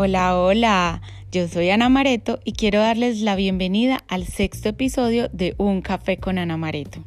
Hola, 0.00 0.38
hola, 0.38 1.02
yo 1.32 1.48
soy 1.48 1.70
Ana 1.70 1.88
Mareto 1.88 2.38
y 2.44 2.52
quiero 2.52 2.78
darles 2.78 3.20
la 3.20 3.34
bienvenida 3.34 3.98
al 4.06 4.26
sexto 4.26 4.68
episodio 4.68 5.28
de 5.32 5.56
Un 5.58 5.82
Café 5.82 6.18
con 6.18 6.38
Ana 6.38 6.56
Mareto. 6.56 7.02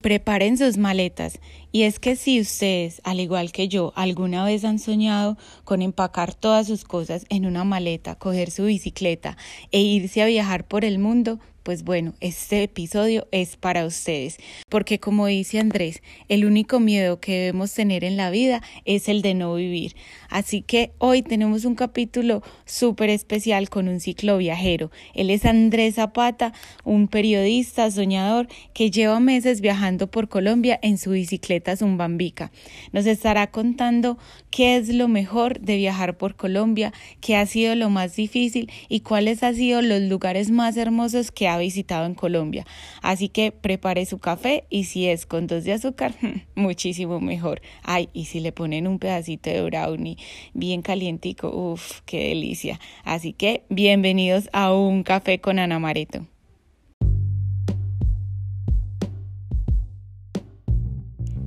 Preparen 0.00 0.58
sus 0.58 0.76
maletas 0.76 1.38
y 1.70 1.84
es 1.84 2.00
que 2.00 2.16
si 2.16 2.40
ustedes, 2.40 3.00
al 3.04 3.20
igual 3.20 3.52
que 3.52 3.68
yo, 3.68 3.92
alguna 3.94 4.44
vez 4.44 4.64
han 4.64 4.80
soñado 4.80 5.38
con 5.62 5.82
empacar 5.82 6.34
todas 6.34 6.66
sus 6.66 6.82
cosas 6.82 7.24
en 7.28 7.46
una 7.46 7.62
maleta, 7.62 8.16
coger 8.16 8.50
su 8.50 8.64
bicicleta 8.64 9.36
e 9.70 9.80
irse 9.80 10.20
a 10.20 10.26
viajar 10.26 10.66
por 10.66 10.84
el 10.84 10.98
mundo, 10.98 11.38
pues 11.64 11.82
bueno, 11.82 12.12
este 12.20 12.62
episodio 12.62 13.26
es 13.32 13.56
para 13.56 13.86
ustedes, 13.86 14.36
porque 14.68 15.00
como 15.00 15.26
dice 15.26 15.58
Andrés, 15.58 16.02
el 16.28 16.44
único 16.44 16.78
miedo 16.78 17.20
que 17.20 17.32
debemos 17.32 17.72
tener 17.72 18.04
en 18.04 18.18
la 18.18 18.30
vida 18.30 18.62
es 18.84 19.08
el 19.08 19.22
de 19.22 19.32
no 19.32 19.54
vivir. 19.54 19.96
Así 20.28 20.60
que 20.60 20.92
hoy 20.98 21.22
tenemos 21.22 21.64
un 21.64 21.74
capítulo 21.74 22.42
súper 22.66 23.08
especial 23.08 23.70
con 23.70 23.88
un 23.88 24.00
ciclo 24.00 24.36
viajero. 24.36 24.90
Él 25.14 25.30
es 25.30 25.46
Andrés 25.46 25.94
Zapata, 25.94 26.52
un 26.84 27.08
periodista 27.08 27.90
soñador 27.90 28.46
que 28.74 28.90
lleva 28.90 29.18
meses 29.18 29.62
viajando 29.62 30.10
por 30.10 30.28
Colombia 30.28 30.78
en 30.82 30.98
su 30.98 31.12
bicicleta 31.12 31.76
Zumbambica. 31.76 32.52
Nos 32.92 33.06
estará 33.06 33.46
contando 33.46 34.18
qué 34.50 34.76
es 34.76 34.90
lo 34.90 35.08
mejor 35.08 35.60
de 35.60 35.76
viajar 35.76 36.18
por 36.18 36.36
Colombia, 36.36 36.92
qué 37.22 37.36
ha 37.36 37.46
sido 37.46 37.74
lo 37.74 37.88
más 37.88 38.16
difícil 38.16 38.70
y 38.90 39.00
cuáles 39.00 39.42
han 39.42 39.54
sido 39.54 39.80
los 39.80 40.02
lugares 40.02 40.50
más 40.50 40.76
hermosos 40.76 41.30
que 41.30 41.48
ha 41.48 41.53
visitado 41.58 42.06
en 42.06 42.14
Colombia. 42.14 42.66
Así 43.02 43.28
que 43.28 43.52
prepare 43.52 44.06
su 44.06 44.18
café 44.18 44.64
y 44.70 44.84
si 44.84 45.08
es 45.08 45.26
con 45.26 45.46
dos 45.46 45.64
de 45.64 45.72
azúcar, 45.72 46.14
muchísimo 46.54 47.20
mejor. 47.20 47.60
Ay, 47.82 48.08
y 48.12 48.26
si 48.26 48.40
le 48.40 48.52
ponen 48.52 48.86
un 48.86 48.98
pedacito 48.98 49.50
de 49.50 49.62
brownie 49.62 50.18
bien 50.52 50.82
calientico, 50.82 51.48
uff, 51.50 52.00
qué 52.06 52.28
delicia. 52.28 52.80
Así 53.04 53.32
que 53.32 53.64
bienvenidos 53.68 54.48
a 54.52 54.72
un 54.72 55.02
café 55.02 55.40
con 55.40 55.58
Ana 55.58 55.78
Mareto. 55.78 56.26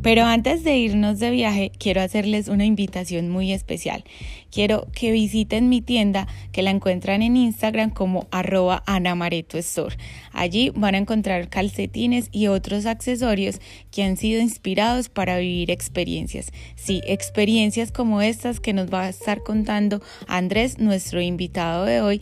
Pero 0.08 0.23
antes 0.23 0.63
de 0.63 0.77
irnos 0.77 1.19
de 1.19 1.31
viaje, 1.31 1.69
quiero 1.77 2.00
hacerles 2.00 2.47
una 2.47 2.63
invitación 2.63 3.27
muy 3.27 3.52
especial. 3.52 4.05
Quiero 4.50 4.88
que 4.97 5.11
visiten 5.11 5.67
mi 5.67 5.81
tienda 5.81 6.27
que 6.53 6.61
la 6.61 6.69
encuentran 6.69 7.22
en 7.22 7.36
Instagram 7.36 7.89
como 7.89 8.25
arroba 8.31 8.83
Store. 9.55 9.97
Allí 10.31 10.72
van 10.73 10.95
a 10.95 11.00
encontrar 11.00 11.50
calcetines 11.50 12.30
y 12.31 12.47
otros 12.47 12.85
accesorios 12.85 13.59
que 13.94 14.03
han 14.03 14.16
sido 14.16 14.41
inspirados 14.41 15.09
para 15.09 15.39
vivir 15.39 15.72
experiencias. 15.72 16.53
Sí, 16.78 17.02
experiencias 17.05 17.91
como 17.91 18.22
estas 18.22 18.61
que 18.61 18.72
nos 18.72 18.89
va 18.89 19.02
a 19.02 19.09
estar 19.09 19.44
contando 19.44 20.00
Andrés, 20.30 20.80
nuestro 20.80 21.19
invitado 21.19 21.83
de 21.83 22.00
hoy. 22.00 22.22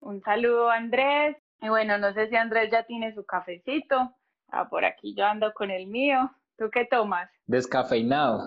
Un 0.00 0.20
saludo 0.24 0.68
Andrés. 0.68 1.36
Y 1.60 1.68
bueno, 1.68 1.96
no 1.98 2.12
sé 2.12 2.28
si 2.28 2.34
Andrés 2.34 2.70
ya 2.72 2.82
tiene 2.82 3.14
su 3.14 3.24
cafecito. 3.24 4.12
Ah, 4.52 4.68
por 4.68 4.84
aquí 4.84 5.14
yo 5.16 5.24
ando 5.24 5.52
con 5.54 5.70
el 5.70 5.86
mío. 5.86 6.30
¿Tú 6.58 6.68
qué 6.70 6.84
tomas? 6.84 7.30
Descafeinado. 7.46 8.46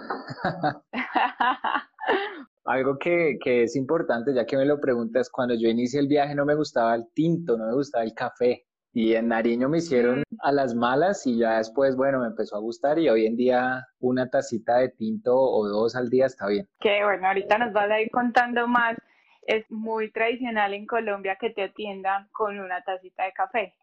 Algo 2.65 2.97
que, 2.99 3.37
que, 3.43 3.63
es 3.63 3.75
importante, 3.75 4.33
ya 4.33 4.45
que 4.45 4.55
me 4.55 4.65
lo 4.65 4.79
preguntas, 4.79 5.29
cuando 5.29 5.55
yo 5.55 5.67
inicié 5.67 5.99
el 5.99 6.07
viaje 6.07 6.35
no 6.35 6.45
me 6.45 6.55
gustaba 6.55 6.95
el 6.95 7.11
tinto, 7.13 7.57
no 7.57 7.65
me 7.65 7.73
gustaba 7.73 8.03
el 8.03 8.13
café. 8.13 8.65
Y 8.93 9.15
en 9.15 9.27
Nariño 9.27 9.67
me 9.67 9.79
hicieron 9.79 10.19
mm. 10.19 10.37
a 10.39 10.51
las 10.51 10.73
malas 10.75 11.25
y 11.27 11.39
ya 11.39 11.57
después, 11.57 11.95
bueno, 11.95 12.19
me 12.21 12.27
empezó 12.27 12.55
a 12.55 12.59
gustar 12.59 12.97
y 12.99 13.09
hoy 13.09 13.25
en 13.25 13.35
día 13.35 13.85
una 13.99 14.29
tacita 14.29 14.77
de 14.77 14.89
tinto 14.89 15.35
o 15.35 15.67
dos 15.67 15.95
al 15.95 16.09
día 16.09 16.27
está 16.27 16.47
bien. 16.47 16.67
Que 16.79 17.03
bueno, 17.03 17.27
ahorita 17.27 17.57
nos 17.57 17.73
vas 17.73 17.89
a 17.89 17.99
ir 17.99 18.09
contando 18.11 18.67
más. 18.67 18.95
Es 19.41 19.69
muy 19.69 20.11
tradicional 20.11 20.73
en 20.73 20.85
Colombia 20.85 21.37
que 21.39 21.49
te 21.49 21.63
atiendan 21.63 22.29
con 22.31 22.59
una 22.59 22.81
tacita 22.83 23.25
de 23.25 23.33
café. 23.33 23.75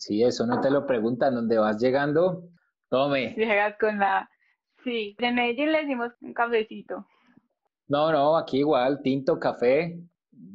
Sí, 0.00 0.22
eso 0.22 0.46
no 0.46 0.62
te 0.62 0.70
lo 0.70 0.86
preguntan, 0.86 1.34
¿dónde 1.34 1.58
vas 1.58 1.76
llegando? 1.76 2.48
Tome. 2.88 3.34
Llegas 3.36 3.76
con 3.78 3.98
la... 3.98 4.30
Sí, 4.82 5.14
de 5.18 5.30
Medellín 5.30 5.72
le 5.72 5.82
decimos 5.82 6.10
un 6.22 6.32
cafecito. 6.32 7.06
No, 7.86 8.10
no, 8.10 8.38
aquí 8.38 8.60
igual, 8.60 9.02
tinto, 9.02 9.38
café 9.38 10.00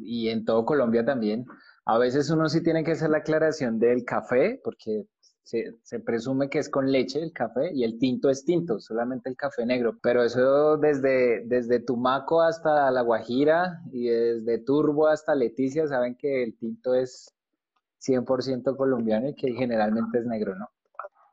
y 0.01 0.29
en 0.29 0.45
todo 0.45 0.65
Colombia 0.65 1.05
también. 1.05 1.45
A 1.85 1.99
veces 1.99 2.31
uno 2.31 2.49
sí 2.49 2.63
tiene 2.63 2.83
que 2.83 2.93
hacer 2.93 3.11
la 3.11 3.19
aclaración 3.19 3.77
del 3.77 4.03
café, 4.03 4.59
porque 4.63 5.05
se, 5.43 5.75
se, 5.83 5.99
presume 5.99 6.49
que 6.49 6.57
es 6.57 6.67
con 6.67 6.91
leche 6.91 7.21
el 7.21 7.31
café 7.31 7.71
y 7.71 7.83
el 7.83 7.99
tinto 7.99 8.31
es 8.31 8.45
tinto, 8.45 8.79
solamente 8.79 9.29
el 9.29 9.35
café 9.35 9.63
negro. 9.63 9.99
Pero 10.01 10.23
eso 10.23 10.77
desde, 10.77 11.45
desde 11.45 11.79
Tumaco 11.79 12.41
hasta 12.41 12.89
La 12.89 13.01
Guajira 13.01 13.83
y 13.91 14.07
desde 14.07 14.57
Turbo 14.57 15.07
hasta 15.07 15.35
Leticia 15.35 15.85
saben 15.85 16.15
que 16.15 16.41
el 16.41 16.57
tinto 16.57 16.95
es 16.95 17.35
100% 18.05 18.75
colombiano 18.75 19.29
y 19.29 19.35
que 19.35 19.53
generalmente 19.53 20.19
es 20.19 20.25
negro, 20.25 20.55
¿no? 20.55 20.69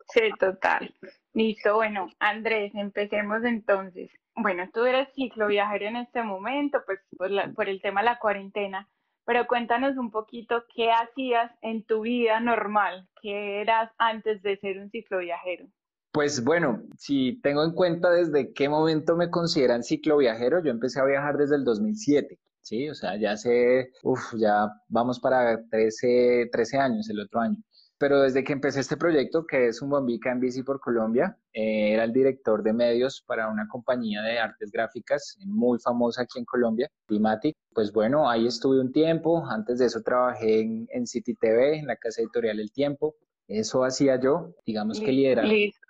Sí, 0.09 0.23
total. 0.39 0.95
Listo, 1.33 1.77
bueno, 1.77 2.09
Andrés, 2.19 2.73
empecemos 2.75 3.43
entonces. 3.45 4.11
Bueno, 4.35 4.69
tú 4.73 4.85
eres 4.85 5.09
cicloviajero 5.15 5.87
en 5.87 5.97
este 5.97 6.23
momento, 6.23 6.83
pues 6.87 7.01
por, 7.17 7.31
por 7.55 7.69
el 7.69 7.81
tema 7.81 8.01
de 8.01 8.07
la 8.07 8.19
cuarentena, 8.19 8.89
pero 9.25 9.47
cuéntanos 9.47 9.97
un 9.97 10.11
poquito 10.11 10.65
qué 10.75 10.91
hacías 10.91 11.53
en 11.63 11.85
tu 11.85 12.03
vida 12.03 12.41
normal, 12.41 13.09
qué 13.21 13.61
eras 13.61 13.91
antes 13.99 14.43
de 14.43 14.57
ser 14.59 14.79
un 14.79 14.91
cicloviajero. 14.91 15.67
Pues 16.13 16.45
bueno, 16.45 16.83
si 16.99 17.41
tengo 17.41 17.65
en 17.65 17.73
cuenta 17.73 18.11
desde 18.11 18.53
qué 18.53 18.69
momento 18.69 19.17
me 19.17 19.31
consideran 19.31 19.83
cicloviajero, 19.83 20.63
yo 20.63 20.71
empecé 20.71 21.01
a 21.01 21.05
viajar 21.05 21.39
desde 21.39 21.57
el 21.57 21.65
2007. 21.65 22.39
¿Sí? 22.63 22.89
O 22.89 22.95
sea, 22.95 23.17
ya 23.17 23.33
hace, 23.33 23.93
uff, 24.03 24.35
ya 24.37 24.69
vamos 24.89 25.21
para 25.21 25.63
13, 25.69 26.49
13 26.51 26.79
años 26.79 27.11
el 27.11 27.21
otro 27.21 27.41
año. 27.41 27.57
Pero 27.99 28.23
desde 28.23 28.43
que 28.43 28.53
empecé 28.53 28.81
este 28.81 28.97
proyecto, 28.97 29.47
que 29.47 29.69
es 29.69 29.81
un 29.81 29.91
Bombica 29.91 30.33
en 30.33 30.41
Bici 30.41 30.65
por 30.65 30.81
Colombia, 30.81 31.37
eh, 31.53 31.93
era 31.93 32.03
el 32.03 32.13
director 32.13 32.61
de 32.65 32.73
medios 32.73 33.23
para 33.25 33.49
una 33.49 33.69
compañía 33.69 34.23
de 34.23 34.41
artes 34.41 34.73
gráficas 34.73 35.39
muy 35.47 35.79
famosa 35.79 36.23
aquí 36.23 36.41
en 36.41 36.45
Colombia, 36.45 36.91
Climatic. 37.07 37.55
Pues 37.73 37.93
bueno, 37.93 38.29
ahí 38.29 38.49
estuve 38.49 38.81
un 38.81 38.91
tiempo. 38.91 39.47
Antes 39.47 39.79
de 39.79 39.87
eso 39.87 40.03
trabajé 40.03 40.63
en, 40.63 40.89
en 40.91 41.07
City 41.07 41.37
TV, 41.37 41.79
en 41.79 41.87
la 41.87 41.95
casa 41.95 42.23
editorial 42.23 42.59
El 42.59 42.73
Tiempo. 42.73 43.15
Eso 43.47 43.85
hacía 43.85 44.19
yo, 44.19 44.53
digamos 44.67 44.99
que 44.99 45.13
liderar 45.13 45.47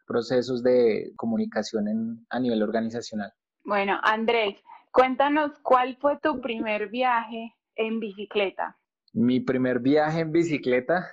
procesos 0.06 0.62
de 0.62 1.12
comunicación 1.16 1.88
en, 1.88 2.26
a 2.28 2.38
nivel 2.40 2.62
organizacional. 2.62 3.32
Bueno, 3.64 3.98
Andrés, 4.02 4.56
Cuéntanos, 4.92 5.58
¿cuál 5.62 5.96
fue 5.96 6.18
tu 6.18 6.42
primer 6.42 6.90
viaje 6.90 7.54
en 7.76 7.98
bicicleta? 7.98 8.78
Mi 9.14 9.40
primer 9.40 9.78
viaje 9.78 10.20
en 10.20 10.32
bicicleta, 10.32 11.10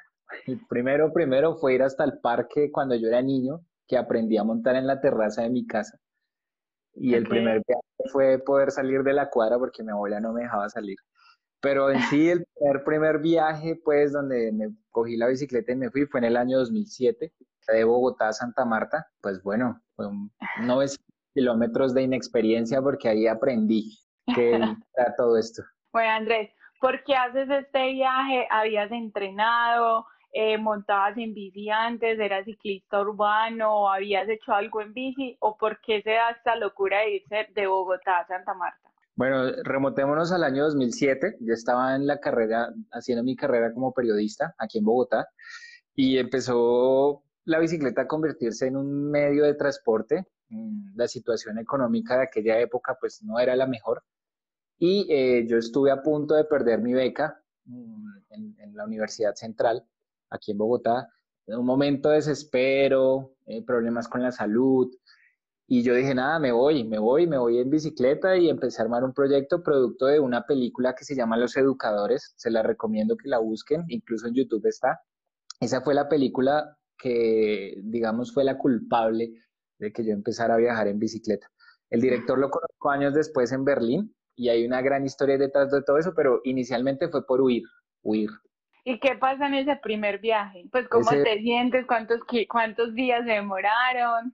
el 0.48 0.60
primero, 0.68 1.14
primero 1.14 1.56
fue 1.56 1.76
ir 1.76 1.84
hasta 1.84 2.04
el 2.04 2.20
parque 2.20 2.72
cuando 2.74 2.96
yo 2.96 3.08
era 3.08 3.22
niño, 3.22 3.62
que 3.88 3.98
aprendí 3.98 4.38
a 4.38 4.44
montar 4.44 4.76
en 4.76 4.86
la 4.86 5.00
terraza 5.00 5.44
de 5.44 5.50
mi 5.50 5.66
casa. 5.66 5.98
Y 6.94 7.14
el 7.14 7.26
primer 7.26 7.62
viaje 7.66 8.12
fue 8.12 8.40
poder 8.40 8.72
salir 8.72 9.02
de 9.04 9.14
la 9.14 9.30
cuadra 9.30 9.58
porque 9.58 9.82
mi 9.82 9.92
abuela 9.92 10.20
no 10.20 10.34
me 10.34 10.42
dejaba 10.42 10.68
salir. 10.68 10.98
Pero 11.62 11.90
en 11.90 12.02
sí, 12.04 12.30
el 12.30 12.46
primer, 12.56 12.84
primer 12.84 13.20
viaje, 13.20 13.80
pues, 13.82 14.12
donde 14.12 14.52
me 14.52 14.76
cogí 14.92 15.16
la 15.16 15.28
bicicleta 15.28 15.72
y 15.72 15.78
me 15.78 15.90
fui, 15.90 16.06
fue 16.06 16.20
en 16.20 16.26
el 16.26 16.36
año 16.36 16.58
2007, 16.60 17.34
de 17.68 17.84
Bogotá 17.86 18.28
a 18.28 18.34
Santa 18.34 18.66
Marta. 18.66 19.08
Pues 19.22 19.42
bueno, 19.42 19.82
fue 19.96 20.08
un 20.08 20.32
900 20.62 21.00
kilómetros 21.40 21.94
de 21.94 22.04
inexperiencia 22.04 22.82
porque 22.82 23.08
ahí 23.08 23.28
aprendí 23.28 23.98
que 24.36 24.52
era 24.96 25.16
todo 25.16 25.38
esto. 25.38 25.64
Bueno, 25.94 26.12
Andrés, 26.12 26.50
¿por 26.82 27.02
qué 27.06 27.16
haces 27.16 27.50
este 27.50 27.94
viaje? 27.94 28.46
¿Habías 28.52 28.92
entrenado? 28.92 30.06
Eh, 30.34 30.58
¿Montabas 30.58 31.18
en 31.18 31.34
bici 31.34 31.70
antes? 31.70 32.20
¿Eras 32.20 32.46
ciclista 32.46 33.02
urbano? 33.02 33.90
¿Habías 33.90 34.28
hecho 34.28 34.54
algo 34.54 34.82
en 34.82 34.94
bici? 34.94 35.38
¿O 35.40 35.58
por 35.58 35.80
qué 35.82 36.02
se 36.04 36.12
da 36.12 36.32
esta 36.32 36.56
locura 36.58 37.00
de 37.00 37.16
irse 37.16 37.48
de 37.56 37.68
Bogotá 37.68 38.20
a 38.20 38.28
Santa 38.28 38.54
Marta? 38.54 38.90
Bueno, 39.16 39.52
remotémonos 39.64 40.32
al 40.32 40.44
año 40.44 40.66
2007. 40.66 41.38
Yo 41.40 41.54
estaba 41.54 41.96
en 41.96 42.06
la 42.06 42.20
carrera, 42.20 42.70
haciendo 42.92 43.24
mi 43.24 43.36
carrera 43.36 43.74
como 43.74 43.94
periodista 43.94 44.54
aquí 44.58 44.78
en 44.78 44.86
Bogotá 44.86 45.30
y 45.96 46.18
empezó 46.18 47.24
la 47.46 47.60
bicicleta 47.60 48.02
a 48.04 48.08
convertirse 48.08 48.68
en 48.68 48.78
un 48.78 49.10
medio 49.10 49.46
de 49.46 49.56
transporte 49.56 50.28
la 50.96 51.08
situación 51.08 51.58
económica 51.60 52.18
de 52.18 52.24
aquella 52.24 52.60
época 52.60 52.98
pues 53.00 53.22
no 53.24 53.40
era 53.40 53.56
la 53.56 53.68
mejor. 53.68 54.04
Y 54.78 55.08
eh, 55.10 55.46
yo 55.48 55.58
estuve 55.58 55.92
a 55.92 56.02
punto 56.02 56.36
de 56.36 56.46
perder 56.46 56.82
mi 56.82 56.94
beca 56.94 57.42
mm, 57.66 58.08
en, 58.30 58.76
la 58.76 58.86
Universidad 58.86 59.36
Central, 59.36 59.86
aquí 60.30 60.52
en 60.52 60.58
Bogotá, 60.58 61.10
en 61.48 61.58
un 61.58 61.66
momento 61.66 62.10
de 62.10 62.16
desespero, 62.16 63.34
eh, 63.46 63.62
problemas 63.66 64.08
con 64.08 64.24
la 64.24 64.32
salud, 64.32 64.90
y 65.72 65.84
yo 65.84 65.94
dije, 65.94 66.16
nada, 66.16 66.40
me 66.40 66.52
voy, 66.52 66.84
me 66.84 66.98
voy, 66.98 67.28
me 67.28 67.38
voy 67.38 67.60
en 67.60 67.70
bicicleta 67.70 68.36
y 68.36 68.50
empecé 68.50 68.82
a 68.82 68.86
armar 68.86 69.04
un 69.04 69.14
proyecto 69.14 69.62
producto 69.62 70.08
de 70.08 70.20
una 70.20 70.48
película 70.48 70.96
que 70.96 71.06
se 71.06 71.16
llama 71.16 71.38
Los 71.38 71.56
Educadores, 71.58 72.34
se 72.38 72.50
la 72.50 72.64
recomiendo 72.64 73.16
que 73.16 73.30
la 73.30 73.38
busquen, 73.38 73.84
incluso 73.88 74.28
en 74.28 74.34
YouTube 74.34 74.66
está. 74.66 75.02
Esa 75.60 75.82
fue 75.82 75.94
la 75.94 76.10
película 76.10 76.76
que, 76.98 77.76
digamos, 77.84 78.34
fue 78.34 78.44
la 78.44 78.58
culpable 78.58 79.32
de 79.80 79.92
que 79.92 80.06
yo 80.06 80.12
empezara 80.12 80.54
a 80.54 80.58
viajar 80.58 80.88
en 80.88 81.00
bicicleta. 81.00 81.50
El 81.90 82.02
director 82.02 82.38
lo 82.38 82.50
conozco 82.50 82.92
años 82.92 83.14
después 83.14 83.52
en 83.52 83.66
Berlín 83.66 84.16
y 84.36 84.50
hay 84.50 84.66
una 84.66 84.82
gran 84.82 85.06
historia 85.06 85.38
detrás 85.38 85.72
de 85.72 85.82
todo 85.84 85.98
eso, 85.98 86.14
pero 86.16 86.42
inicialmente 86.44 87.10
fue 87.10 87.26
por 87.26 87.42
huir, 87.42 87.64
huir. 88.04 88.30
¿Y 88.86 89.00
qué 89.00 89.16
pasa 89.16 89.48
en 89.48 89.56
ese 89.56 89.76
primer 89.78 90.20
viaje? 90.20 90.66
Pues 90.72 90.88
cómo 90.88 91.10
te 91.10 91.40
sientes, 91.40 91.86
cuántos, 91.86 92.20
cuántos 92.50 92.94
días 92.94 93.26
demoraron. 93.26 94.34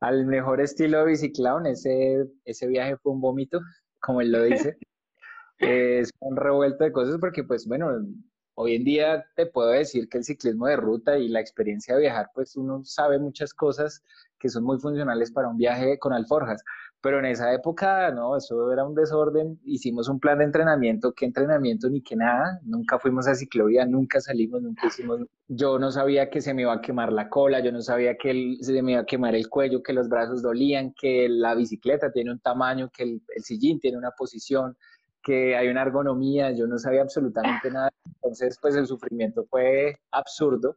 Al 0.00 0.26
mejor 0.26 0.60
estilo 0.60 1.00
de 1.00 1.06
biciclón, 1.06 1.66
ese, 1.66 2.26
ese 2.44 2.66
viaje 2.66 2.96
fue 2.98 3.12
un 3.12 3.20
vómito, 3.20 3.60
como 4.00 4.20
él 4.20 4.32
lo 4.32 4.42
dice. 4.42 4.76
es 5.58 6.10
un 6.20 6.36
revuelto 6.36 6.84
de 6.84 6.92
cosas 6.92 7.18
porque, 7.20 7.44
pues 7.44 7.66
bueno, 7.66 7.90
hoy 8.60 8.74
en 8.74 8.82
día 8.82 9.24
te 9.36 9.46
puedo 9.46 9.68
decir 9.68 10.08
que 10.08 10.18
el 10.18 10.24
ciclismo 10.24 10.66
de 10.66 10.74
ruta 10.74 11.16
y 11.16 11.28
la 11.28 11.40
experiencia 11.40 11.94
de 11.94 12.00
viajar, 12.00 12.30
pues 12.34 12.56
uno 12.56 12.84
sabe 12.84 13.20
muchas 13.20 13.54
cosas 13.54 14.02
que 14.36 14.48
son 14.48 14.64
muy 14.64 14.80
funcionales 14.80 15.30
para 15.30 15.48
un 15.48 15.56
viaje 15.56 15.96
con 15.98 16.12
alforjas. 16.12 16.64
Pero 17.00 17.20
en 17.20 17.26
esa 17.26 17.54
época, 17.54 18.10
no, 18.10 18.36
eso 18.36 18.72
era 18.72 18.84
un 18.84 18.96
desorden. 18.96 19.60
Hicimos 19.64 20.08
un 20.08 20.18
plan 20.18 20.38
de 20.38 20.44
entrenamiento, 20.44 21.12
qué 21.12 21.26
entrenamiento 21.26 21.88
ni 21.88 22.02
qué 22.02 22.16
nada. 22.16 22.58
Nunca 22.64 22.98
fuimos 22.98 23.28
a 23.28 23.36
ciclovía, 23.36 23.86
nunca 23.86 24.20
salimos, 24.20 24.60
nunca 24.62 24.88
hicimos. 24.88 25.20
Yo 25.46 25.78
no 25.78 25.92
sabía 25.92 26.28
que 26.28 26.40
se 26.40 26.52
me 26.54 26.62
iba 26.62 26.72
a 26.72 26.80
quemar 26.80 27.12
la 27.12 27.28
cola, 27.28 27.60
yo 27.60 27.70
no 27.70 27.80
sabía 27.80 28.16
que 28.16 28.56
se 28.60 28.82
me 28.82 28.92
iba 28.92 29.02
a 29.02 29.06
quemar 29.06 29.36
el 29.36 29.48
cuello, 29.48 29.80
que 29.84 29.92
los 29.92 30.08
brazos 30.08 30.42
dolían, 30.42 30.92
que 31.00 31.28
la 31.28 31.54
bicicleta 31.54 32.10
tiene 32.10 32.32
un 32.32 32.40
tamaño, 32.40 32.90
que 32.90 33.04
el, 33.04 33.22
sillín 33.44 33.78
tiene 33.78 33.96
una 33.96 34.10
posición, 34.10 34.76
que 35.22 35.56
hay 35.56 35.68
una 35.68 35.82
ergonomía. 35.82 36.50
Yo 36.52 36.66
no 36.66 36.78
sabía 36.78 37.02
absolutamente 37.02 37.70
nada. 37.70 37.90
Entonces, 38.06 38.58
pues 38.60 38.76
el 38.76 38.86
sufrimiento 38.86 39.46
fue 39.50 39.98
absurdo. 40.10 40.76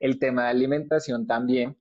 El 0.00 0.18
tema 0.18 0.44
de 0.44 0.50
alimentación 0.50 1.26
también 1.26 1.76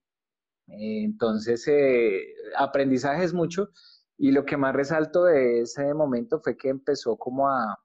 entonces, 0.68 1.68
eh, 1.68 2.34
aprendizaje 2.58 3.24
es 3.24 3.34
mucho 3.34 3.70
y 4.18 4.32
lo 4.32 4.46
que 4.46 4.58
más 4.58 4.74
resalto 4.74 5.26
de 5.26 5.62
ese 5.62 5.94
momento 5.94 6.40
fue 6.40 6.58
que 6.58 6.70
empezó 6.70 7.18
como 7.18 7.50
a, 7.50 7.80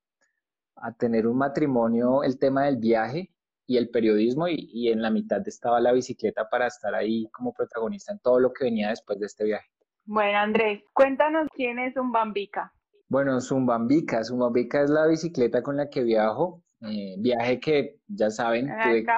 a 0.77 0.93
tener 0.93 1.27
un 1.27 1.39
matrimonio 1.39 2.23
el 2.23 2.39
tema 2.39 2.65
del 2.65 2.77
viaje 2.77 3.33
y 3.67 3.77
el 3.77 3.91
periodismo 3.91 4.49
y, 4.49 4.89
en 4.89 5.03
la 5.03 5.11
mitad 5.11 5.47
estaba 5.47 5.81
la 5.81 5.93
bicicleta 5.93 6.49
para 6.49 6.67
estar 6.69 6.95
ahí 6.95 7.29
como 7.33 7.53
protagonista 7.53 8.13
en 8.13 8.19
todo 8.21 8.41
lo 8.41 8.53
que 8.53 8.65
venía 8.65 8.91
después 8.91 9.19
de 9.19 9.27
este 9.27 9.45
viaje. 9.45 9.69
Bueno, 10.07 10.39
Andrés, 10.39 10.83
cuéntanos 10.95 11.49
quién 11.55 11.79
es 11.79 11.93
Zumbambica. 11.93 12.73
Bueno, 13.09 13.41
Zumbambica, 13.41 14.23
Zumbambica 14.23 14.83
es 14.83 14.91
la 14.91 15.07
bicicleta 15.07 15.63
con 15.63 15.79
la 15.79 15.89
que 15.89 16.03
viajo, 16.03 16.63
eh, 16.83 17.17
viaje 17.19 17.59
que 17.59 18.01
ya 18.07 18.31
saben, 18.31 18.67
tuve 18.67 19.05
que 19.05 19.11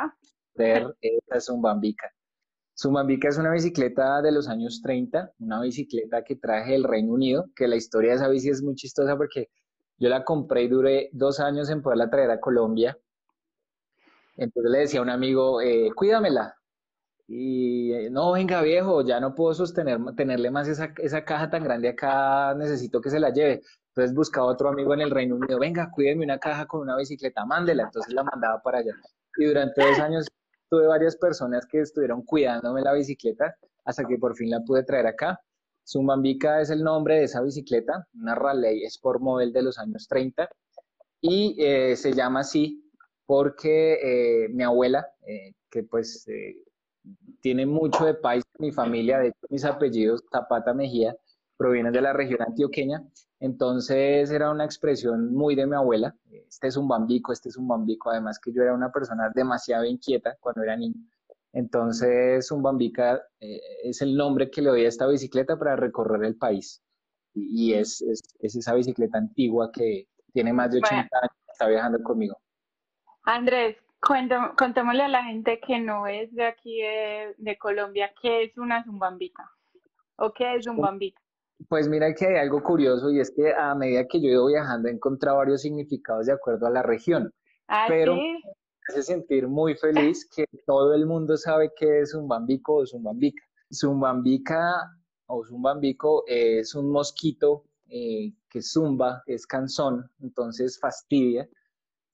hacer, 0.55 0.97
esta 1.01 1.41
Zumbambica. 1.41 2.09
Zumbambica 2.79 3.29
es 3.29 3.37
una 3.37 3.53
bicicleta 3.53 4.23
de 4.23 4.31
los 4.31 4.49
años 4.49 4.81
30, 4.81 5.33
una 5.41 5.61
bicicleta 5.61 6.23
que 6.23 6.37
traje 6.37 6.73
del 6.73 6.85
Reino 6.85 7.13
Unido, 7.13 7.47
que 7.55 7.67
la 7.67 7.77
historia 7.77 8.11
de 8.11 8.17
esa 8.17 8.29
bici 8.29 8.49
es 8.49 8.63
muy 8.63 8.77
chistosa 8.77 9.17
porque 9.17 9.51
yo 9.99 10.09
la 10.09 10.25
compré 10.25 10.63
y 10.63 10.69
duré 10.69 11.11
dos 11.13 11.41
años 11.41 11.69
en 11.69 11.83
poderla 11.83 12.09
traer 12.09 12.31
a 12.31 12.41
Colombia. 12.41 12.97
Entonces 14.37 14.71
le 14.73 14.79
decía 14.79 15.01
a 15.01 15.03
un 15.03 15.11
amigo, 15.11 15.61
eh, 15.61 15.91
cuídamela. 15.95 16.55
Y 17.29 17.93
eh, 17.93 18.11
no, 18.11 18.33
venga 18.33 18.63
viejo, 18.63 19.03
ya 19.03 19.21
no 19.21 19.35
puedo 19.35 19.55
sostener, 19.55 20.01
tenerle 20.17 20.51
más 20.51 20.67
esa, 20.67 20.93
esa 20.97 21.25
caja 21.25 21.51
tan 21.51 21.63
grande 21.63 21.89
acá, 21.91 22.55
necesito 22.57 23.01
que 23.01 23.11
se 23.11 23.21
la 23.21 23.31
lleve. 23.31 23.63
Entonces 24.01 24.17
buscaba 24.17 24.47
otro 24.47 24.71
amigo 24.71 24.95
en 24.95 25.03
el 25.03 25.11
Reino 25.11 25.37
Unido, 25.37 25.59
venga, 25.59 25.91
cuídeme 25.91 26.25
una 26.25 26.39
caja 26.39 26.65
con 26.67 26.81
una 26.81 26.97
bicicleta, 26.97 27.45
mándela. 27.45 27.83
Entonces 27.83 28.15
la 28.15 28.25
mandaba 28.25 28.63
para 28.63 28.79
allá. 28.79 28.95
Y 29.37 29.45
durante 29.45 29.87
dos 29.87 29.99
años 29.99 30.27
tuve 30.71 30.87
varias 30.87 31.17
personas 31.17 31.67
que 31.67 31.81
estuvieron 31.81 32.23
cuidándome 32.23 32.81
la 32.81 32.95
bicicleta 32.95 33.55
hasta 33.85 34.07
que 34.07 34.17
por 34.17 34.35
fin 34.37 34.49
la 34.49 34.61
pude 34.61 34.85
traer 34.85 35.07
acá. 35.07 35.39
Zumbambica 35.87 36.63
es 36.63 36.71
el 36.71 36.83
nombre 36.83 37.17
de 37.17 37.25
esa 37.25 37.43
bicicleta, 37.43 38.07
una 38.15 38.35
Raleigh 38.35 38.87
Sport 38.87 39.21
Model 39.21 39.53
de 39.53 39.63
los 39.65 39.79
años 39.79 40.09
30 40.09 40.49
y 41.21 41.57
eh, 41.63 41.95
se 41.95 42.15
llama 42.15 42.41
así 42.41 42.91
porque 43.27 43.99
eh, 44.45 44.49
mi 44.49 44.63
abuela, 44.63 45.07
eh, 45.27 45.53
que 45.71 45.83
pues 45.83 46.27
tiene 47.43 47.67
mucho 47.67 48.07
de 48.07 48.15
país 48.15 48.45
mi 48.59 48.73
familia, 48.73 49.19
de 49.19 49.29
hecho 49.29 49.47
mis 49.51 49.65
apellidos 49.67 50.25
Zapata 50.33 50.73
Mejía 50.73 51.15
provienen 51.59 51.93
de 51.93 52.01
la 52.01 52.15
región 52.15 52.41
antioqueña, 52.41 53.05
entonces 53.41 54.31
era 54.31 54.51
una 54.51 54.67
expresión 54.67 55.33
muy 55.33 55.55
de 55.55 55.67
mi 55.67 55.75
abuela, 55.75 56.15
este 56.31 56.69
es 56.69 56.77
un 56.77 56.87
bambico, 56.87 57.33
este 57.33 57.49
es 57.49 57.57
un 57.57 57.67
bambico, 57.67 58.11
además 58.11 58.39
que 58.39 58.53
yo 58.53 58.63
era 58.63 58.75
una 58.75 58.93
persona 58.93 59.31
demasiado 59.35 59.87
inquieta 59.87 60.37
cuando 60.41 60.63
era 60.63 60.77
niño. 60.77 61.01
Entonces, 61.53 62.51
un 62.53 62.63
bambica 62.63 63.21
eh, 63.41 63.61
es 63.83 64.03
el 64.03 64.15
nombre 64.15 64.51
que 64.51 64.61
le 64.61 64.69
doy 64.69 64.85
a 64.85 64.89
esta 64.89 65.07
bicicleta 65.07 65.59
para 65.59 65.75
recorrer 65.75 66.23
el 66.25 66.37
país. 66.37 66.83
Y, 67.35 67.73
es, 67.73 68.03
es, 68.03 68.21
esa 68.41 68.75
bicicleta 68.75 69.19
antigua 69.19 69.71
que 69.73 70.07
tiene 70.33 70.53
más 70.53 70.71
de 70.71 70.79
80 70.79 70.99
años, 70.99 71.37
está 71.51 71.67
viajando 71.67 72.03
conmigo. 72.03 72.37
Andrés, 73.23 73.77
contémosle 74.01 75.05
a 75.05 75.09
la 75.09 75.25
gente 75.25 75.61
que 75.61 75.79
no 75.79 76.07
es 76.07 76.33
de 76.35 76.45
aquí 76.45 76.83
de, 76.83 77.35
de 77.39 77.59
Colombia, 77.59 78.13
¿qué 78.21 78.45
es 78.45 78.59
una 78.59 78.85
zumbambica? 78.85 79.51
¿O 80.17 80.33
qué 80.33 80.57
es 80.57 80.67
un 80.67 80.77
bambica? 80.77 81.21
Pues 81.69 81.89
mira 81.89 82.15
que 82.15 82.27
hay 82.27 82.37
algo 82.37 82.63
curioso 82.63 83.11
y 83.11 83.21
es 83.21 83.31
que 83.31 83.53
a 83.53 83.75
medida 83.75 84.07
que 84.07 84.21
yo 84.21 84.29
he 84.29 84.33
ido 84.33 84.47
viajando 84.47 84.89
he 84.89 84.93
encontrado 84.93 85.39
varios 85.39 85.63
significados 85.63 86.27
de 86.27 86.33
acuerdo 86.33 86.67
a 86.67 86.71
la 86.71 86.83
región. 86.83 87.33
¿Ah, 87.69 87.87
pero 87.89 88.17
me 88.17 88.41
hace 88.89 89.03
sentir 89.03 89.47
muy 89.47 89.75
feliz 89.75 90.29
que 90.35 90.45
todo 90.67 90.95
el 90.95 91.07
mundo 91.07 91.37
sabe 91.37 91.73
qué 91.77 92.01
es 92.01 92.15
un 92.15 92.27
bambico 92.27 92.77
o 92.77 92.87
zumbambica. 92.87 93.43
Zumbambica 93.73 94.75
o 95.27 95.45
zumbambico 95.45 96.25
es 96.27 96.75
un 96.75 96.91
mosquito 96.91 97.65
eh, 97.89 98.33
que 98.49 98.63
zumba, 98.63 99.23
es 99.27 99.47
cansón, 99.47 100.11
entonces 100.21 100.79
fastidia. 100.81 101.49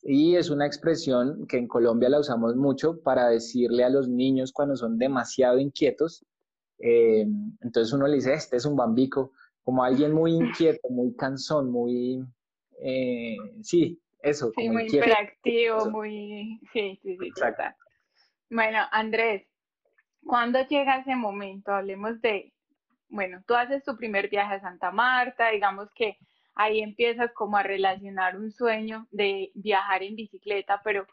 Y 0.03 0.37
es 0.37 0.51
una 0.51 0.67
expresión 0.67 1.47
que 1.49 1.57
en 1.57 1.67
Colombia 1.67 2.09
la 2.09 2.21
usamos 2.21 2.55
mucho 2.57 3.01
para 3.01 3.29
decirle 3.29 3.85
a 3.85 3.91
los 3.91 4.09
niños 4.09 4.53
cuando 4.53 4.77
son 4.77 4.99
demasiado 4.99 5.59
inquietos 5.59 6.25
eh, 6.79 7.27
entonces 7.61 7.93
uno 7.93 8.07
le 8.07 8.17
dice, 8.17 8.35
este 8.35 8.57
es 8.57 8.65
un 8.65 8.77
bambico, 8.77 9.33
como 9.63 9.83
alguien 9.83 10.13
muy 10.13 10.33
inquieto, 10.37 10.89
muy 10.91 11.15
cansón, 11.15 11.71
muy, 11.71 12.25
eh, 12.81 13.37
sí, 13.63 14.01
eso. 14.21 14.53
Sí, 14.57 14.69
muy 14.69 14.87
hiperactivo, 14.87 15.91
muy, 15.91 16.61
sí, 16.73 16.99
sí, 17.03 17.17
sí. 17.19 17.29
Exacto. 17.29 17.65
Bueno, 18.51 18.79
Andrés, 18.93 19.47
¿cuándo 20.25 20.61
llega 20.67 20.99
ese 20.99 21.17
momento? 21.17 21.73
Hablemos 21.73 22.21
de, 22.21 22.53
bueno, 23.09 23.43
tú 23.47 23.55
haces 23.55 23.83
tu 23.85 23.97
primer 23.97 24.29
viaje 24.29 24.55
a 24.55 24.61
Santa 24.61 24.91
Marta, 24.91 25.51
digamos 25.51 25.89
que 25.95 26.19
ahí 26.55 26.81
empiezas 26.81 27.33
como 27.33 27.57
a 27.57 27.63
relacionar 27.63 28.37
un 28.37 28.51
sueño 28.51 29.07
de 29.11 29.51
viajar 29.55 30.03
en 30.03 30.17
bicicleta, 30.17 30.81
pero 30.83 31.07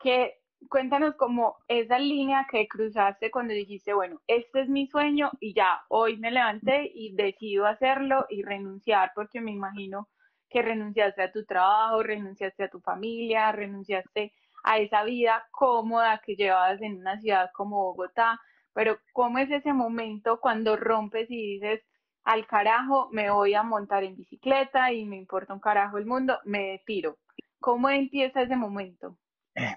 ¿qué, 0.00 0.40
cuéntanos 0.68 1.14
como 1.16 1.56
esa 1.68 1.98
línea 1.98 2.46
que 2.50 2.66
cruzaste 2.68 3.30
cuando 3.30 3.54
dijiste, 3.54 3.94
bueno, 3.94 4.20
este 4.26 4.62
es 4.62 4.68
mi 4.68 4.86
sueño 4.86 5.30
y 5.40 5.54
ya, 5.54 5.82
hoy 5.88 6.16
me 6.18 6.30
levanté 6.30 6.90
y 6.94 7.14
decido 7.14 7.66
hacerlo 7.66 8.26
y 8.28 8.42
renunciar, 8.42 9.12
porque 9.14 9.40
me 9.40 9.52
imagino 9.52 10.08
que 10.50 10.62
renunciaste 10.62 11.22
a 11.22 11.32
tu 11.32 11.44
trabajo, 11.44 12.02
renunciaste 12.02 12.64
a 12.64 12.70
tu 12.70 12.80
familia, 12.80 13.52
renunciaste 13.52 14.32
a 14.64 14.78
esa 14.78 15.04
vida 15.04 15.46
cómoda 15.52 16.20
que 16.24 16.34
llevabas 16.36 16.80
en 16.82 16.98
una 16.98 17.20
ciudad 17.20 17.50
como 17.54 17.84
Bogotá, 17.84 18.40
pero 18.72 18.98
¿cómo 19.12 19.38
es 19.38 19.50
ese 19.50 19.72
momento 19.72 20.40
cuando 20.40 20.76
rompes 20.76 21.30
y 21.30 21.54
dices, 21.54 21.82
al 22.24 22.46
carajo, 22.46 23.08
me 23.12 23.30
voy 23.30 23.54
a 23.54 23.62
montar 23.62 24.04
en 24.04 24.16
bicicleta 24.16 24.92
y 24.92 25.04
me 25.06 25.16
importa 25.16 25.54
un 25.54 25.60
carajo 25.60 25.98
el 25.98 26.06
mundo, 26.06 26.38
me 26.44 26.82
tiro? 26.86 27.16
¿Cómo 27.60 27.88
empieza 27.90 28.42
ese 28.42 28.56
momento? 28.56 29.16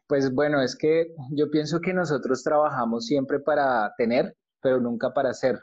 Pues 0.07 0.33
bueno, 0.33 0.61
es 0.61 0.75
que 0.75 1.13
yo 1.31 1.49
pienso 1.49 1.79
que 1.79 1.93
nosotros 1.93 2.43
trabajamos 2.43 3.05
siempre 3.05 3.39
para 3.39 3.93
tener, 3.97 4.35
pero 4.61 4.79
nunca 4.79 5.13
para 5.13 5.33
ser, 5.33 5.59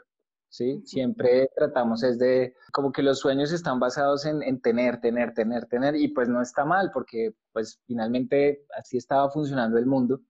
¿sí? 0.49 0.81
Siempre 0.85 1.49
tratamos 1.55 2.03
es 2.03 2.19
de, 2.19 2.53
como 2.71 2.91
que 2.91 3.03
los 3.03 3.19
sueños 3.19 3.51
están 3.51 3.79
basados 3.79 4.25
en, 4.25 4.43
en, 4.43 4.61
tener, 4.61 4.99
tener, 4.99 5.33
tener, 5.33 5.65
tener, 5.67 5.95
y 5.95 6.09
pues 6.09 6.27
no 6.27 6.41
está 6.41 6.65
mal, 6.65 6.91
porque 6.93 7.33
pues 7.53 7.79
finalmente 7.85 8.65
así 8.77 8.97
estaba 8.97 9.29
funcionando 9.31 9.77
el 9.77 9.85
mundo. 9.85 10.21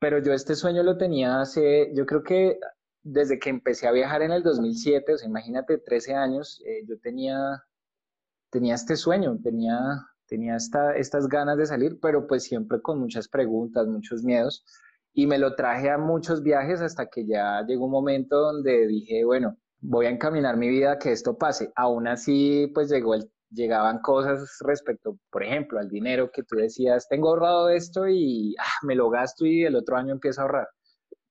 Pero 0.00 0.18
yo 0.18 0.32
este 0.32 0.54
sueño 0.54 0.82
lo 0.82 0.96
tenía 0.96 1.40
hace, 1.40 1.92
yo 1.94 2.06
creo 2.06 2.22
que 2.22 2.58
desde 3.02 3.38
que 3.38 3.50
empecé 3.50 3.88
a 3.88 3.92
viajar 3.92 4.22
en 4.22 4.32
el 4.32 4.42
2007, 4.42 5.14
o 5.14 5.18
sea, 5.18 5.28
imagínate, 5.28 5.78
13 5.78 6.14
años, 6.14 6.62
eh, 6.66 6.84
yo 6.86 6.98
tenía, 7.00 7.64
tenía 8.50 8.74
este 8.74 8.96
sueño, 8.96 9.38
tenía 9.42 9.78
tenía 10.28 10.56
esta, 10.56 10.94
estas 10.96 11.26
ganas 11.28 11.56
de 11.56 11.66
salir, 11.66 11.98
pero 12.00 12.26
pues 12.26 12.44
siempre 12.44 12.80
con 12.80 13.00
muchas 13.00 13.28
preguntas, 13.28 13.86
muchos 13.86 14.22
miedos. 14.22 14.64
Y 15.12 15.26
me 15.26 15.38
lo 15.38 15.54
traje 15.56 15.90
a 15.90 15.98
muchos 15.98 16.42
viajes 16.42 16.80
hasta 16.80 17.06
que 17.06 17.26
ya 17.26 17.64
llegó 17.66 17.86
un 17.86 17.92
momento 17.92 18.38
donde 18.38 18.86
dije, 18.86 19.24
bueno, 19.24 19.56
voy 19.80 20.06
a 20.06 20.10
encaminar 20.10 20.56
mi 20.56 20.68
vida 20.68 20.92
a 20.92 20.98
que 20.98 21.12
esto 21.12 21.36
pase. 21.36 21.72
Aún 21.74 22.06
así, 22.06 22.70
pues 22.74 22.90
llegó 22.90 23.14
el, 23.14 23.28
llegaban 23.50 24.00
cosas 24.00 24.58
respecto, 24.64 25.18
por 25.30 25.42
ejemplo, 25.42 25.78
al 25.78 25.88
dinero 25.88 26.30
que 26.30 26.42
tú 26.42 26.56
decías, 26.56 27.08
tengo 27.08 27.30
ahorrado 27.30 27.70
esto 27.70 28.06
y 28.06 28.54
ah, 28.58 28.86
me 28.86 28.94
lo 28.94 29.10
gasto 29.10 29.46
y 29.46 29.64
el 29.64 29.76
otro 29.76 29.96
año 29.96 30.12
empiezo 30.12 30.40
a 30.40 30.44
ahorrar. 30.44 30.68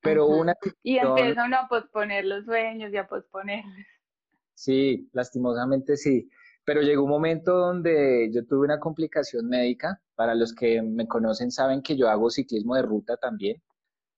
Pero 0.01 0.27
una... 0.27 0.54
Y 0.84 0.98
empieza 0.98 1.46
uno 1.46 1.58
a 1.58 1.68
posponer 1.68 2.25
los 2.25 2.46
sueños 2.46 2.92
y 2.94 2.98
a 2.98 3.08
posponerlos. 3.08 3.86
Sí, 4.54 5.10
lastimosamente 5.13 5.98
sí. 5.98 6.30
Pero 6.67 6.81
llegó 6.81 7.05
un 7.05 7.09
momento 7.12 7.55
donde 7.55 8.29
yo 8.33 8.45
tuve 8.45 8.65
una 8.65 8.77
complicación 8.77 9.47
médica. 9.47 10.01
Para 10.15 10.36
los 10.36 10.53
que 10.53 10.81
me 10.81 11.07
conocen 11.07 11.50
saben 11.50 11.81
que 11.81 11.95
yo 11.95 12.09
hago 12.09 12.29
ciclismo 12.29 12.75
de 12.75 12.81
ruta 12.81 13.15
también. 13.15 13.63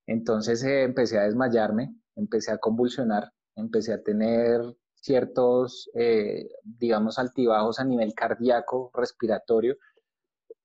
Entonces 0.08 0.63
eh, 0.63 0.82
empecé 0.82 1.20
a 1.20 1.25
desmayarme, 1.25 1.94
empecé 2.15 2.51
a 2.51 2.58
convulsionar, 2.58 3.32
empecé 3.56 3.94
a 3.94 4.01
tener 4.01 4.62
ciertos, 4.96 5.91
eh, 5.94 6.50
digamos, 6.63 7.20
altibajos 7.20 7.79
a 7.79 7.84
nivel 7.84 8.15
cardíaco, 8.15 8.89
respiratorio. 8.96 9.77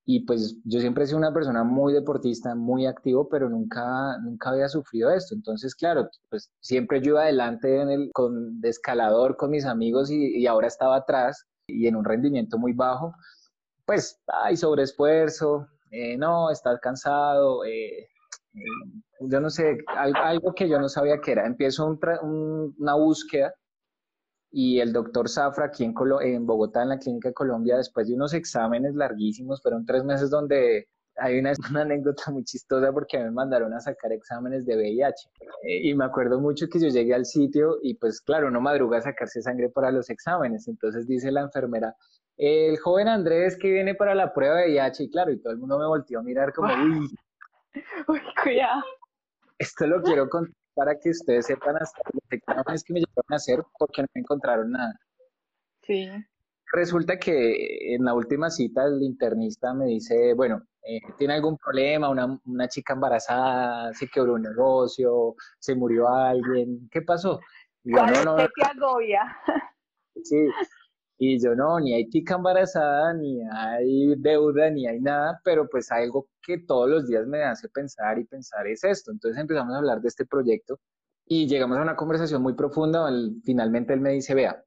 Y 0.05 0.25
pues 0.25 0.57
yo 0.63 0.79
siempre 0.79 1.03
he 1.03 1.07
sido 1.07 1.19
una 1.19 1.33
persona 1.35 1.63
muy 1.63 1.93
deportista, 1.93 2.55
muy 2.55 2.87
activo, 2.87 3.29
pero 3.29 3.47
nunca, 3.47 4.17
nunca 4.23 4.49
había 4.49 4.69
sufrido 4.69 5.11
esto. 5.11 5.35
Entonces, 5.35 5.75
claro, 5.75 6.09
pues 6.31 6.51
siempre 6.61 6.99
yo 7.01 7.11
iba 7.11 7.21
adelante 7.21 7.79
en 7.79 8.09
con, 8.11 8.59
escalador 8.63 9.37
con 9.37 9.51
mis 9.51 9.65
amigos 9.65 10.09
y, 10.09 10.47
ahora 10.47 10.65
estaba 10.65 10.95
atrás 10.95 11.45
y 11.67 11.87
en 11.87 11.95
un 11.95 12.05
rendimiento 12.05 12.57
muy 12.57 12.73
bajo. 12.73 13.13
Pues 13.85 14.19
hay 14.27 14.57
sobreesfuerzo, 14.57 15.67
eh, 15.91 16.17
no, 16.17 16.49
estás 16.49 16.79
cansado, 16.79 17.63
eh, 17.65 18.09
eh, 18.53 18.59
yo 19.21 19.39
no 19.39 19.49
sé, 19.49 19.77
algo, 19.87 20.53
que 20.53 20.67
yo 20.67 20.79
no 20.79 20.89
sabía 20.89 21.19
que 21.21 21.31
era. 21.31 21.45
Empiezo 21.45 21.97
una 22.21 22.95
búsqueda 22.95 23.53
y 24.51 24.79
el 24.79 24.93
doctor 24.93 25.29
Zafra 25.29 25.65
aquí 25.65 25.83
en, 25.83 25.93
en 26.21 26.45
Bogotá, 26.45 26.83
en 26.83 26.89
la 26.89 26.99
Clínica 26.99 27.29
de 27.29 27.33
Colombia, 27.33 27.77
después 27.77 28.07
de 28.07 28.15
unos 28.15 28.33
exámenes 28.33 28.95
larguísimos, 28.95 29.61
fueron 29.61 29.85
tres 29.85 30.03
meses 30.03 30.29
donde 30.29 30.87
hay 31.17 31.39
una, 31.39 31.53
anécdota 31.81 32.31
muy 32.31 32.43
chistosa 32.43 32.91
porque 32.91 33.17
me 33.19 33.31
mandaron 33.31 33.73
a 33.73 33.79
sacar 33.79 34.11
exámenes 34.11 34.65
de 34.65 34.75
VIH. 34.75 35.29
Y 35.63 35.93
me 35.95 36.05
acuerdo 36.05 36.39
mucho 36.39 36.67
que 36.67 36.79
yo 36.79 36.87
llegué 36.87 37.13
al 37.13 37.25
sitio 37.25 37.77
y 37.81 37.95
pues 37.95 38.21
claro, 38.21 38.47
uno 38.47 38.61
madruga 38.61 38.99
a 38.99 39.01
sacarse 39.01 39.41
sangre 39.41 39.69
para 39.69 39.91
los 39.91 40.09
exámenes. 40.09 40.67
Entonces 40.67 41.07
dice 41.07 41.31
la 41.31 41.41
enfermera, 41.41 41.95
el 42.37 42.77
joven 42.77 43.07
Andrés 43.07 43.57
que 43.57 43.71
viene 43.71 43.95
para 43.95 44.15
la 44.15 44.33
prueba 44.33 44.57
de 44.57 44.67
VIH 44.67 45.03
y 45.03 45.09
claro, 45.09 45.31
y 45.31 45.39
todo 45.39 45.53
el 45.53 45.59
mundo 45.59 45.79
me 45.79 45.87
volteó 45.87 46.19
a 46.19 46.23
mirar 46.23 46.53
como, 46.53 46.67
uy, 46.99 47.15
uy 48.07 48.21
cuidado. 48.41 48.83
Esto 49.57 49.87
lo 49.87 50.01
quiero 50.01 50.29
contar 50.29 50.53
para 50.75 50.99
que 50.99 51.09
ustedes 51.09 51.45
sepan 51.45 51.77
hasta 51.77 52.01
los 52.11 52.23
exámenes 52.29 52.83
que 52.83 52.93
me 52.93 52.99
llevaron 52.99 53.31
a 53.31 53.35
hacer 53.35 53.63
porque 53.79 54.01
no 54.01 54.07
me 54.13 54.21
encontraron 54.21 54.71
nada. 54.71 54.99
Sí. 55.83 56.09
Resulta 56.73 57.17
que 57.17 57.95
en 57.95 58.03
la 58.03 58.13
última 58.13 58.49
cita 58.49 58.85
el 58.85 59.01
internista 59.03 59.73
me 59.73 59.85
dice, 59.85 60.33
bueno, 60.33 60.63
eh, 60.83 60.99
¿tiene 61.17 61.35
algún 61.35 61.57
problema? 61.57 62.09
Una, 62.09 62.39
una, 62.45 62.67
chica 62.67 62.93
embarazada, 62.93 63.93
se 63.93 64.07
quebró 64.07 64.33
un 64.33 64.43
negocio, 64.43 65.35
se 65.59 65.75
murió 65.75 66.09
alguien, 66.09 66.87
¿qué 66.91 67.01
pasó? 67.01 67.39
Y 67.83 67.95
yo, 67.95 68.05
no, 68.05 68.23
no, 68.23 68.35
te 68.37 68.63
agobia? 68.63 69.21
Sí, 70.23 70.47
y 71.17 71.41
yo 71.41 71.55
no, 71.55 71.79
ni 71.79 71.93
hay 71.93 72.09
chica 72.09 72.35
embarazada, 72.35 73.13
ni 73.13 73.41
hay 73.51 74.15
deuda, 74.17 74.69
ni 74.69 74.87
hay 74.87 74.99
nada, 74.99 75.39
pero 75.43 75.67
pues 75.69 75.91
algo 75.91 76.27
que 76.41 76.59
todos 76.59 76.89
los 76.89 77.07
días 77.07 77.25
me 77.27 77.43
hace 77.43 77.69
pensar 77.69 78.19
y 78.19 78.25
pensar 78.25 78.67
es 78.67 78.83
esto. 78.83 79.11
Entonces 79.11 79.39
empezamos 79.39 79.73
a 79.73 79.77
hablar 79.77 80.01
de 80.01 80.07
este 80.07 80.25
proyecto 80.25 80.79
y 81.25 81.47
llegamos 81.47 81.77
a 81.77 81.81
una 81.81 81.95
conversación 81.95 82.41
muy 82.41 82.53
profunda. 82.53 83.09
Finalmente 83.43 83.93
él 83.93 84.01
me 84.01 84.11
dice, 84.11 84.35
vea, 84.35 84.63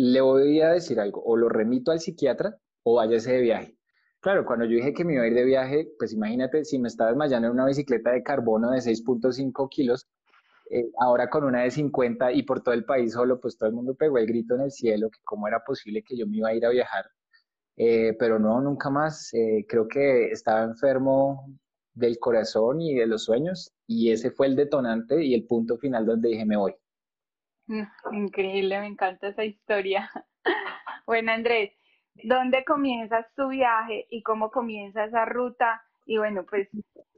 le 0.00 0.20
voy 0.20 0.60
a 0.60 0.70
decir 0.70 1.00
algo, 1.00 1.20
o 1.24 1.36
lo 1.36 1.48
remito 1.48 1.90
al 1.90 1.98
psiquiatra 1.98 2.56
o 2.84 2.94
váyase 2.94 3.32
de 3.32 3.40
viaje. 3.40 3.76
Claro, 4.20 4.44
cuando 4.44 4.64
yo 4.64 4.76
dije 4.76 4.94
que 4.94 5.04
me 5.04 5.14
iba 5.14 5.24
a 5.24 5.26
ir 5.26 5.34
de 5.34 5.44
viaje, 5.44 5.88
pues 5.98 6.12
imagínate 6.12 6.64
si 6.64 6.78
me 6.78 6.86
estaba 6.86 7.10
desmayando 7.10 7.48
en 7.48 7.54
una 7.54 7.66
bicicleta 7.66 8.12
de 8.12 8.22
carbono 8.22 8.70
de 8.70 8.80
6.5 8.80 9.68
kilos, 9.68 10.06
eh, 10.70 10.88
ahora 11.00 11.28
con 11.28 11.42
una 11.42 11.62
de 11.62 11.72
50 11.72 12.30
y 12.30 12.44
por 12.44 12.62
todo 12.62 12.74
el 12.74 12.84
país 12.84 13.12
solo, 13.12 13.40
pues 13.40 13.58
todo 13.58 13.70
el 13.70 13.74
mundo 13.74 13.96
pegó 13.96 14.18
el 14.18 14.26
grito 14.26 14.54
en 14.54 14.60
el 14.60 14.70
cielo, 14.70 15.10
que 15.10 15.18
cómo 15.24 15.48
era 15.48 15.64
posible 15.64 16.04
que 16.04 16.16
yo 16.16 16.28
me 16.28 16.36
iba 16.36 16.50
a 16.50 16.54
ir 16.54 16.64
a 16.64 16.70
viajar. 16.70 17.06
Eh, 17.76 18.14
pero 18.20 18.38
no, 18.38 18.60
nunca 18.60 18.90
más. 18.90 19.34
Eh, 19.34 19.66
creo 19.68 19.88
que 19.88 20.30
estaba 20.30 20.62
enfermo 20.62 21.58
del 21.92 22.20
corazón 22.20 22.80
y 22.80 22.94
de 22.94 23.06
los 23.08 23.24
sueños 23.24 23.72
y 23.88 24.12
ese 24.12 24.30
fue 24.30 24.46
el 24.46 24.54
detonante 24.54 25.24
y 25.24 25.34
el 25.34 25.44
punto 25.44 25.76
final 25.76 26.06
donde 26.06 26.28
dije 26.28 26.46
me 26.46 26.56
voy. 26.56 26.76
Increíble, 28.12 28.80
me 28.80 28.86
encanta 28.86 29.28
esa 29.28 29.44
historia. 29.44 30.10
bueno, 31.06 31.32
Andrés, 31.32 31.72
¿dónde 32.24 32.64
comienzas 32.64 33.26
tu 33.34 33.48
viaje 33.48 34.06
y 34.10 34.22
cómo 34.22 34.50
comienza 34.50 35.04
esa 35.04 35.24
ruta? 35.24 35.82
Y 36.06 36.18
bueno, 36.18 36.44
pues 36.48 36.68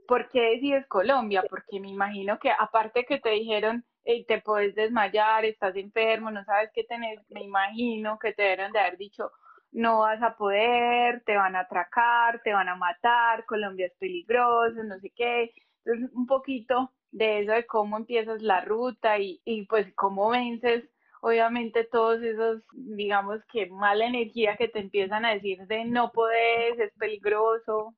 ¿por 0.08 0.28
qué 0.28 0.40
decides 0.40 0.86
Colombia? 0.88 1.44
Porque 1.48 1.78
me 1.80 1.88
imagino 1.88 2.38
que 2.38 2.50
aparte 2.50 3.04
que 3.04 3.20
te 3.20 3.30
dijeron, 3.30 3.84
te 4.26 4.40
puedes 4.40 4.74
desmayar, 4.74 5.44
estás 5.44 5.76
enfermo, 5.76 6.30
no 6.30 6.44
sabes 6.44 6.70
qué 6.74 6.84
tener, 6.84 7.20
me 7.28 7.42
imagino 7.44 8.18
que 8.18 8.32
te 8.32 8.42
dieron 8.42 8.72
de 8.72 8.80
haber 8.80 8.96
dicho, 8.98 9.30
no 9.72 10.00
vas 10.00 10.20
a 10.22 10.36
poder, 10.36 11.22
te 11.24 11.36
van 11.36 11.54
a 11.54 11.60
atracar, 11.60 12.42
te 12.42 12.52
van 12.52 12.68
a 12.68 12.74
matar, 12.74 13.44
Colombia 13.46 13.86
es 13.86 13.94
peligroso, 13.98 14.82
no 14.82 14.98
sé 14.98 15.12
qué. 15.14 15.52
Entonces, 15.84 16.10
un 16.16 16.26
poquito 16.26 16.92
de 17.12 17.40
eso, 17.40 17.52
de 17.52 17.66
cómo 17.66 17.96
empiezas 17.96 18.42
la 18.42 18.64
ruta 18.64 19.18
y, 19.18 19.40
y 19.44 19.66
pues 19.66 19.86
cómo 19.94 20.30
vences, 20.30 20.84
obviamente, 21.20 21.84
todos 21.84 22.22
esos, 22.22 22.62
digamos 22.72 23.40
que 23.52 23.66
mala 23.66 24.06
energía 24.06 24.56
que 24.56 24.68
te 24.68 24.80
empiezan 24.80 25.24
a 25.24 25.34
decir 25.34 25.66
de 25.66 25.84
no 25.84 26.12
puedes, 26.12 26.78
es 26.78 26.92
peligroso. 26.98 27.94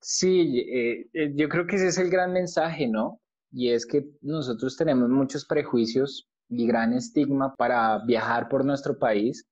Sí, 0.00 0.60
eh, 0.60 1.06
eh, 1.12 1.32
yo 1.34 1.48
creo 1.48 1.66
que 1.66 1.76
ese 1.76 1.88
es 1.88 1.98
el 1.98 2.10
gran 2.10 2.32
mensaje, 2.32 2.86
¿no? 2.86 3.20
Y 3.50 3.70
es 3.70 3.86
que 3.86 4.04
nosotros 4.20 4.76
tenemos 4.76 5.08
muchos 5.08 5.44
prejuicios 5.44 6.28
y 6.48 6.66
gran 6.66 6.92
estigma 6.92 7.54
para 7.56 8.04
viajar 8.04 8.48
por 8.48 8.64
nuestro 8.64 8.98
país 8.98 9.46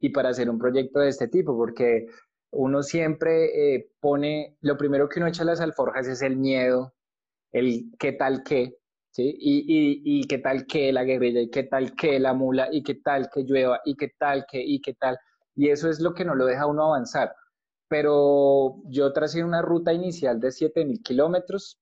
y 0.00 0.10
para 0.10 0.30
hacer 0.30 0.50
un 0.50 0.58
proyecto 0.58 1.00
de 1.00 1.08
este 1.08 1.28
tipo, 1.28 1.56
porque 1.56 2.06
uno 2.50 2.82
siempre 2.82 3.74
eh, 3.74 3.90
pone, 4.00 4.56
lo 4.60 4.76
primero 4.76 5.08
que 5.08 5.20
uno 5.20 5.28
echa 5.28 5.42
a 5.42 5.46
las 5.46 5.60
alforjas 5.60 6.08
es 6.08 6.22
el 6.22 6.36
miedo, 6.36 6.94
el 7.52 7.92
qué 7.98 8.12
tal 8.12 8.42
qué, 8.42 8.76
¿sí? 9.10 9.36
Y, 9.38 9.64
y, 9.66 10.20
y 10.20 10.24
qué 10.24 10.38
tal 10.38 10.66
que 10.66 10.92
la 10.92 11.04
guerrilla, 11.04 11.40
y 11.40 11.50
qué 11.50 11.64
tal 11.64 11.94
que 11.94 12.18
la 12.20 12.34
mula, 12.34 12.68
y 12.70 12.82
qué 12.82 12.94
tal 12.96 13.28
que 13.30 13.42
llueva, 13.44 13.80
y 13.84 13.96
qué 13.96 14.12
tal 14.18 14.46
que, 14.50 14.62
y 14.62 14.80
qué 14.80 14.94
tal. 14.94 15.18
Y 15.54 15.70
eso 15.70 15.88
es 15.88 16.00
lo 16.00 16.14
que 16.14 16.24
no 16.24 16.34
lo 16.34 16.46
deja 16.46 16.66
uno 16.66 16.84
avanzar 16.84 17.32
pero 17.88 18.82
yo 18.86 19.12
tracé 19.12 19.44
una 19.44 19.62
ruta 19.62 19.92
inicial 19.92 20.40
de 20.40 20.48
7.000 20.48 21.02
kilómetros, 21.02 21.78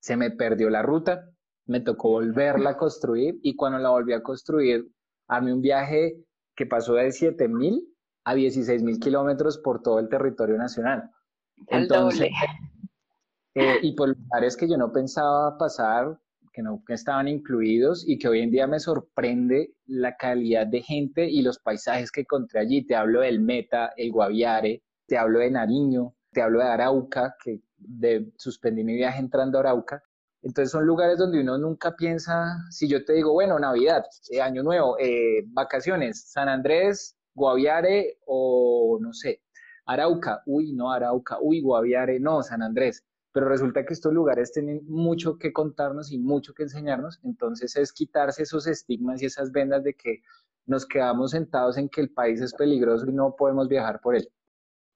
se 0.00 0.16
me 0.16 0.30
perdió 0.30 0.70
la 0.70 0.82
ruta, 0.82 1.28
me 1.66 1.80
tocó 1.80 2.10
volverla 2.10 2.70
a 2.70 2.76
construir 2.76 3.38
y 3.42 3.54
cuando 3.54 3.78
la 3.78 3.90
volví 3.90 4.12
a 4.12 4.22
construir, 4.22 4.90
armé 5.28 5.52
un 5.52 5.60
viaje 5.60 6.24
que 6.56 6.66
pasó 6.66 6.94
de 6.94 7.08
7.000 7.08 7.86
a 8.24 8.34
16.000 8.34 8.98
kilómetros 8.98 9.58
por 9.58 9.82
todo 9.82 9.98
el 9.98 10.08
territorio 10.08 10.56
nacional. 10.56 11.10
El 11.68 11.86
doble. 11.86 12.30
Eh, 13.54 13.78
y 13.82 13.92
por 13.92 14.08
lugares 14.08 14.56
que 14.56 14.68
yo 14.68 14.76
no 14.76 14.92
pensaba 14.92 15.58
pasar, 15.58 16.18
que 16.52 16.62
no 16.62 16.82
estaban 16.88 17.28
incluidos 17.28 18.04
y 18.06 18.18
que 18.18 18.28
hoy 18.28 18.40
en 18.40 18.50
día 18.50 18.66
me 18.66 18.80
sorprende 18.80 19.74
la 19.86 20.16
calidad 20.16 20.66
de 20.66 20.82
gente 20.82 21.28
y 21.28 21.42
los 21.42 21.58
paisajes 21.58 22.10
que 22.10 22.22
encontré 22.22 22.60
allí. 22.60 22.86
Te 22.86 22.96
hablo 22.96 23.20
del 23.20 23.40
Meta, 23.40 23.92
el 23.96 24.12
Guaviare, 24.12 24.82
te 25.06 25.16
hablo 25.16 25.40
de 25.40 25.50
Nariño, 25.50 26.14
te 26.32 26.42
hablo 26.42 26.60
de 26.60 26.66
Arauca, 26.66 27.34
que 27.42 27.60
de, 27.76 28.32
suspendí 28.36 28.84
mi 28.84 28.94
viaje 28.94 29.20
entrando 29.20 29.58
a 29.58 29.62
Arauca. 29.62 30.02
Entonces 30.42 30.70
son 30.70 30.86
lugares 30.86 31.18
donde 31.18 31.40
uno 31.40 31.58
nunca 31.58 31.94
piensa, 31.96 32.56
si 32.70 32.88
yo 32.88 33.04
te 33.04 33.12
digo, 33.12 33.32
bueno, 33.32 33.58
Navidad, 33.58 34.04
eh, 34.30 34.40
Año 34.40 34.62
Nuevo, 34.62 34.96
eh, 34.98 35.44
vacaciones, 35.48 36.30
San 36.30 36.48
Andrés, 36.48 37.16
Guaviare 37.34 38.18
o 38.26 38.98
no 39.00 39.12
sé, 39.12 39.42
Arauca, 39.84 40.42
uy, 40.46 40.72
no 40.72 40.92
Arauca, 40.92 41.38
uy, 41.40 41.60
Guaviare, 41.60 42.20
no, 42.20 42.42
San 42.42 42.62
Andrés. 42.62 43.04
Pero 43.32 43.48
resulta 43.48 43.84
que 43.84 43.94
estos 43.94 44.12
lugares 44.12 44.52
tienen 44.52 44.82
mucho 44.86 45.38
que 45.38 45.52
contarnos 45.52 46.10
y 46.10 46.18
mucho 46.18 46.52
que 46.52 46.64
enseñarnos, 46.64 47.20
entonces 47.22 47.76
es 47.76 47.92
quitarse 47.92 48.42
esos 48.42 48.66
estigmas 48.66 49.22
y 49.22 49.26
esas 49.26 49.52
vendas 49.52 49.84
de 49.84 49.94
que 49.94 50.22
nos 50.66 50.86
quedamos 50.86 51.32
sentados 51.32 51.76
en 51.78 51.88
que 51.88 52.00
el 52.00 52.10
país 52.10 52.40
es 52.40 52.54
peligroso 52.54 53.06
y 53.08 53.12
no 53.12 53.34
podemos 53.36 53.68
viajar 53.68 54.00
por 54.00 54.16
él. 54.16 54.28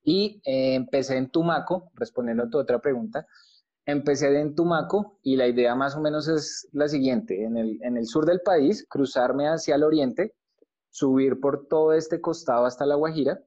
Y 0.03 0.41
eh, 0.45 0.75
empecé 0.75 1.17
en 1.17 1.31
Tumaco, 1.31 1.91
respondiendo 1.95 2.45
a 2.45 2.51
tu 2.51 2.59
otra 2.59 2.79
pregunta, 2.81 3.27
empecé 3.87 4.39
en 4.39 4.55
Tumaco 4.55 5.19
y 5.23 5.37
la 5.37 5.47
idea 5.47 5.75
más 5.75 5.97
o 5.97 6.01
menos 6.01 6.29
es 6.29 6.69
la 6.73 6.89
siguiente, 6.89 7.45
en 7.45 7.57
el, 7.57 7.79
en 7.83 7.97
el 7.97 8.07
sur 8.07 8.27
del 8.27 8.41
país, 8.41 8.87
cruzarme 8.89 9.49
hacia 9.49 9.75
el 9.77 9.83
oriente, 9.83 10.35
subir 10.91 11.41
por 11.41 11.67
todo 11.67 11.93
este 11.93 12.21
costado 12.21 12.67
hasta 12.67 12.87
La 12.87 12.95
Guajira, 12.95 13.41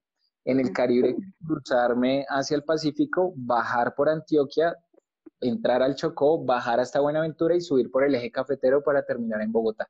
en 0.48 0.62
el 0.62 0.72
Caribe 0.72 1.16
cruzarme 1.46 2.26
hacia 2.30 2.56
el 2.56 2.64
Pacífico, 2.64 3.34
bajar 3.36 3.94
por 3.96 4.08
Antioquia, 4.08 4.76
entrar 5.42 5.84
al 5.84 5.96
Chocó, 5.96 6.44
bajar 6.44 6.80
hasta 6.80 7.02
Buenaventura 7.02 7.54
y 7.54 7.62
subir 7.62 7.92
por 7.92 8.06
el 8.06 8.16
eje 8.16 8.32
cafetero 8.32 8.82
para 8.82 9.04
terminar 9.04 9.42
en 9.42 9.52
Bogotá. 9.52 9.88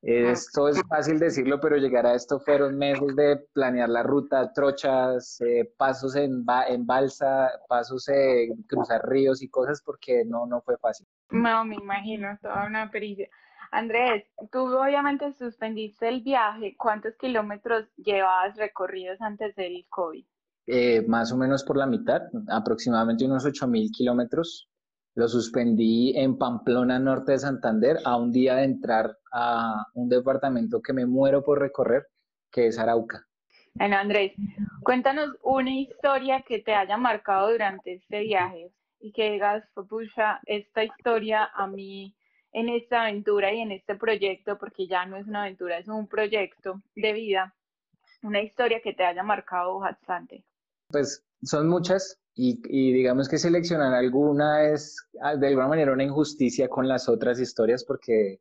Esto 0.00 0.68
es 0.68 0.80
fácil 0.88 1.18
decirlo, 1.18 1.60
pero 1.60 1.76
llegar 1.76 2.06
a 2.06 2.14
esto 2.14 2.40
fueron 2.40 2.76
meses 2.76 3.14
de 3.14 3.36
planear 3.52 3.88
la 3.88 4.02
ruta, 4.02 4.52
trochas, 4.52 5.40
eh, 5.40 5.72
pasos 5.76 6.16
en, 6.16 6.44
en 6.68 6.86
balsa, 6.86 7.50
pasos 7.68 8.08
en 8.08 8.62
cruzar 8.64 9.08
ríos 9.08 9.42
y 9.42 9.48
cosas, 9.48 9.80
porque 9.84 10.24
no, 10.24 10.46
no 10.46 10.60
fue 10.62 10.76
fácil. 10.78 11.06
No, 11.30 11.64
me 11.64 11.76
imagino, 11.76 12.36
toda 12.40 12.66
una 12.66 12.90
pericia. 12.90 13.28
Andrés, 13.72 14.24
tú 14.52 14.66
obviamente 14.76 15.32
suspendiste 15.32 16.06
el 16.06 16.20
viaje. 16.20 16.76
¿Cuántos 16.76 17.16
kilómetros 17.16 17.86
llevabas 17.96 18.54
recorridos 18.58 19.18
antes 19.22 19.56
del 19.56 19.86
COVID? 19.88 20.24
Eh, 20.66 21.02
más 21.08 21.32
o 21.32 21.38
menos 21.38 21.64
por 21.64 21.78
la 21.78 21.86
mitad, 21.86 22.20
aproximadamente 22.48 23.24
unos 23.24 23.46
8.000 23.46 23.90
kilómetros. 23.90 24.68
Lo 25.14 25.26
suspendí 25.26 26.12
en 26.16 26.36
Pamplona, 26.36 26.98
norte 26.98 27.32
de 27.32 27.38
Santander, 27.38 27.96
a 28.04 28.16
un 28.16 28.30
día 28.30 28.56
de 28.56 28.64
entrar 28.64 29.16
a 29.32 29.86
un 29.94 30.10
departamento 30.10 30.82
que 30.82 30.92
me 30.92 31.06
muero 31.06 31.42
por 31.42 31.58
recorrer, 31.58 32.06
que 32.50 32.66
es 32.66 32.78
Arauca. 32.78 33.26
Bueno, 33.74 33.96
Andrés, 33.96 34.32
cuéntanos 34.82 35.30
una 35.42 35.74
historia 35.74 36.42
que 36.42 36.58
te 36.58 36.74
haya 36.74 36.98
marcado 36.98 37.50
durante 37.50 37.94
este 37.94 38.20
viaje 38.20 38.70
y 39.00 39.12
que 39.12 39.32
digas, 39.32 39.64
pucha, 39.88 40.40
esta 40.44 40.84
historia 40.84 41.50
a 41.54 41.66
mí 41.66 42.14
en 42.52 42.68
esta 42.68 43.02
aventura 43.02 43.52
y 43.52 43.60
en 43.60 43.72
este 43.72 43.94
proyecto, 43.94 44.58
porque 44.58 44.86
ya 44.86 45.06
no 45.06 45.16
es 45.16 45.26
una 45.26 45.42
aventura, 45.42 45.78
es 45.78 45.88
un 45.88 46.06
proyecto 46.06 46.82
de 46.94 47.12
vida, 47.12 47.54
una 48.22 48.42
historia 48.42 48.80
que 48.80 48.92
te 48.92 49.04
haya 49.04 49.22
marcado 49.22 49.78
bastante. 49.78 50.44
Pues 50.88 51.24
son 51.42 51.68
muchas, 51.68 52.20
y, 52.34 52.92
digamos 52.92 53.28
que 53.28 53.38
seleccionar 53.38 53.92
alguna 53.94 54.64
es 54.70 54.96
ah, 55.20 55.36
de 55.36 55.48
alguna 55.48 55.68
manera 55.68 55.92
una 55.92 56.04
injusticia 56.04 56.68
con 56.68 56.88
las 56.88 57.08
otras 57.08 57.38
historias 57.38 57.84
porque 57.84 58.40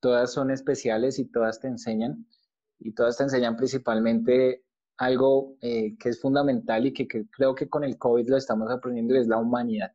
todas 0.00 0.32
son 0.32 0.50
especiales 0.50 1.18
y 1.18 1.26
todas 1.26 1.58
te 1.60 1.68
enseñan 1.68 2.26
y 2.78 2.92
todas 2.92 3.16
te 3.16 3.24
enseñan 3.24 3.56
principalmente 3.56 4.64
algo 4.98 5.56
eh, 5.62 5.96
que 5.98 6.10
es 6.10 6.20
fundamental 6.20 6.86
y 6.86 6.92
que, 6.92 7.06
creo 7.08 7.54
que 7.54 7.68
con 7.68 7.84
el 7.84 7.96
COVID 7.96 8.28
lo 8.28 8.36
estamos 8.36 8.70
aprendiendo 8.70 9.14
y 9.14 9.18
es 9.18 9.26
la 9.26 9.38
humanidad. 9.38 9.92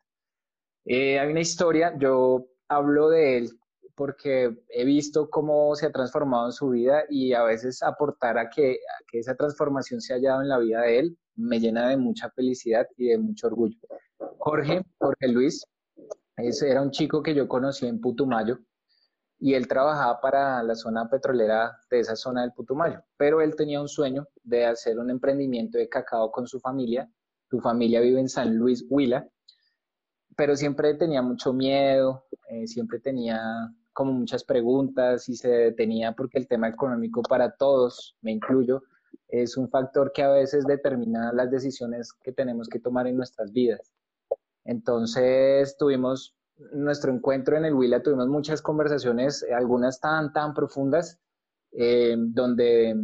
Eh, 0.86 1.20
hay 1.20 1.30
una 1.30 1.42
historia, 1.42 1.96
yo 1.98 2.48
hablo 2.68 3.10
de 3.10 3.38
él 3.38 3.60
porque 3.96 4.58
he 4.70 4.84
visto 4.84 5.30
cómo 5.30 5.74
se 5.76 5.86
ha 5.86 5.92
transformado 5.92 6.48
en 6.48 6.52
su 6.52 6.70
vida 6.70 7.04
y 7.10 7.34
a 7.34 7.44
veces 7.44 7.82
aportar 7.82 8.38
a 8.38 8.50
que, 8.50 8.80
que 9.10 9.20
esa 9.20 9.36
transformación 9.36 10.02
se 10.02 10.14
haya 10.14 10.32
dado 10.32 10.42
en 10.42 10.50
la 10.50 10.60
vida 10.60 10.82
de 10.82 11.00
él 11.00 11.18
me 11.36 11.60
llena 11.60 11.90
de 11.90 11.98
mucha 11.98 12.30
felicidad 12.32 12.88
y 12.98 13.08
de 13.08 13.18
mucho 13.18 13.48
orgullo. 13.48 13.78
Jorge, 14.38 14.86
Jorge 15.00 15.28
Luis, 15.28 15.66
era 16.38 16.82
un 16.82 16.92
chico 16.92 17.22
que 17.22 17.34
yo 17.34 17.48
conocí 17.48 17.88
en 17.88 18.00
Putumayo 18.00 18.60
y 19.40 19.54
él 19.54 19.68
trabajaba 19.68 20.20
para 20.22 20.64
la 20.64 20.76
zona 20.76 21.10
petrolera 21.10 21.78
de 21.90 22.00
esa 22.00 22.16
zona 22.16 22.42
del 22.42 22.54
Putumayo, 22.54 23.04
pero 23.18 23.42
él 23.42 23.56
tenía 23.56 23.82
un 23.82 23.88
sueño 23.88 24.28
de 24.44 24.66
hacer 24.66 24.98
un 24.98 25.10
emprendimiento 25.10 25.78
de 25.78 25.90
cacao 25.90 26.32
con 26.32 26.48
su 26.48 26.60
familia. 26.60 27.10
Su 27.50 27.60
familia 27.60 28.02
vive 28.02 28.20
en 28.20 28.30
San 28.30 28.56
Luis, 28.56 28.86
Huila, 28.90 29.28
pero 30.36 30.56
siempre 30.56 30.94
tenía 30.96 31.22
mucho 31.22 31.54
miedo, 31.54 32.26
eh, 32.50 32.68
siempre 32.68 33.00
tenía 33.00 33.40
como 33.94 34.12
muchas 34.12 34.44
preguntas 34.44 35.30
y 35.30 35.36
se 35.36 35.50
detenía 35.50 36.12
porque 36.12 36.38
el 36.38 36.48
tema 36.48 36.68
económico 36.68 37.22
para 37.22 37.52
todos, 37.56 38.18
me 38.22 38.32
incluyo, 38.32 38.84
es 39.30 39.56
un 39.58 39.70
factor 39.70 40.12
que 40.14 40.24
a 40.24 40.30
veces 40.30 40.66
determina 40.66 41.32
las 41.34 41.50
decisiones 41.50 42.12
que 42.14 42.34
tenemos 42.34 42.68
que 42.68 42.80
tomar 42.80 43.08
en 43.08 43.16
nuestras 43.16 43.52
vidas. 43.54 43.94
Entonces 44.66 45.78
tuvimos 45.78 46.36
nuestro 46.74 47.14
encuentro 47.14 47.58
en 47.58 47.66
el 47.66 47.74
Huila, 47.74 48.04
tuvimos 48.04 48.28
muchas 48.28 48.62
conversaciones, 48.62 49.46
algunas 49.56 50.00
tan, 50.00 50.34
tan 50.34 50.54
profundas, 50.54 51.20
eh, 51.72 52.16
donde 52.18 52.96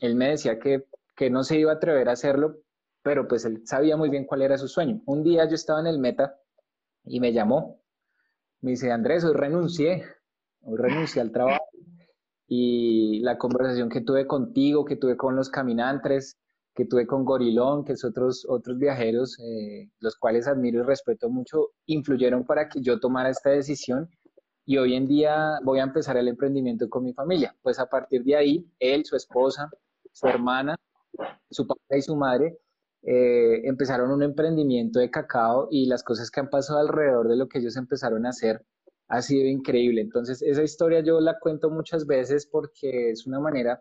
él 0.00 0.14
me 0.14 0.30
decía 0.30 0.58
que, 0.58 0.86
que 1.16 1.30
no 1.30 1.44
se 1.44 1.58
iba 1.58 1.72
a 1.72 1.76
atrever 1.76 2.08
a 2.08 2.12
hacerlo, 2.12 2.58
pero 3.02 3.28
pues 3.28 3.44
él 3.44 3.62
sabía 3.66 3.96
muy 3.96 4.10
bien 4.10 4.24
cuál 4.24 4.42
era 4.42 4.58
su 4.58 4.68
sueño. 4.68 5.02
Un 5.06 5.22
día 5.22 5.46
yo 5.48 5.54
estaba 5.54 5.80
en 5.80 5.86
el 5.86 5.98
Meta 5.98 6.38
y 7.04 7.20
me 7.20 7.32
llamó, 7.32 7.80
me 8.60 8.72
dice, 8.72 8.92
Andrés, 8.92 9.24
hoy 9.24 9.34
renuncié, 9.34 10.04
hoy 10.62 10.78
renuncié 10.78 11.22
al 11.22 11.32
trabajo 11.32 11.64
y 12.46 13.20
la 13.20 13.38
conversación 13.38 13.88
que 13.88 14.00
tuve 14.00 14.26
contigo, 14.26 14.84
que 14.84 14.96
tuve 14.96 15.16
con 15.16 15.36
los 15.36 15.50
caminantes, 15.50 16.36
que 16.74 16.84
tuve 16.84 17.06
con 17.06 17.24
Gorilón, 17.24 17.84
que 17.84 17.92
es 17.92 18.04
otros, 18.04 18.46
otros 18.48 18.78
viajeros, 18.78 19.38
eh, 19.40 19.88
los 20.00 20.16
cuales 20.16 20.46
admiro 20.46 20.80
y 20.80 20.82
respeto 20.82 21.28
mucho, 21.28 21.68
influyeron 21.86 22.44
para 22.44 22.68
que 22.68 22.80
yo 22.80 23.00
tomara 23.00 23.30
esta 23.30 23.50
decisión 23.50 24.08
y 24.64 24.78
hoy 24.78 24.94
en 24.94 25.06
día 25.06 25.58
voy 25.64 25.80
a 25.80 25.84
empezar 25.84 26.16
el 26.16 26.28
emprendimiento 26.28 26.88
con 26.88 27.04
mi 27.04 27.12
familia. 27.12 27.56
Pues 27.62 27.78
a 27.78 27.86
partir 27.86 28.22
de 28.24 28.36
ahí, 28.36 28.66
él, 28.78 29.04
su 29.04 29.16
esposa, 29.16 29.70
su 30.12 30.26
hermana, 30.26 30.76
su 31.50 31.66
padre 31.66 31.98
y 31.98 32.02
su 32.02 32.16
madre 32.16 32.58
eh, 33.02 33.62
empezaron 33.64 34.10
un 34.10 34.22
emprendimiento 34.22 34.98
de 35.00 35.10
cacao 35.10 35.68
y 35.70 35.86
las 35.86 36.02
cosas 36.02 36.30
que 36.30 36.40
han 36.40 36.50
pasado 36.50 36.80
alrededor 36.80 37.28
de 37.28 37.36
lo 37.36 37.48
que 37.48 37.58
ellos 37.58 37.76
empezaron 37.76 38.26
a 38.26 38.30
hacer 38.30 38.64
ha 39.08 39.22
sido 39.22 39.48
increíble. 39.48 40.00
Entonces, 40.02 40.42
esa 40.42 40.62
historia 40.62 41.00
yo 41.00 41.20
la 41.20 41.38
cuento 41.38 41.70
muchas 41.70 42.06
veces 42.06 42.46
porque 42.46 43.10
es 43.10 43.26
una 43.26 43.40
manera 43.40 43.80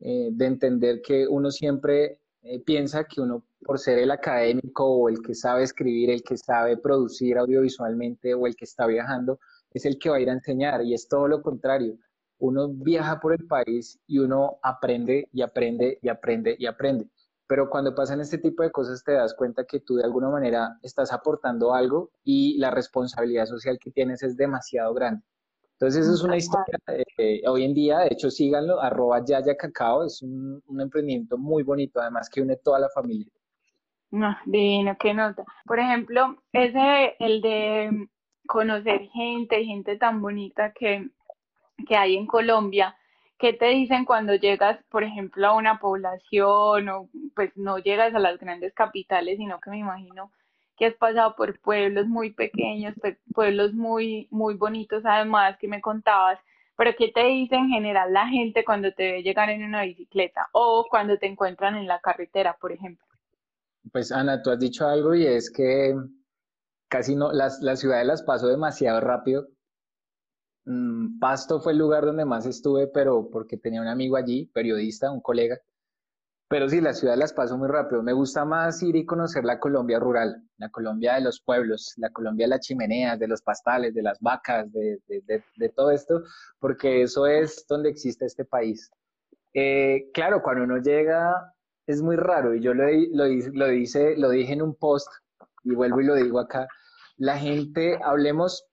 eh, 0.00 0.30
de 0.32 0.46
entender 0.46 1.02
que 1.02 1.28
uno 1.28 1.50
siempre 1.50 2.20
eh, 2.42 2.60
piensa 2.60 3.04
que 3.04 3.20
uno, 3.20 3.44
por 3.64 3.78
ser 3.78 3.98
el 3.98 4.10
académico 4.10 4.84
o 4.86 5.08
el 5.08 5.20
que 5.22 5.34
sabe 5.34 5.62
escribir, 5.64 6.10
el 6.10 6.22
que 6.22 6.36
sabe 6.38 6.76
producir 6.76 7.38
audiovisualmente 7.38 8.34
o 8.34 8.46
el 8.46 8.56
que 8.56 8.64
está 8.64 8.86
viajando, 8.86 9.38
es 9.72 9.84
el 9.84 9.98
que 9.98 10.10
va 10.10 10.16
a 10.16 10.20
ir 10.20 10.30
a 10.30 10.34
enseñar 10.34 10.82
y 10.84 10.94
es 10.94 11.08
todo 11.08 11.28
lo 11.28 11.42
contrario. 11.42 11.98
Uno 12.38 12.68
viaja 12.68 13.20
por 13.20 13.32
el 13.34 13.46
país 13.46 13.98
y 14.06 14.18
uno 14.20 14.58
aprende 14.62 15.28
y 15.32 15.42
aprende 15.42 15.98
y 16.02 16.08
aprende 16.08 16.56
y 16.58 16.66
aprende 16.66 17.08
pero 17.48 17.70
cuando 17.70 17.94
pasan 17.94 18.20
este 18.20 18.38
tipo 18.38 18.62
de 18.62 18.70
cosas 18.70 19.02
te 19.02 19.12
das 19.12 19.34
cuenta 19.34 19.64
que 19.64 19.80
tú 19.80 19.96
de 19.96 20.04
alguna 20.04 20.28
manera 20.28 20.78
estás 20.82 21.12
aportando 21.12 21.74
algo 21.74 22.10
y 22.22 22.58
la 22.58 22.70
responsabilidad 22.70 23.46
social 23.46 23.78
que 23.80 23.90
tienes 23.90 24.22
es 24.22 24.36
demasiado 24.36 24.92
grande. 24.92 25.24
Entonces, 25.72 26.04
eso 26.04 26.14
es 26.14 26.22
una 26.24 26.36
historia, 26.36 26.76
eh, 27.18 27.40
hoy 27.46 27.64
en 27.64 27.72
día, 27.72 28.00
de 28.00 28.08
hecho, 28.10 28.30
síganlo, 28.30 28.80
arroba 28.80 29.24
Yaya 29.24 29.56
Cacao, 29.56 30.04
es 30.04 30.20
un, 30.22 30.60
emprendimiento 30.78 31.38
muy 31.38 31.62
bonito, 31.62 32.00
además 32.00 32.28
que 32.28 32.42
une 32.42 32.56
toda 32.56 32.80
la 32.80 32.88
familia. 32.88 33.32
No, 34.10 34.36
divino, 34.44 34.96
qué 34.98 35.14
nota. 35.14 35.44
Por 35.64 35.78
ejemplo, 35.78 36.42
ese, 36.52 37.14
el 37.20 37.40
de 37.40 38.08
conocer 38.46 39.02
gente, 39.12 39.64
gente 39.64 39.96
tan 39.96 40.20
bonita 40.20 40.72
que, 40.72 41.10
que 41.86 41.96
hay 41.96 42.16
en 42.16 42.26
Colombia, 42.26 42.97
¿Qué 43.38 43.52
te 43.52 43.66
dicen 43.66 44.04
cuando 44.04 44.34
llegas, 44.34 44.82
por 44.90 45.04
ejemplo, 45.04 45.46
a 45.46 45.54
una 45.54 45.78
población 45.78 46.88
o 46.88 47.08
pues 47.36 47.56
no 47.56 47.78
llegas 47.78 48.14
a 48.14 48.18
las 48.18 48.38
grandes 48.38 48.74
capitales, 48.74 49.36
sino 49.36 49.60
que 49.60 49.70
me 49.70 49.78
imagino 49.78 50.32
que 50.76 50.86
has 50.86 50.94
pasado 50.94 51.34
por 51.36 51.58
pueblos 51.60 52.06
muy 52.06 52.32
pequeños, 52.32 52.94
pueblos 53.34 53.74
muy, 53.74 54.28
muy 54.30 54.54
bonitos 54.54 55.04
además 55.04 55.56
que 55.58 55.68
me 55.68 55.80
contabas, 55.80 56.38
pero 56.76 56.92
¿qué 56.96 57.10
te 57.12 57.24
dice 57.24 57.56
en 57.56 57.68
general 57.68 58.12
la 58.12 58.28
gente 58.28 58.64
cuando 58.64 58.92
te 58.92 59.12
ve 59.12 59.22
llegar 59.22 59.50
en 59.50 59.64
una 59.64 59.82
bicicleta 59.82 60.48
o 60.52 60.86
cuando 60.88 61.18
te 61.18 61.26
encuentran 61.26 61.76
en 61.76 61.88
la 61.88 62.00
carretera, 62.00 62.56
por 62.60 62.70
ejemplo? 62.70 63.04
Pues 63.92 64.12
Ana, 64.12 64.42
tú 64.42 64.50
has 64.50 64.60
dicho 64.60 64.86
algo 64.86 65.14
y 65.14 65.26
es 65.26 65.50
que 65.50 65.96
casi 66.88 67.16
no, 67.16 67.32
las, 67.32 67.60
las 67.60 67.80
ciudades 67.80 68.06
las 68.06 68.22
paso 68.22 68.46
demasiado 68.46 69.00
rápido 69.00 69.48
Mm, 70.68 71.18
Pasto 71.18 71.60
fue 71.60 71.72
el 71.72 71.78
lugar 71.78 72.04
donde 72.04 72.26
más 72.26 72.44
estuve, 72.44 72.88
pero 72.88 73.30
porque 73.30 73.56
tenía 73.56 73.80
un 73.80 73.88
amigo 73.88 74.16
allí, 74.16 74.46
periodista, 74.52 75.10
un 75.10 75.22
colega. 75.22 75.58
Pero 76.48 76.68
sí, 76.68 76.80
las 76.82 76.98
ciudades 76.98 77.18
las 77.18 77.32
paso 77.32 77.56
muy 77.56 77.68
rápido. 77.68 78.02
Me 78.02 78.12
gusta 78.12 78.44
más 78.44 78.82
ir 78.82 78.94
y 78.96 79.06
conocer 79.06 79.44
la 79.44 79.58
Colombia 79.60 79.98
rural, 79.98 80.42
la 80.58 80.68
Colombia 80.70 81.14
de 81.14 81.22
los 81.22 81.40
pueblos, 81.40 81.94
la 81.96 82.10
Colombia 82.10 82.44
de 82.46 82.50
las 82.50 82.60
chimeneas, 82.60 83.18
de 83.18 83.28
los 83.28 83.40
pastales, 83.42 83.94
de 83.94 84.02
las 84.02 84.20
vacas, 84.20 84.70
de, 84.72 85.00
todo 85.74 85.90
esto, 85.90 86.22
porque 86.58 87.02
eso 87.02 87.26
es 87.26 87.66
donde 87.66 87.88
existe 87.88 88.26
este 88.26 88.44
país. 88.44 88.90
Eh, 89.54 90.10
claro, 90.12 90.42
cuando 90.42 90.64
uno 90.64 90.78
llega 90.78 91.54
es 91.86 92.02
muy 92.02 92.16
raro 92.16 92.54
y 92.54 92.60
yo 92.60 92.74
lo, 92.74 92.84
lo, 93.12 93.26
lo, 93.26 93.66
lo 93.66 94.30
dije 94.30 94.52
en 94.52 94.62
un 94.62 94.74
post 94.74 95.08
y 95.64 95.74
vuelvo 95.74 96.02
y 96.02 96.04
lo 96.04 96.14
digo 96.14 96.40
acá. 96.40 96.68
La 97.16 97.38
gente, 97.38 97.98
hablemos 98.02 98.68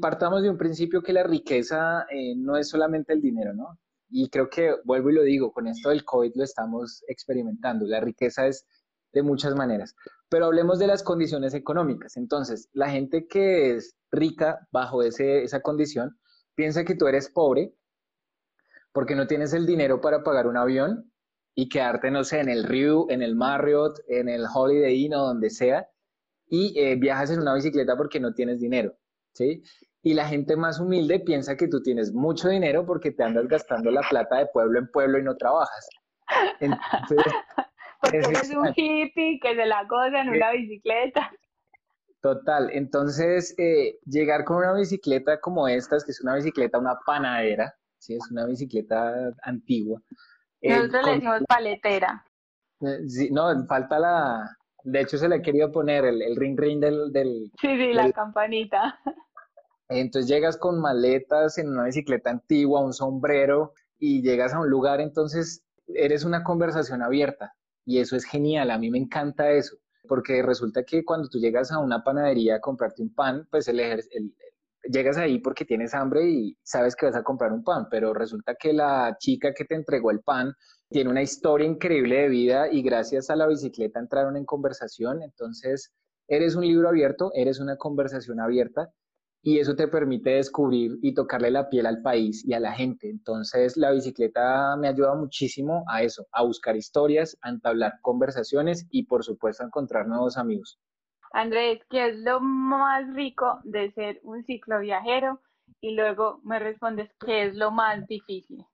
partamos 0.00 0.42
de 0.42 0.50
un 0.50 0.58
principio 0.58 1.02
que 1.02 1.12
la 1.12 1.22
riqueza 1.22 2.06
eh, 2.10 2.34
no 2.36 2.56
es 2.56 2.68
solamente 2.68 3.12
el 3.12 3.20
dinero, 3.20 3.54
¿no? 3.54 3.78
Y 4.10 4.28
creo 4.28 4.48
que, 4.48 4.76
vuelvo 4.84 5.10
y 5.10 5.14
lo 5.14 5.22
digo, 5.22 5.52
con 5.52 5.66
esto 5.66 5.88
del 5.88 6.04
COVID 6.04 6.32
lo 6.36 6.44
estamos 6.44 7.02
experimentando. 7.08 7.86
La 7.86 8.00
riqueza 8.00 8.46
es 8.46 8.66
de 9.12 9.22
muchas 9.22 9.54
maneras. 9.54 9.94
Pero 10.28 10.46
hablemos 10.46 10.78
de 10.78 10.86
las 10.86 11.02
condiciones 11.02 11.54
económicas. 11.54 12.16
Entonces, 12.16 12.68
la 12.72 12.90
gente 12.90 13.26
que 13.26 13.74
es 13.74 13.96
rica 14.10 14.68
bajo 14.70 15.02
ese, 15.02 15.42
esa 15.42 15.60
condición 15.60 16.18
piensa 16.54 16.84
que 16.84 16.94
tú 16.94 17.06
eres 17.06 17.30
pobre 17.30 17.74
porque 18.92 19.16
no 19.16 19.26
tienes 19.26 19.52
el 19.52 19.66
dinero 19.66 20.00
para 20.00 20.22
pagar 20.22 20.46
un 20.46 20.56
avión 20.56 21.10
y 21.54 21.68
quedarte, 21.68 22.10
no 22.10 22.22
sé, 22.24 22.40
en 22.40 22.48
el 22.48 22.64
Rio, 22.64 23.06
en 23.10 23.22
el 23.22 23.34
Marriott, 23.34 23.98
en 24.06 24.28
el 24.28 24.44
Holiday 24.52 25.04
Inn 25.04 25.14
o 25.14 25.26
donde 25.26 25.50
sea, 25.50 25.88
y 26.46 26.78
eh, 26.78 26.96
viajas 26.96 27.30
en 27.30 27.40
una 27.40 27.54
bicicleta 27.54 27.96
porque 27.96 28.20
no 28.20 28.34
tienes 28.34 28.60
dinero. 28.60 28.96
¿Sí? 29.34 29.62
y 30.04 30.12
la 30.12 30.28
gente 30.28 30.54
más 30.54 30.78
humilde 30.78 31.18
piensa 31.20 31.56
que 31.56 31.66
tú 31.66 31.82
tienes 31.82 32.12
mucho 32.12 32.50
dinero 32.50 32.84
porque 32.84 33.10
te 33.10 33.24
andas 33.24 33.48
gastando 33.48 33.90
la 33.90 34.02
plata 34.02 34.36
de 34.36 34.46
pueblo 34.46 34.78
en 34.78 34.86
pueblo 34.88 35.18
y 35.18 35.22
no 35.22 35.34
trabajas. 35.34 35.88
porque 38.00 38.18
eres 38.18 38.54
un 38.54 38.68
hippie 38.76 39.40
que 39.40 39.56
se 39.56 39.64
la 39.64 39.82
goza 39.84 40.20
en 40.20 40.28
una 40.28 40.52
bicicleta. 40.52 41.32
Total, 42.20 42.68
entonces 42.72 43.54
eh, 43.58 43.98
llegar 44.04 44.44
con 44.44 44.58
una 44.58 44.74
bicicleta 44.74 45.40
como 45.40 45.68
esta, 45.68 45.96
que 46.04 46.12
es 46.12 46.20
una 46.20 46.34
bicicleta, 46.36 46.78
una 46.78 46.98
panadera, 47.06 47.74
¿sí? 47.98 48.14
es 48.14 48.30
una 48.30 48.44
bicicleta 48.44 49.32
antigua. 49.42 50.02
Eh, 50.60 50.76
Nosotros 50.76 51.06
le 51.06 51.12
decimos 51.14 51.42
paletera. 51.48 52.24
Sí, 53.08 53.30
no, 53.30 53.66
falta 53.66 53.98
la, 53.98 54.56
de 54.84 55.00
hecho 55.00 55.18
se 55.18 55.28
le 55.28 55.36
ha 55.36 55.42
querido 55.42 55.72
poner 55.72 56.04
el, 56.04 56.36
ring 56.36 56.58
ring 56.58 56.80
del, 56.80 57.10
del 57.10 57.50
Sí, 57.60 57.68
sí, 57.76 57.92
la 57.92 58.12
campanita. 58.12 59.00
Entonces 59.88 60.30
llegas 60.30 60.56
con 60.56 60.80
maletas 60.80 61.58
en 61.58 61.68
una 61.68 61.84
bicicleta 61.84 62.30
antigua, 62.30 62.84
un 62.84 62.92
sombrero 62.92 63.72
y 63.98 64.22
llegas 64.22 64.54
a 64.54 64.60
un 64.60 64.68
lugar, 64.68 65.00
entonces 65.00 65.64
eres 65.88 66.24
una 66.24 66.42
conversación 66.42 67.02
abierta 67.02 67.54
y 67.84 67.98
eso 67.98 68.16
es 68.16 68.24
genial, 68.24 68.70
a 68.70 68.78
mí 68.78 68.90
me 68.90 68.98
encanta 68.98 69.50
eso, 69.50 69.76
porque 70.08 70.42
resulta 70.42 70.84
que 70.84 71.04
cuando 71.04 71.28
tú 71.28 71.38
llegas 71.38 71.70
a 71.70 71.78
una 71.78 72.02
panadería 72.02 72.56
a 72.56 72.60
comprarte 72.60 73.02
un 73.02 73.14
pan, 73.14 73.46
pues 73.50 73.68
el, 73.68 73.80
el, 73.80 74.02
llegas 74.90 75.16
ahí 75.16 75.38
porque 75.38 75.64
tienes 75.64 75.94
hambre 75.94 76.28
y 76.28 76.58
sabes 76.62 76.96
que 76.96 77.06
vas 77.06 77.16
a 77.16 77.22
comprar 77.22 77.52
un 77.52 77.64
pan, 77.64 77.86
pero 77.90 78.14
resulta 78.14 78.54
que 78.54 78.72
la 78.72 79.16
chica 79.18 79.52
que 79.54 79.64
te 79.64 79.74
entregó 79.74 80.10
el 80.10 80.20
pan 80.20 80.54
tiene 80.90 81.10
una 81.10 81.22
historia 81.22 81.66
increíble 81.66 82.22
de 82.22 82.28
vida 82.28 82.70
y 82.70 82.82
gracias 82.82 83.30
a 83.30 83.36
la 83.36 83.46
bicicleta 83.46 83.98
entraron 83.98 84.36
en 84.36 84.44
conversación, 84.44 85.22
entonces 85.22 85.92
eres 86.28 86.54
un 86.54 86.66
libro 86.66 86.88
abierto, 86.88 87.30
eres 87.34 87.60
una 87.60 87.76
conversación 87.76 88.40
abierta 88.40 88.92
y 89.46 89.58
eso 89.58 89.76
te 89.76 89.88
permite 89.88 90.30
descubrir 90.30 90.98
y 91.02 91.12
tocarle 91.12 91.50
la 91.50 91.68
piel 91.68 91.84
al 91.84 92.00
país 92.00 92.42
y 92.46 92.54
a 92.54 92.60
la 92.60 92.72
gente. 92.72 93.10
Entonces, 93.10 93.76
la 93.76 93.90
bicicleta 93.90 94.74
me 94.78 94.88
ayuda 94.88 95.14
muchísimo 95.14 95.84
a 95.86 96.02
eso, 96.02 96.26
a 96.32 96.42
buscar 96.42 96.76
historias, 96.76 97.36
a 97.42 97.50
entablar 97.50 98.00
conversaciones 98.00 98.86
y, 98.90 99.04
por 99.04 99.22
supuesto, 99.22 99.62
a 99.62 99.66
encontrar 99.66 100.06
nuevos 100.06 100.38
amigos. 100.38 100.80
Andrés, 101.32 101.82
¿qué 101.90 102.08
es 102.08 102.18
lo 102.20 102.40
más 102.40 103.12
rico 103.12 103.60
de 103.64 103.92
ser 103.92 104.18
un 104.22 104.42
cicloviajero? 104.44 105.42
Y 105.82 105.94
luego 105.94 106.40
me 106.42 106.58
respondes, 106.58 107.10
¿qué 107.20 107.44
es 107.44 107.54
lo 107.54 107.70
más 107.70 108.06
difícil? 108.06 108.64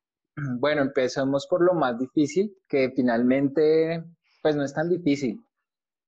Bueno, 0.61 0.83
empezamos 0.83 1.47
por 1.47 1.63
lo 1.63 1.75
más 1.75 1.99
difícil, 1.99 2.57
que 2.69 2.91
finalmente, 2.95 4.05
pues 4.43 4.57
no 4.57 4.65
es 4.65 4.75
tan 4.75 4.89
difícil, 4.89 5.41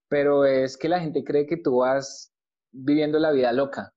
pero 0.08 0.44
es 0.44 0.76
que 0.76 0.88
la 0.88 1.00
gente 1.00 1.24
cree 1.24 1.46
que 1.46 1.56
tú 1.56 1.78
vas 1.78 2.32
viviendo 2.70 3.18
la 3.18 3.32
vida 3.32 3.52
loca 3.52 3.92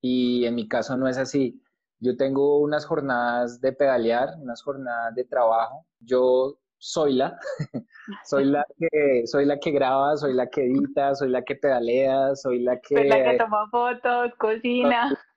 y 0.00 0.44
en 0.44 0.54
mi 0.54 0.68
caso 0.68 0.96
no 0.96 1.08
es 1.08 1.18
así. 1.18 1.60
Yo 1.98 2.16
tengo 2.16 2.58
unas 2.58 2.84
jornadas 2.84 3.60
de 3.60 3.72
pedalear, 3.72 4.34
unas 4.38 4.62
jornadas 4.62 5.14
de 5.14 5.24
trabajo. 5.24 5.86
Yo 6.00 6.58
soy 6.76 7.14
la, 7.14 7.38
soy 8.24 8.44
la 8.44 8.66
que 8.76 9.26
soy 9.26 9.46
la 9.46 9.58
que 9.58 9.70
graba, 9.70 10.16
soy 10.16 10.34
la 10.34 10.48
que 10.48 10.66
edita, 10.66 11.14
soy 11.14 11.30
la 11.30 11.42
que 11.42 11.56
pedalea, 11.56 12.34
soy 12.36 12.62
la 12.62 12.78
que 12.80 12.96
soy 12.96 13.08
la 13.08 13.24
que 13.24 13.38
toma 13.38 13.68
fotos, 13.70 14.32
cocina. 14.38 15.18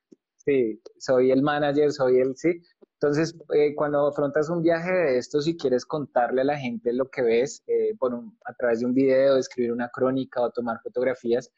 Sí, 0.47 0.81
soy 0.97 1.31
el 1.31 1.41
manager, 1.41 1.91
soy 1.91 2.21
el 2.21 2.33
sí. 2.37 2.61
Entonces, 2.99 3.35
eh, 3.53 3.75
cuando 3.75 4.07
afrontas 4.07 4.49
un 4.49 4.63
viaje 4.63 4.91
de 4.91 5.17
esto, 5.19 5.39
si 5.39 5.55
quieres 5.55 5.85
contarle 5.85 6.41
a 6.41 6.45
la 6.45 6.57
gente 6.57 6.91
lo 6.93 7.09
que 7.09 7.21
ves 7.21 7.63
eh, 7.67 7.95
por 7.99 8.13
a 8.45 8.53
través 8.53 8.79
de 8.79 8.87
un 8.87 8.93
video, 8.93 9.37
escribir 9.37 9.71
una 9.71 9.89
crónica 9.89 10.41
o 10.41 10.49
tomar 10.49 10.79
fotografías, 10.81 11.51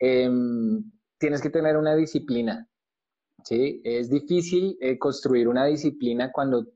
eh, 0.00 0.28
tienes 1.18 1.40
que 1.40 1.50
tener 1.50 1.76
una 1.76 1.94
disciplina. 1.94 2.68
¿sí? 3.44 3.80
Es 3.84 4.10
difícil 4.10 4.76
eh, 4.80 4.98
construir 4.98 5.46
una 5.46 5.66
disciplina 5.66 6.32
cuando 6.32 6.66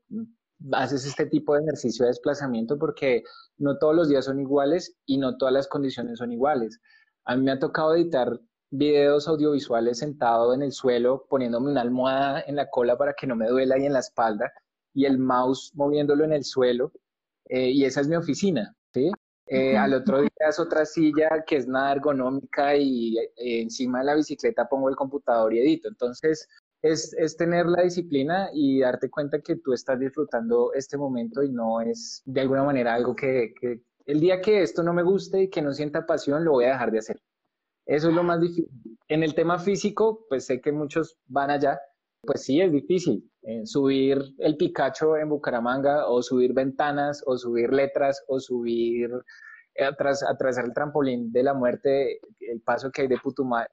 haces 0.72 1.04
este 1.04 1.26
tipo 1.26 1.54
de 1.54 1.62
ejercicio 1.62 2.04
de 2.04 2.10
desplazamiento 2.10 2.78
porque 2.78 3.24
no 3.58 3.76
todos 3.78 3.94
los 3.94 4.08
días 4.08 4.24
son 4.24 4.40
iguales 4.40 4.96
y 5.04 5.18
no 5.18 5.36
todas 5.36 5.52
las 5.52 5.68
condiciones 5.68 6.18
son 6.18 6.32
iguales. 6.32 6.80
A 7.24 7.36
mí 7.36 7.42
me 7.42 7.50
ha 7.50 7.58
tocado 7.58 7.96
editar 7.96 8.40
videos 8.70 9.28
audiovisuales 9.28 9.98
sentado 9.98 10.54
en 10.54 10.62
el 10.62 10.72
suelo, 10.72 11.26
poniéndome 11.28 11.70
una 11.70 11.82
almohada 11.82 12.42
en 12.46 12.56
la 12.56 12.68
cola 12.68 12.96
para 12.96 13.14
que 13.14 13.26
no 13.26 13.36
me 13.36 13.48
duela 13.48 13.78
y 13.78 13.86
en 13.86 13.92
la 13.92 14.00
espalda, 14.00 14.52
y 14.92 15.04
el 15.04 15.18
mouse 15.18 15.72
moviéndolo 15.74 16.24
en 16.24 16.32
el 16.32 16.44
suelo, 16.44 16.92
eh, 17.48 17.70
y 17.70 17.84
esa 17.84 18.00
es 18.00 18.08
mi 18.08 18.16
oficina, 18.16 18.74
¿sí? 18.92 19.10
Eh, 19.48 19.76
al 19.76 19.94
otro 19.94 20.20
día 20.20 20.48
es 20.48 20.58
otra 20.58 20.84
silla 20.84 21.44
que 21.46 21.56
es 21.56 21.68
nada 21.68 21.92
ergonómica 21.92 22.74
y 22.76 23.16
eh, 23.16 23.30
encima 23.36 24.00
de 24.00 24.06
la 24.06 24.14
bicicleta 24.16 24.68
pongo 24.68 24.88
el 24.88 24.96
computador 24.96 25.54
y 25.54 25.60
edito. 25.60 25.88
Entonces, 25.88 26.48
es, 26.82 27.14
es, 27.16 27.36
tener 27.36 27.66
la 27.66 27.82
disciplina 27.82 28.50
y 28.52 28.80
darte 28.80 29.08
cuenta 29.08 29.40
que 29.40 29.56
tú 29.56 29.72
estás 29.72 30.00
disfrutando 30.00 30.72
este 30.74 30.96
momento 30.96 31.44
y 31.44 31.52
no 31.52 31.80
es 31.80 32.22
de 32.24 32.40
alguna 32.40 32.64
manera 32.64 32.94
algo 32.94 33.14
que, 33.14 33.54
que 33.60 33.82
el 34.06 34.20
día 34.20 34.40
que 34.40 34.62
esto 34.62 34.82
no 34.82 34.92
me 34.92 35.04
guste 35.04 35.42
y 35.42 35.48
que 35.48 35.62
no 35.62 35.72
sienta 35.72 36.06
pasión, 36.06 36.44
lo 36.44 36.52
voy 36.52 36.64
a 36.64 36.72
dejar 36.72 36.90
de 36.90 36.98
hacer. 36.98 37.20
Eso 37.86 38.08
es 38.08 38.14
lo 38.14 38.22
más 38.22 38.40
difícil. 38.40 38.68
En 39.08 39.22
el 39.22 39.34
tema 39.34 39.58
físico, 39.58 40.26
pues 40.28 40.46
sé 40.46 40.60
que 40.60 40.72
muchos 40.72 41.16
van 41.26 41.50
allá, 41.50 41.80
pues 42.22 42.42
sí, 42.42 42.60
es 42.60 42.72
difícil. 42.72 43.30
Eh, 43.42 43.64
subir 43.64 44.20
el 44.38 44.56
Picacho 44.56 45.16
en 45.16 45.28
Bucaramanga 45.28 46.08
o 46.08 46.20
subir 46.20 46.52
ventanas 46.52 47.22
o 47.26 47.38
subir 47.38 47.72
letras 47.72 48.24
o 48.26 48.40
subir 48.40 49.08
eh, 49.76 49.84
atravesar 49.84 50.64
el 50.64 50.74
trampolín 50.74 51.30
de 51.30 51.44
la 51.44 51.54
muerte, 51.54 52.18
el 52.40 52.60
paso 52.62 52.90
que 52.90 53.02
hay 53.02 53.08
de, 53.08 53.18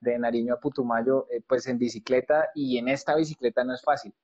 de 0.00 0.18
Nariño 0.18 0.54
a 0.54 0.60
Putumayo, 0.60 1.26
eh, 1.30 1.40
pues 1.48 1.66
en 1.66 1.78
bicicleta 1.78 2.50
y 2.54 2.78
en 2.78 2.88
esta 2.88 3.16
bicicleta 3.16 3.64
no 3.64 3.74
es 3.74 3.82
fácil. 3.82 4.14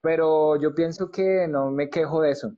Pero 0.00 0.58
yo 0.60 0.74
pienso 0.74 1.10
que 1.10 1.46
no 1.46 1.70
me 1.70 1.90
quejo 1.90 2.22
de 2.22 2.30
eso. 2.30 2.52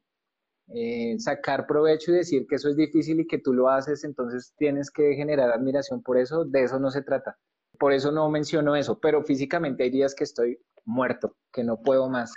Sacar 1.18 1.66
provecho 1.66 2.12
y 2.12 2.16
decir 2.16 2.46
que 2.48 2.56
eso 2.56 2.68
es 2.68 2.76
difícil 2.76 3.20
y 3.20 3.26
que 3.26 3.38
tú 3.38 3.52
lo 3.52 3.68
haces, 3.68 4.04
entonces 4.04 4.54
tienes 4.58 4.90
que 4.90 5.14
generar 5.14 5.50
admiración 5.50 6.02
por 6.02 6.18
eso, 6.18 6.44
de 6.44 6.64
eso 6.64 6.78
no 6.78 6.90
se 6.90 7.02
trata. 7.02 7.38
Por 7.78 7.92
eso 7.92 8.10
no 8.12 8.28
menciono 8.28 8.76
eso, 8.76 8.98
pero 8.98 9.22
físicamente 9.22 9.84
hay 9.84 9.90
días 9.90 10.14
que 10.14 10.24
estoy 10.24 10.58
muerto, 10.84 11.36
que 11.52 11.64
no 11.64 11.80
puedo 11.80 12.08
más. 12.08 12.34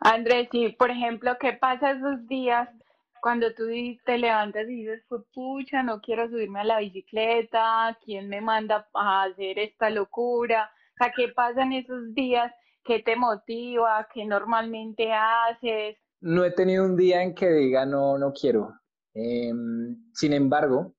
Andrés, 0.00 0.48
sí, 0.52 0.68
por 0.78 0.90
ejemplo, 0.90 1.36
¿qué 1.40 1.54
pasa 1.54 1.92
esos 1.92 2.26
días 2.26 2.68
cuando 3.22 3.54
tú 3.54 3.64
te 4.04 4.18
levantas 4.18 4.68
y 4.68 4.82
dices, 4.82 5.04
pucha, 5.32 5.84
no 5.84 6.00
quiero 6.00 6.28
subirme 6.28 6.60
a 6.60 6.64
la 6.64 6.78
bicicleta, 6.80 7.96
¿quién 8.04 8.28
me 8.28 8.40
manda 8.40 8.88
a 8.94 9.22
hacer 9.22 9.60
esta 9.60 9.90
locura? 9.90 10.68
O 11.00 11.04
¿qué 11.16 11.28
pasa 11.28 11.62
en 11.62 11.72
esos 11.72 12.12
días? 12.14 12.52
¿Qué 12.84 12.98
te 12.98 13.14
motiva? 13.14 14.08
¿Qué 14.12 14.24
normalmente 14.24 15.12
haces? 15.12 15.96
No 16.22 16.44
he 16.44 16.52
tenido 16.52 16.84
un 16.84 16.96
día 16.96 17.22
en 17.22 17.34
que 17.34 17.50
diga 17.50 17.84
no, 17.84 18.16
no 18.16 18.32
quiero. 18.32 18.78
Em, 19.12 19.96
sin 20.14 20.32
embargo, 20.32 20.94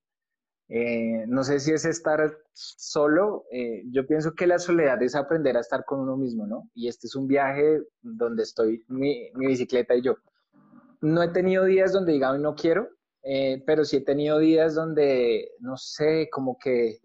eh, 0.68 1.24
no 1.28 1.42
sé 1.44 1.60
si 1.60 1.72
es 1.72 1.86
estar 1.86 2.36
solo, 2.52 3.44
eh, 3.50 3.84
yo 3.90 4.06
pienso 4.06 4.34
que 4.34 4.46
la 4.46 4.58
soledad 4.58 5.02
es 5.02 5.14
aprender 5.14 5.56
a 5.56 5.60
estar 5.60 5.84
con 5.86 6.00
uno 6.00 6.16
mismo, 6.18 6.46
¿no? 6.46 6.70
Y 6.74 6.88
este 6.88 7.06
es 7.06 7.16
un 7.16 7.26
viaje 7.26 7.82
donde 8.02 8.42
estoy 8.42 8.84
mi, 8.88 9.30
bicicleta 9.34 9.94
y 9.94 10.02
yo. 10.02 10.16
No 11.00 11.22
he 11.22 11.28
tenido 11.28 11.64
días 11.64 11.92
donde 11.92 12.12
diga 12.12 12.36
no 12.36 12.54
quiero, 12.54 12.90
eh, 13.22 13.62
pero 13.66 13.84
sí 13.84 13.96
he 13.96 14.00
tenido 14.02 14.38
días 14.38 14.74
donde, 14.74 15.52
no 15.58 15.78
sé, 15.78 16.28
como 16.30 16.58
que 16.58 16.98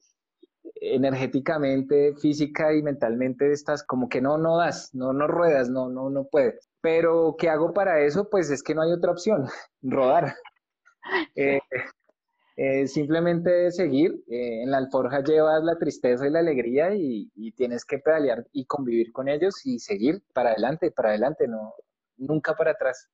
energéticamente, 0.76 2.16
física 2.16 2.74
y 2.74 2.84
mentalmente 2.84 3.52
estás 3.52 3.84
como 3.84 4.10
que 4.10 4.22
no, 4.22 4.38
no 4.38 4.58
das, 4.58 4.94
no, 4.94 5.14
no 5.14 5.28
ruedas, 5.28 5.70
no, 5.70 5.90
no, 5.90 6.10
no 6.10 6.26
puedes. 6.26 6.69
Pero 6.82 7.36
¿qué 7.38 7.50
hago 7.50 7.74
para 7.74 8.02
eso? 8.02 8.30
Pues 8.30 8.50
es 8.50 8.64
que 8.64 8.74
no 8.74 8.82
hay 8.82 8.92
otra 8.92 9.12
opción, 9.12 9.48
rodar. 9.82 10.36
Eh, 12.62 12.88
simplemente 12.88 13.72
seguir. 13.72 14.22
Eh, 14.28 14.64
en 14.64 14.72
la 14.72 14.80
alforja 14.80 15.24
llevas 15.24 15.64
la 15.64 15.78
tristeza 15.78 16.28
y 16.28 16.30
la 16.30 16.40
alegría 16.40 16.94
y, 16.94 17.30
tienes 17.56 17.86
que 17.86 18.00
pedalear 18.00 18.44
y 18.52 18.66
convivir 18.66 19.14
con 19.14 19.30
ellos 19.30 19.66
y 19.66 19.80
seguir 19.80 20.22
para 20.34 20.50
adelante, 20.50 20.92
para 20.92 21.12
adelante, 21.12 21.48
no, 21.48 21.74
nunca 22.18 22.56
para 22.56 22.72
atrás. 22.72 23.08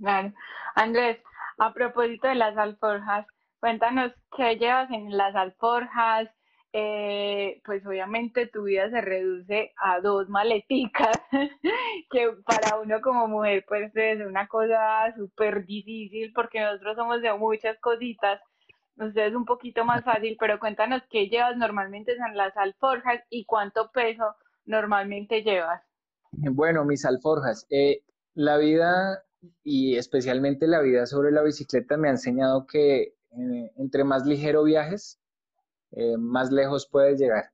Claro. 0.00 0.32
Andrés, 0.74 1.18
a 1.58 1.72
propósito 1.72 2.26
de 2.26 2.34
las 2.34 2.56
alforjas, 2.56 3.28
cuéntanos 3.60 4.12
qué 4.36 4.56
llevas 4.56 4.90
en 4.90 5.16
las 5.16 5.36
alforjas. 5.36 6.28
Eh, 6.76 7.62
pues 7.64 7.86
obviamente 7.86 8.48
tu 8.48 8.64
vida 8.64 8.90
se 8.90 9.00
reduce 9.00 9.72
a 9.76 10.00
dos 10.00 10.28
maleticas, 10.28 11.16
que 12.10 12.30
para 12.44 12.80
uno 12.80 13.00
como 13.00 13.28
mujer 13.28 13.64
pues 13.68 13.94
es 13.94 14.26
una 14.26 14.48
cosa 14.48 15.14
súper 15.16 15.64
difícil 15.64 16.32
porque 16.34 16.60
nosotros 16.60 16.96
somos 16.96 17.22
de 17.22 17.32
muchas 17.34 17.78
cositas 17.78 18.40
Ustedes 18.96 19.30
es 19.30 19.34
un 19.34 19.44
poquito 19.44 19.84
más 19.84 20.04
fácil, 20.04 20.36
pero 20.38 20.60
cuéntanos 20.60 21.02
qué 21.10 21.28
llevas 21.28 21.56
normalmente 21.56 22.12
en 22.12 22.36
las 22.36 22.56
alforjas 22.56 23.20
y 23.28 23.44
cuánto 23.44 23.90
peso 23.92 24.36
normalmente 24.66 25.42
llevas. 25.42 25.82
Bueno, 26.30 26.84
mis 26.84 27.04
alforjas. 27.04 27.66
Eh, 27.70 28.02
la 28.34 28.56
vida 28.56 29.24
y 29.64 29.96
especialmente 29.96 30.66
la 30.66 30.80
vida 30.80 31.06
sobre 31.06 31.32
la 31.32 31.42
bicicleta 31.42 31.96
me 31.96 32.08
ha 32.08 32.12
enseñado 32.12 32.66
que 32.66 33.14
eh, 33.32 33.72
entre 33.76 34.04
más 34.04 34.26
ligero 34.26 34.62
viajes, 34.62 35.20
eh, 35.96 36.16
más 36.16 36.50
lejos 36.52 36.88
puedes 36.90 37.18
llegar. 37.18 37.50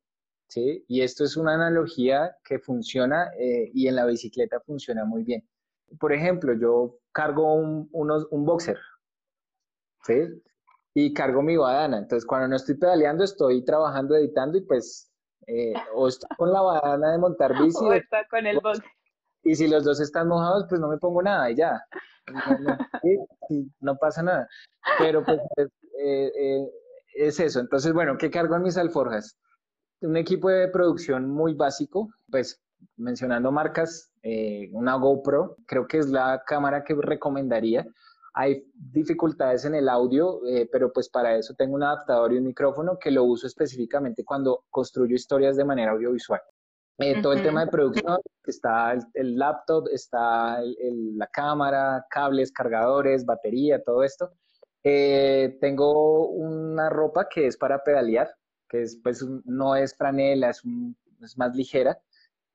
¿sí? 0.49 0.85
Y 0.89 1.03
esto 1.03 1.25
es 1.25 1.37
una 1.37 1.55
analogía 1.55 2.37
que 2.45 2.59
funciona 2.59 3.31
eh, 3.39 3.71
y 3.73 3.87
en 3.87 3.97
la 3.97 4.07
bicicleta 4.07 4.61
funciona 4.61 5.05
muy 5.05 5.23
bien. 5.23 5.49
Por 5.99 6.13
ejemplo, 6.13 6.55
yo 6.55 6.99
cargo 7.13 7.55
un, 7.55 7.89
un 7.93 8.45
boxer, 8.45 8.79
¿sí? 10.05 10.43
Y 10.95 11.15
cargo 11.15 11.43
mi 11.43 11.57
badana. 11.57 11.99
Entonces, 11.99 12.27
cuando 12.27 12.49
no 12.49 12.57
estoy 12.57 12.77
pedaleando, 12.77 13.25
estoy 13.25 13.65
trabajando, 13.65 14.17
editando 14.17 14.59
y 14.59 14.63
pues, 14.63 15.11
eh, 15.47 15.73
o 15.95 16.09
estoy 16.09 16.29
con 16.37 16.53
la 16.53 16.61
badana 16.61 17.13
de 17.13 17.19
montar 17.19 17.53
bici. 17.63 17.85
o 17.85 17.93
está 17.93 18.27
con 18.29 18.47
el 18.47 18.61
boxer. 18.61 18.85
Y 19.43 19.55
si 19.55 19.69
los 19.69 19.85
dos 19.85 20.01
están 20.01 20.29
mojados, 20.29 20.67
pues 20.69 20.81
no 20.81 20.89
me 20.89 20.99
pongo 20.99 21.23
nada 21.23 21.51
y 21.51 21.57
ya. 21.57 21.81
No, 23.81 23.97
pasa 23.97 24.23
nada. 24.23 24.49
Pero 24.99 25.25
pues 25.25 25.39
eh, 25.99 26.33
eh, 26.37 26.71
es 27.15 27.41
eso. 27.41 27.61
Entonces, 27.61 27.93
bueno, 27.93 28.17
¿qué 28.19 28.31
cargo 28.31 28.57
en 28.57 28.63
mis 28.63 28.77
alforjas? 28.77 29.37
Un 30.01 30.17
equipo 30.17 30.49
de 30.49 30.69
producción 30.69 31.29
muy 31.29 31.55
básico, 31.55 32.09
pues 32.31 32.61
mencionando 32.97 33.53
marcas, 33.53 34.11
eh, 34.23 34.71
una 34.73 34.95
GoPro, 34.95 35.57
creo 35.67 35.87
que 35.87 35.99
es 35.99 36.09
la 36.09 36.43
cámara 36.47 36.85
que 36.85 36.95
recomendaría. 36.95 37.87
Hay 38.33 38.65
dificultades 38.73 39.65
en 39.65 39.75
el 39.75 39.89
audio, 39.89 40.41
pero 40.71 40.93
pues 40.93 41.09
para 41.09 41.37
eso 41.37 41.53
tengo 41.55 41.75
un 41.75 41.83
adaptador 41.83 42.33
y 42.33 42.39
un 42.39 42.45
micrófono 42.45 42.97
que 42.99 43.11
lo 43.11 43.25
uso 43.25 43.47
específicamente 43.47 44.25
cuando 44.25 44.65
construyo 44.71 45.17
historias 45.17 45.57
de 45.57 45.65
manera 45.65 45.93
audiovisual. 45.93 46.41
Eh, 47.03 47.23
todo 47.23 47.33
el 47.33 47.43
tema 47.43 47.65
de 47.65 47.71
producción, 47.71 48.19
está 48.45 48.93
el, 49.15 49.39
laptop, 49.39 49.89
está 49.91 50.61
la 50.63 51.27
cámara, 51.29 52.05
cables, 52.11 52.53
cargadores, 52.53 53.25
batería, 53.25 53.83
todo 53.83 54.05
esto. 54.05 54.31
Eh, 54.83 55.59
tengo 55.61 56.29
una 56.29 56.89
ropa 56.89 57.29
que 57.29 57.47
es 57.47 57.57
para 57.57 57.83
pedalear, 57.85 58.31
que 58.69 58.83
es, 58.83 58.99
pues, 59.03 59.25
no 59.45 59.77
es 59.77 59.97
franela, 59.97 60.51
es, 60.51 60.63
es 61.23 61.39
más 61.39 61.55
ligera. 61.55 61.99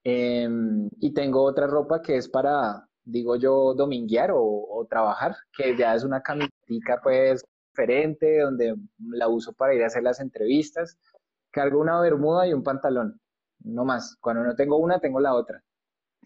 Em, 0.03 0.89
y 0.99 1.13
tengo 1.13 1.43
otra 1.43 1.67
ropa 1.67 2.01
que 2.01 2.17
es 2.17 2.29
para, 2.29 2.87
digo 3.03 3.35
yo, 3.35 3.73
dominguear 3.73 4.31
o, 4.31 4.41
o 4.41 4.85
trabajar, 4.85 5.35
que 5.55 5.75
ya 5.77 5.95
es 5.95 6.03
una 6.03 6.21
camiseta 6.21 6.99
pues 7.01 7.43
diferente, 7.71 8.39
donde 8.41 8.75
la 8.99 9.27
uso 9.27 9.53
para 9.53 9.73
ir 9.73 9.83
a 9.83 9.87
hacer 9.87 10.03
las 10.03 10.19
entrevistas. 10.19 10.97
Cargo 11.51 11.79
una 11.81 11.99
bermuda 12.01 12.47
y 12.47 12.53
un 12.53 12.63
pantalón 12.63 13.19
no 13.65 13.85
más. 13.85 14.17
Cuando 14.21 14.43
no 14.43 14.55
tengo 14.55 14.77
una, 14.77 14.99
tengo 14.99 15.19
la 15.19 15.33
otra. 15.33 15.63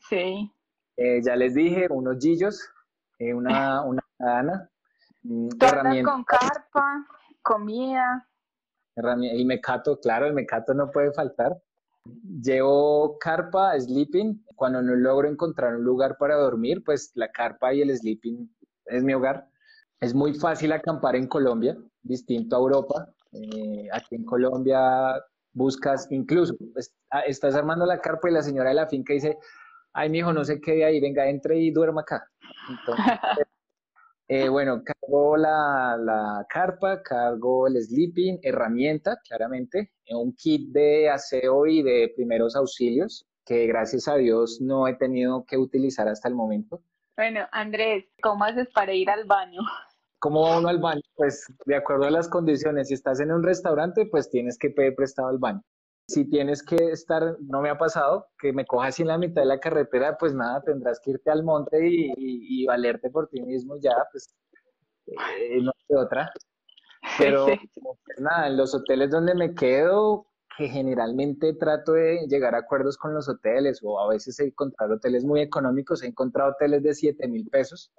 Sí. 0.09 0.51
Eh, 0.97 1.21
ya 1.23 1.35
les 1.35 1.53
dije, 1.53 1.88
unos 1.89 2.17
gillos, 2.19 2.62
eh, 3.17 3.33
una, 3.33 3.83
una. 3.83 4.03
Mm, 5.23 5.49
con 6.03 6.23
carpa, 6.23 7.05
comida. 7.41 8.27
El 8.95 9.45
mecato, 9.45 9.99
claro, 9.99 10.25
el 10.25 10.34
mecato 10.34 10.73
no 10.73 10.91
puede 10.91 11.12
faltar. 11.13 11.62
Llevo 12.41 13.17
carpa, 13.19 13.79
sleeping. 13.79 14.43
Cuando 14.55 14.82
no 14.82 14.95
logro 14.95 15.29
encontrar 15.29 15.75
un 15.75 15.84
lugar 15.84 16.17
para 16.17 16.36
dormir, 16.36 16.84
pues 16.84 17.12
la 17.15 17.29
carpa 17.32 17.73
y 17.73 17.82
el 17.82 17.95
sleeping 17.95 18.49
es 18.86 19.03
mi 19.03 19.13
hogar. 19.13 19.47
Es 19.99 20.13
muy 20.13 20.34
fácil 20.34 20.71
acampar 20.71 21.15
en 21.15 21.27
Colombia, 21.27 21.77
distinto 22.01 22.55
a 22.55 22.60
Europa. 22.60 23.13
Eh, 23.32 23.88
aquí 23.91 24.15
en 24.15 24.25
Colombia 24.25 25.13
buscas, 25.53 26.08
incluso 26.12 26.55
ah, 27.12 27.21
estás 27.21 27.55
armando 27.55 27.86
la 27.86 27.99
carpa 27.99 28.29
y 28.29 28.34
la 28.34 28.41
señora 28.41 28.69
de 28.69 28.75
la 28.75 28.88
finca 28.88 29.13
dice, 29.13 29.38
ay, 29.93 30.10
mi 30.10 30.19
hijo, 30.19 30.34
no 30.34 30.43
sé 30.43 30.60
qué 30.62 30.86
ahí, 30.86 30.99
venga, 30.99 31.27
entre 31.27 31.58
y 31.60 31.71
duerma 31.71 32.01
acá. 32.01 32.29
Eh, 34.31 34.47
bueno, 34.47 34.83
cargo 34.83 35.37
la, 35.37 36.45
carpa, 36.47 37.01
cargo 37.01 37.65
el 37.65 37.81
sleeping, 37.81 38.37
herramienta, 38.43 39.17
claramente, 39.27 39.91
un 40.11 40.35
kit 40.35 40.71
de 40.71 41.09
aseo 41.09 41.65
y 41.65 41.81
de 41.81 42.13
primeros 42.15 42.55
auxilios, 42.55 43.25
que 43.43 43.65
gracias 43.65 44.07
a 44.07 44.17
Dios 44.17 44.59
no 44.61 44.87
he 44.87 44.93
tenido 44.93 45.45
que 45.45 45.57
utilizar 45.57 46.07
hasta 46.07 46.27
el 46.27 46.35
momento. 46.35 46.83
Bueno, 47.17 47.47
Andrés, 47.51 48.05
¿cómo 48.21 48.43
haces 48.43 48.67
para 48.71 48.93
ir 48.93 49.09
al 49.09 49.25
baño? 49.25 49.61
¿Cómo 50.19 50.43
va 50.43 50.59
uno 50.59 50.67
al 50.67 50.77
baño? 50.77 51.01
Pues 51.15 51.51
de 51.65 51.75
acuerdo 51.75 52.05
a 52.05 52.11
las 52.11 52.29
condiciones, 52.29 52.89
si 52.89 52.93
estás 52.93 53.19
en 53.21 53.31
un 53.31 53.41
restaurante, 53.41 54.05
pues 54.05 54.29
tienes 54.29 54.59
que 54.59 54.69
pedir 54.69 54.93
prestado 54.93 55.29
al 55.29 55.39
baño. 55.39 55.63
Si 56.10 56.28
tienes 56.28 56.63
que 56.63 56.76
estar, 56.91 57.38
no 57.39 57.62
me 57.62 57.69
ha 57.69 57.78
pasado, 57.78 58.30
que 58.39 58.52
me 58.52 58.65
cojas 58.65 59.00
en 59.00 59.08
la 59.08 59.19
mitad 59.19 59.43
de 59.43 59.48
la 59.48 59.60
carretera, 59.60 60.17
pues 60.17 60.34
nada, 60.34 60.60
tendrás 60.63 61.00
que 61.00 61.12
irte 61.12 61.30
al 61.30 61.43
monte 61.43 61.78
y, 61.88 62.65
valerte 62.65 63.12
por 63.12 63.28
ti 63.30 63.43
mismo 63.43 63.76
ya, 63.80 63.93
pues 64.12 64.36
eh, 65.06 65.62
no 65.62 65.72
hay 65.72 65.95
otra. 65.95 66.32
Pero 67.19 67.45
pues, 68.06 68.19
nada, 68.19 68.48
en 68.48 68.58
los 68.58 68.74
hoteles 68.74 69.12
donde 69.12 69.36
me 69.36 69.54
quedo, 69.54 70.26
que 70.58 70.67
generalmente 70.67 71.54
trato 71.54 71.93
de 71.93 72.26
llegar 72.28 72.56
a 72.56 72.62
acuerdos 72.62 72.98
con 72.98 73.13
los 73.13 73.30
hoteles 73.30 73.80
o 73.84 74.00
a 74.00 74.10
veces 74.10 74.39
he 74.39 74.45
encontrado 74.45 74.95
hoteles 74.95 75.24
muy 75.24 75.41
económicos, 75.41 76.02
he 76.02 76.08
encontrado 76.08 76.54
hoteles 76.54 76.82
de 76.82 76.95
7 76.95 77.28
mil 77.28 77.48
pesos. 77.50 77.91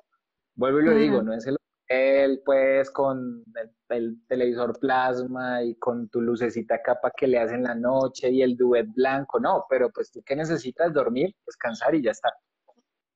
Vuelvo 0.56 0.80
y 0.80 0.84
lo 0.84 0.94
digo, 0.94 1.22
no 1.22 1.32
es 1.32 1.46
el 1.46 1.59
él 1.90 2.40
pues 2.44 2.88
con 2.92 3.44
el, 3.88 4.24
televisor 4.28 4.78
plasma 4.78 5.64
y 5.64 5.74
con 5.74 6.08
tu 6.08 6.20
lucecita 6.20 6.80
capa 6.80 7.10
que 7.10 7.26
le 7.26 7.40
hacen 7.40 7.64
la 7.64 7.74
noche 7.74 8.30
y 8.30 8.42
el 8.42 8.56
duet 8.56 8.86
blanco, 8.94 9.40
no, 9.40 9.66
pero 9.68 9.90
pues 9.90 10.12
tú 10.12 10.22
que 10.22 10.36
necesitas 10.36 10.92
dormir, 10.92 11.34
descansar 11.44 11.96
y 11.96 12.02
ya 12.02 12.12
está. 12.12 12.32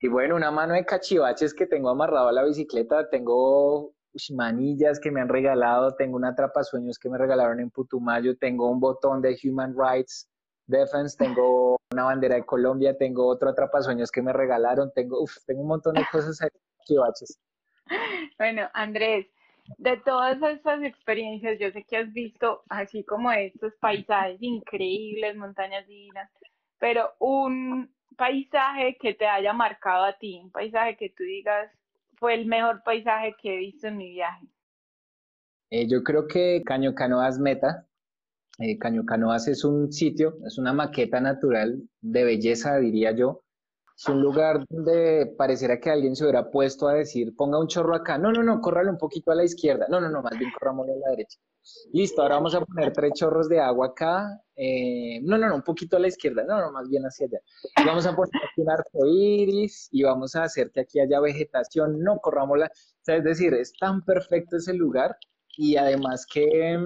Y 0.01 0.09
bueno, 0.09 0.35
una 0.35 0.51
mano 0.51 0.75
de 0.75 0.85
cachivaches 0.85 1.55
que 1.55 1.67
tengo 1.67 1.89
amarrado 1.89 2.29
a 2.29 2.33
la 2.33 2.43
bicicleta, 2.43 3.09
tengo 3.09 3.95
manillas 4.33 4.99
que 4.99 5.13
me 5.13 5.21
han 5.21 5.29
regalado, 5.29 5.95
tengo 5.95 6.17
una 6.17 6.31
atrapasueños 6.31 6.99
que 6.99 7.09
me 7.09 7.17
regalaron 7.17 7.61
en 7.61 7.71
Putumayo, 7.71 8.37
tengo 8.37 8.69
un 8.71 8.81
botón 8.81 9.23
de 9.23 9.37
Human 9.45 9.75
Rights 9.77 10.29
Defense, 10.67 11.17
tengo 11.17 11.77
una 11.93 12.05
bandera 12.05 12.35
de 12.35 12.45
Colombia, 12.45 12.97
tengo 12.97 13.27
otro 13.27 13.51
atrapasueños 13.51 14.11
que 14.11 14.23
me 14.23 14.33
regalaron, 14.33 14.91
tengo, 14.93 15.23
uf, 15.23 15.37
tengo 15.47 15.63
un 15.63 15.69
montón 15.69 15.95
de 15.95 16.05
cosas 16.11 16.43
ahí, 16.43 16.49
cachivaches. 16.79 17.39
Bueno, 18.39 18.69
Andrés, 18.75 19.27
de 19.79 19.97
todas 19.99 20.37
esas 20.43 20.83
experiencias, 20.83 21.59
yo 21.59 21.71
sé 21.71 21.85
que 21.85 21.97
has 21.97 22.13
visto 22.13 22.63
así 22.69 23.05
como 23.05 23.31
estos 23.33 23.75
paisajes 23.77 24.39
increíbles, 24.41 25.37
montañas 25.37 25.87
divinas, 25.87 26.31
pero 26.79 27.13
un 27.19 27.95
paisaje 28.17 28.97
que 29.01 29.15
te 29.15 29.27
haya 29.27 29.53
marcado 29.53 30.05
a 30.05 30.19
ti, 30.19 30.41
un 30.43 30.51
paisaje 30.51 30.97
que 30.97 31.11
tú 31.11 31.25
digas 31.25 31.71
fue 32.17 32.35
el 32.35 32.47
mejor 32.47 32.83
paisaje 32.85 33.35
que 33.41 33.55
he 33.55 33.59
visto 33.59 33.89
en 33.89 33.97
mi 33.97 34.11
viaje. 34.11 34.47
Eh, 35.71 35.89
yo 35.89 36.03
creo 36.03 36.27
que 36.27 36.63
Caño 36.65 36.95
Canoas 36.95 37.39
Meta. 37.39 37.87
Eh, 38.59 38.79
Caño 38.79 39.05
Canoas 39.05 39.49
es 39.49 39.65
un 39.65 39.93
sitio, 39.93 40.39
es 40.47 40.59
una 40.59 40.73
maqueta 40.73 41.21
natural 41.21 41.83
de 42.01 42.25
belleza, 42.25 42.79
diría 42.79 43.11
yo, 43.11 43.44
es 43.97 44.09
un 44.09 44.21
lugar 44.21 44.65
donde 44.69 45.33
pareciera 45.39 45.79
que 45.79 45.89
alguien 45.89 46.17
se 46.17 46.25
hubiera 46.25 46.51
puesto 46.51 46.89
a 46.89 46.95
decir, 46.95 47.35
ponga 47.37 47.61
un 47.61 47.69
chorro 47.69 47.95
acá. 47.95 48.19
No, 48.19 48.33
no, 48.33 48.43
no, 48.43 48.61
córralo 48.61 48.91
un 48.91 48.99
poquito 48.99 49.31
a 49.31 49.37
la 49.37 49.45
izquierda. 49.45 49.87
No, 49.89 50.01
no, 50.01 50.09
no, 50.11 50.21
más 50.21 50.37
bien 50.37 50.51
corrámoslo 50.59 50.95
a 50.95 50.97
la 50.97 51.11
derecha. 51.11 51.39
Listo, 51.93 52.23
ahora 52.23 52.35
vamos 52.35 52.55
a 52.57 52.61
poner 52.61 52.93
tres 52.93 53.13
chorros 53.15 53.49
de 53.49 53.61
agua 53.61 53.89
acá. 53.89 54.43
Eh, 54.57 55.21
no, 55.23 55.39
no, 55.39 55.49
no, 55.49 55.55
un 55.55 55.63
poquito 55.63 55.97
a 55.97 56.01
la 56.01 56.09
izquierda. 56.09 56.43
No, 56.43 56.61
no, 56.61 56.73
más 56.73 56.89
bien 56.89 57.05
hacia 57.05 57.27
allá. 57.27 57.39
vamos 57.87 58.05
a 58.05 58.17
poner 58.17 58.33
aquí 58.37 58.63
un 58.63 58.71
arco 58.71 59.07
iris 59.07 59.89
y 59.93 60.03
vamos 60.03 60.35
a 60.35 60.43
hacer 60.43 60.73
que 60.73 60.81
aquí 60.81 60.99
haya 60.99 61.21
vegetación. 61.21 62.01
No, 62.01 62.19
corrámosla. 62.19 62.67
O 62.67 63.05
sea, 63.05 63.17
es 63.17 63.25
decir, 63.25 63.55
es 63.55 63.73
tan 63.79 64.05
perfecto 64.05 64.57
ese 64.57 64.75
lugar 64.75 65.17
y 65.57 65.77
además 65.77 66.27
que, 66.27 66.85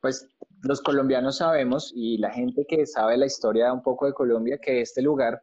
pues, 0.00 0.26
los 0.62 0.80
colombianos 0.80 1.36
sabemos 1.38 1.92
y 1.94 2.18
la 2.18 2.30
gente 2.32 2.66
que 2.68 2.86
sabe 2.86 3.16
la 3.16 3.26
historia 3.26 3.72
un 3.72 3.82
poco 3.82 4.06
de 4.06 4.14
Colombia, 4.14 4.58
que 4.58 4.80
este 4.80 5.00
lugar 5.00 5.40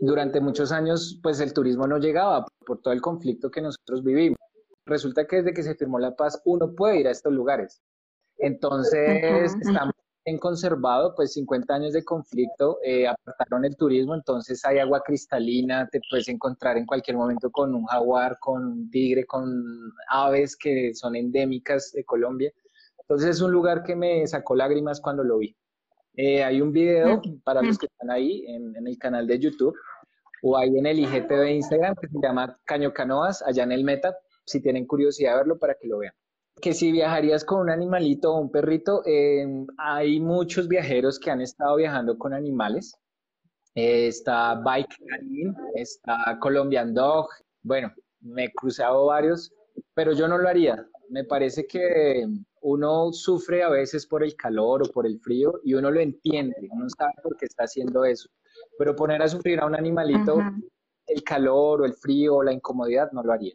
durante 0.00 0.40
muchos 0.40 0.72
años, 0.72 1.18
pues 1.22 1.40
el 1.40 1.52
turismo 1.52 1.86
no 1.86 1.98
llegaba 1.98 2.46
por 2.66 2.80
todo 2.80 2.92
el 2.92 3.00
conflicto 3.00 3.50
que 3.50 3.60
nosotros 3.60 4.02
vivimos. 4.02 4.38
Resulta 4.86 5.26
que 5.26 5.36
desde 5.36 5.54
que 5.54 5.62
se 5.62 5.74
firmó 5.74 5.98
la 5.98 6.16
paz, 6.16 6.40
uno 6.44 6.74
puede 6.74 7.00
ir 7.00 7.08
a 7.08 7.12
estos 7.12 7.32
lugares. 7.32 7.82
Entonces, 8.38 9.54
estamos 9.60 9.94
en 10.24 10.38
conservado, 10.38 11.14
pues 11.14 11.32
50 11.32 11.74
años 11.74 11.92
de 11.92 12.04
conflicto, 12.04 12.78
eh, 12.84 13.06
apartaron 13.06 13.64
el 13.64 13.76
turismo, 13.76 14.14
entonces 14.14 14.64
hay 14.64 14.78
agua 14.78 15.02
cristalina, 15.04 15.88
te 15.90 16.00
puedes 16.08 16.28
encontrar 16.28 16.76
en 16.76 16.86
cualquier 16.86 17.16
momento 17.16 17.50
con 17.50 17.74
un 17.74 17.84
jaguar, 17.86 18.38
con 18.38 18.64
un 18.64 18.90
tigre, 18.90 19.26
con 19.26 19.92
aves 20.08 20.56
que 20.56 20.94
son 20.94 21.16
endémicas 21.16 21.92
de 21.92 22.04
Colombia. 22.04 22.52
Entonces 22.98 23.30
es 23.30 23.40
un 23.40 23.50
lugar 23.50 23.82
que 23.82 23.96
me 23.96 24.26
sacó 24.26 24.54
lágrimas 24.54 25.00
cuando 25.00 25.24
lo 25.24 25.38
vi. 25.38 25.56
Eh, 26.22 26.44
hay 26.44 26.60
un 26.60 26.70
video 26.70 27.22
para 27.44 27.62
los 27.62 27.78
que 27.78 27.86
están 27.86 28.10
ahí 28.10 28.44
en, 28.46 28.86
el 28.86 28.98
canal 28.98 29.26
de 29.26 29.38
YouTube 29.38 29.74
o 30.42 30.58
ahí 30.58 30.76
en 30.76 30.84
el 30.84 30.98
IGTV 30.98 31.34
de 31.34 31.52
Instagram 31.52 31.94
que 31.98 32.08
se 32.08 32.18
llama 32.22 32.58
Caño 32.66 32.92
Canoas, 32.92 33.40
allá 33.40 33.62
en 33.62 33.72
el 33.72 33.84
Meta, 33.84 34.14
si 34.44 34.60
tienen 34.60 34.86
curiosidad 34.86 35.30
de 35.30 35.36
verlo 35.38 35.58
para 35.58 35.76
que 35.80 35.88
lo 35.88 35.96
vean. 35.96 36.12
Que 36.60 36.74
si 36.74 36.92
viajarías 36.92 37.42
con 37.42 37.60
un 37.60 37.70
animalito 37.70 38.34
o 38.34 38.38
un 38.38 38.50
perrito, 38.50 39.02
eh, 39.06 39.46
hay 39.78 40.20
muchos 40.20 40.68
viajeros 40.68 41.18
que 41.18 41.30
han 41.30 41.40
estado 41.40 41.76
viajando 41.76 42.18
con 42.18 42.34
animales. 42.34 42.94
Eh, 43.74 44.08
está 44.08 44.56
Bike 44.56 44.96
Canine, 45.08 45.54
está 45.74 46.36
Colombian 46.38 46.92
Dog, 46.92 47.30
bueno, 47.62 47.94
me 48.20 48.44
he 48.44 48.52
cruzado 48.52 49.06
varios, 49.06 49.54
pero 49.94 50.12
yo 50.12 50.28
no 50.28 50.36
lo 50.36 50.50
haría. 50.50 50.86
Me 51.08 51.24
parece 51.24 51.66
que 51.66 52.26
uno 52.60 53.12
sufre 53.12 53.62
a 53.62 53.68
veces 53.68 54.06
por 54.06 54.22
el 54.22 54.36
calor 54.36 54.82
o 54.82 54.92
por 54.92 55.06
el 55.06 55.18
frío 55.20 55.60
y 55.64 55.74
uno 55.74 55.90
lo 55.90 56.00
entiende, 56.00 56.68
uno 56.70 56.86
sabe 56.90 57.14
por 57.22 57.36
qué 57.36 57.46
está 57.46 57.64
haciendo 57.64 58.04
eso, 58.04 58.28
pero 58.78 58.94
poner 58.94 59.22
a 59.22 59.28
sufrir 59.28 59.60
a 59.60 59.66
un 59.66 59.74
animalito 59.74 60.38
el 61.06 61.24
calor 61.24 61.82
o 61.82 61.84
el 61.84 61.94
frío 61.94 62.36
o 62.36 62.42
la 62.42 62.52
incomodidad 62.52 63.10
no 63.12 63.22
lo 63.22 63.32
haría. 63.32 63.54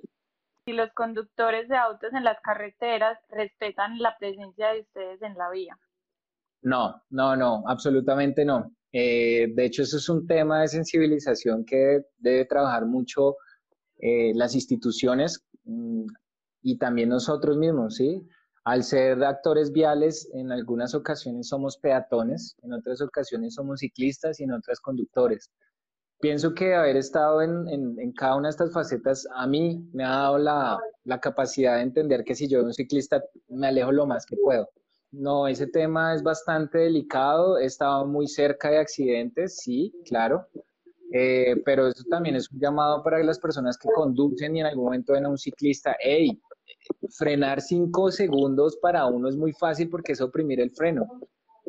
Si 0.66 0.74
los 0.74 0.92
conductores 0.94 1.70
de 1.70 1.78
autos 1.78 2.12
en 2.14 2.24
las 2.24 2.40
carreteras 2.42 3.20
respetan 3.30 4.00
la 4.00 4.18
presencia 4.18 4.74
de 4.74 4.82
ustedes 4.82 5.22
en 5.22 5.36
la 5.38 5.50
vía. 5.52 5.78
No, 6.64 7.04
no, 7.12 7.36
no, 7.36 7.64
absolutamente 7.68 8.44
no. 8.44 8.72
Eh, 8.92 9.54
de 9.54 9.66
hecho, 9.66 9.84
eso 9.84 9.98
es 9.98 10.10
un 10.10 10.26
tema 10.26 10.62
de 10.62 10.70
sensibilización 10.70 11.66
que 11.66 12.02
debe 12.18 12.46
trabajar 12.46 12.86
mucho 12.86 13.36
eh, 14.00 14.34
las 14.34 14.56
instituciones 14.56 15.46
mm, 15.66 16.06
y 16.64 16.78
también 16.78 17.10
nosotros 17.10 17.58
mismos, 17.58 17.96
¿sí? 17.96 18.28
Al 18.66 18.84
ser 18.84 19.24
actores 19.24 19.72
viales, 19.72 20.28
en 20.34 20.52
algunas 20.52 20.96
ocasiones 20.96 21.48
somos 21.50 21.78
peatones, 21.78 22.56
en 22.64 22.74
otras 22.74 23.00
ocasiones 23.00 23.54
somos 23.54 23.82
ciclistas 23.82 24.40
y 24.40 24.44
en 24.44 24.54
otras 24.54 24.80
conductores. 24.80 25.52
Pienso 26.20 26.56
que 26.56 26.74
haber 26.74 26.96
estado 26.98 27.44
en, 27.44 27.70
en, 27.70 28.12
cada 28.14 28.36
una 28.36 28.48
de 28.48 28.52
estas 28.52 28.74
facetas 28.74 29.28
a 29.36 29.46
mí 29.46 29.88
me 29.94 30.04
ha 30.04 30.10
dado 30.10 30.38
la, 30.40 30.80
capacidad 31.22 31.76
de 31.76 31.84
entender 31.84 32.24
que 32.24 32.34
si 32.34 32.48
yo 32.48 32.60
soy 32.60 32.68
un 32.68 32.74
ciclista 32.74 33.24
me 33.50 33.68
alejo 33.68 33.92
lo 33.92 34.08
más 34.08 34.26
que 34.26 34.36
puedo. 34.36 34.68
No, 35.12 35.48
ese 35.48 35.68
tema 35.68 36.16
es 36.16 36.24
bastante 36.24 36.80
delicado. 36.80 37.60
He 37.60 37.66
estado 37.66 38.08
muy 38.08 38.28
cerca 38.28 38.72
de 38.72 38.80
accidentes, 38.80 39.58
sí, 39.58 39.94
claro. 40.06 40.48
Eh, 41.14 41.62
pero 41.64 41.88
eso 41.88 42.04
también 42.10 42.36
es 42.36 42.50
un 42.52 42.60
llamado 42.60 43.04
para 43.04 43.22
las 43.22 43.38
personas 43.38 43.78
que 43.78 43.90
conducen 43.94 44.56
y 44.56 44.62
en 44.62 44.66
algún 44.66 44.86
momento 44.86 45.14
ven 45.14 45.26
a 45.26 45.30
un 45.30 45.38
ciclista, 45.38 45.96
hey, 46.00 46.42
frenar 47.18 47.62
cinco 47.62 48.12
segundos 48.12 48.78
para 48.78 49.06
uno 49.06 49.30
es 49.30 49.36
muy 49.36 49.54
fácil 49.54 49.90
porque 49.90 50.14
es 50.14 50.22
oprimir 50.22 50.60
el 50.60 50.72
freno. 50.72 51.08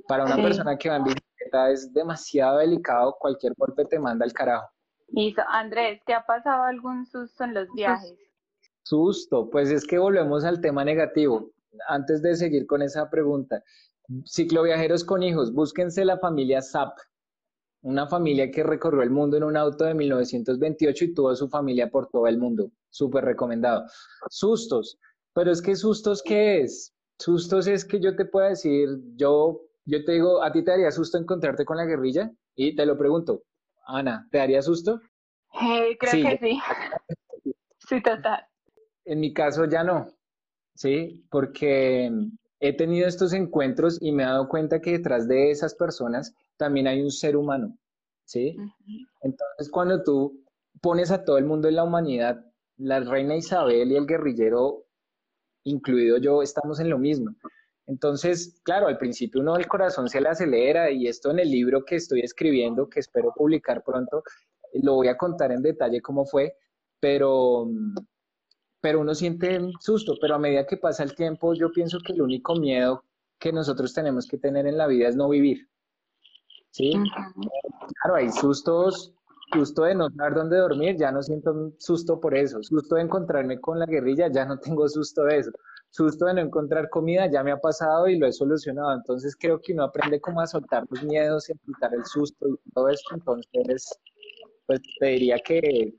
Para 0.09 0.24
una 0.24 0.37
persona 0.37 0.76
que 0.76 0.88
va 0.88 0.96
en 0.96 1.05
bicicleta 1.05 1.70
es 1.70 1.92
demasiado 1.92 2.59
delicado, 2.59 3.16
cualquier 3.18 3.55
golpe 3.57 3.85
te 3.87 3.98
manda 3.98 4.24
al 4.24 4.33
carajo. 4.33 4.68
Listo. 5.09 5.42
Andrés, 5.48 6.00
¿te 6.05 6.14
ha 6.14 6.24
pasado 6.24 6.64
algún 6.64 7.07
susto 7.07 7.44
en 7.44 7.55
los 7.55 7.68
viajes? 7.74 8.14
Susto, 8.83 9.48
pues 9.50 9.70
es 9.70 9.87
que 9.87 9.98
volvemos 9.98 10.44
al 10.44 10.61
tema 10.61 10.85
negativo 10.85 11.50
antes 11.88 12.22
de 12.22 12.37
seguir 12.37 12.66
con 12.66 12.83
esa 12.83 13.09
pregunta, 13.11 13.62
cicloviajeros 14.24 15.05
con 15.05 15.22
hijos, 15.22 15.52
búsquense 15.52 16.05
la 16.05 16.18
familia 16.18 16.62
Zap, 16.62 16.96
una 17.83 18.07
familia 18.07 18.50
que 18.50 18.62
recorrió 18.62 19.02
el 19.02 19.11
mundo 19.11 19.37
en 19.37 19.44
un 19.44 19.57
auto 19.57 19.85
de 19.85 19.94
1928 19.94 21.05
y 21.05 21.14
tuvo 21.14 21.35
su 21.37 21.48
familia 21.48 21.90
por 21.90 22.09
todo 22.09 22.26
el 22.26 22.38
mundo. 22.38 22.70
Súper 22.97 23.25
recomendado. 23.25 23.85
Sustos, 24.31 24.99
pero 25.35 25.51
es 25.51 25.61
que 25.61 25.77
sustos, 25.77 26.23
¿qué 26.23 26.63
es? 26.63 26.95
Sustos 27.19 27.67
es 27.67 27.85
que 27.85 28.01
yo 28.01 28.17
te 28.17 28.25
puedo 28.25 28.49
decir, 28.49 28.89
yo, 29.17 29.61
yo 29.85 30.05
te 30.05 30.13
digo, 30.13 30.43
¿a 30.43 30.53
ti 30.53 30.65
te 30.65 30.71
daría 30.71 30.91
susto 30.91 31.19
encontrarte 31.19 31.65
con 31.65 31.77
la 31.77 31.85
guerrilla? 31.85 32.31
Y 32.55 32.75
te 32.75 32.87
lo 32.87 32.97
pregunto, 32.97 33.43
Ana, 33.87 34.27
¿te 34.31 34.39
daría 34.39 34.63
susto? 34.63 35.01
creo 35.99 35.99
que 35.99 36.39
sí. 36.41 36.61
Sí, 37.89 38.03
total. 38.03 38.47
En 39.05 39.21
mi 39.21 39.33
caso 39.33 39.65
ya 39.67 39.85
no. 39.85 40.17
¿sí? 40.77 41.27
Porque 41.31 42.11
he 42.61 42.77
tenido 42.77 43.09
estos 43.09 43.33
encuentros 43.33 43.99
y 44.01 44.13
me 44.13 44.23
he 44.23 44.27
dado 44.27 44.49
cuenta 44.49 44.81
que 44.81 44.93
detrás 44.93 45.27
de 45.27 45.51
esas 45.51 45.75
personas 45.75 46.35
también 46.57 46.87
hay 46.87 47.03
un 47.03 47.11
ser 47.11 47.37
humano, 47.37 47.77
¿sí? 48.25 48.57
Entonces, 49.23 49.71
cuando 49.71 50.03
tú 50.03 50.45
pones 50.81 51.11
a 51.11 51.25
todo 51.25 51.39
el 51.39 51.45
mundo 51.45 51.69
en 51.69 51.77
la 51.77 51.85
humanidad, 51.85 52.45
la 52.79 53.01
reina 53.01 53.37
Isabel 53.37 53.91
y 53.91 53.97
el 53.97 54.07
guerrillero, 54.07 54.85
incluido 55.65 56.19
yo, 56.19 56.43
estamos 56.43 56.81
en 56.81 56.91
lo 56.91 56.99
mismo. 56.99 57.35
Entonces, 57.87 58.61
claro, 58.65 58.89
al 58.89 58.99
principio 58.99 59.41
uno 59.41 59.57
el 59.57 59.69
corazón 59.69 60.09
se 60.09 60.21
le 60.21 60.29
acelera 60.29 60.91
y 60.91 61.07
esto 61.07 61.31
en 61.31 61.39
el 61.39 61.51
libro 61.51 61.85
que 61.85 61.97
estoy 61.97 62.21
escribiendo, 62.21 62.89
que 62.89 63.01
espero 63.01 63.33
publicar 63.35 63.83
pronto, 63.85 64.23
lo 64.83 64.95
voy 64.95 65.09
a 65.09 65.17
contar 65.17 65.53
en 65.53 65.62
detalle 65.62 66.01
cómo 66.01 66.27
fue, 66.27 66.57
pero 67.01 67.69
pero 68.81 69.01
uno 69.01 69.15
siente 69.17 69.59
susto, 69.81 70.15
pero 70.21 70.37
a 70.37 70.39
medida 70.39 70.65
que 70.65 70.77
pasa 70.77 71.03
el 71.03 71.15
tiempo, 71.15 71.55
yo 71.55 71.73
pienso 71.73 71.99
que 71.99 72.12
el 72.12 72.23
único 72.23 72.55
miedo 72.55 73.03
que 73.39 73.53
nosotros 73.53 73.93
tenemos 73.93 74.29
que 74.29 74.39
tener 74.39 74.67
en 74.67 74.79
la 74.79 74.87
vida 74.87 75.09
es 75.09 75.17
no 75.17 75.29
vivir. 75.29 75.69
¿Sí? 76.71 76.93
Claro, 78.03 78.17
hay 78.17 78.31
sustos, 78.31 79.12
susto 79.53 79.83
de 79.83 79.95
no 79.95 80.11
saber 80.11 80.35
dónde 80.35 80.59
dormir, 80.59 80.97
ya 80.99 81.11
no 81.13 81.23
siento 81.23 81.73
susto 81.79 82.21
por 82.21 82.37
eso. 82.37 82.63
Susto 82.63 82.97
de 82.97 83.03
encontrarme 83.03 83.61
con 83.61 83.79
la 83.79 83.87
guerrilla, 83.87 84.29
ya 84.31 84.45
no 84.45 84.59
tengo 84.61 84.89
susto 84.89 85.25
de 85.25 85.39
eso. 85.39 85.51
Susto 85.91 86.27
de 86.27 86.35
no 86.35 86.41
encontrar 86.41 86.89
comida, 86.91 87.31
ya 87.31 87.43
me 87.43 87.53
ha 87.53 87.59
pasado 87.59 88.09
y 88.09 88.19
lo 88.19 88.27
he 88.27 88.33
solucionado. 88.33 88.93
Entonces 88.95 89.37
creo 89.39 89.61
que 89.61 89.73
uno 89.73 89.85
aprende 89.85 90.21
como 90.21 90.41
a 90.41 90.47
soltar 90.47 90.85
los 90.91 91.03
miedos 91.05 91.49
y 91.49 91.53
a 91.53 91.57
quitar 91.65 91.95
el 91.95 92.05
susto 92.05 92.47
y 92.49 92.71
todo 92.71 92.89
esto. 92.89 93.15
Entonces, 93.15 93.99
pues 94.67 94.81
te 94.99 95.07
diría 95.07 95.39
que 95.39 95.95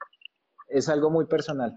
es 0.67 0.89
algo 0.89 1.09
muy 1.09 1.25
personal. 1.25 1.73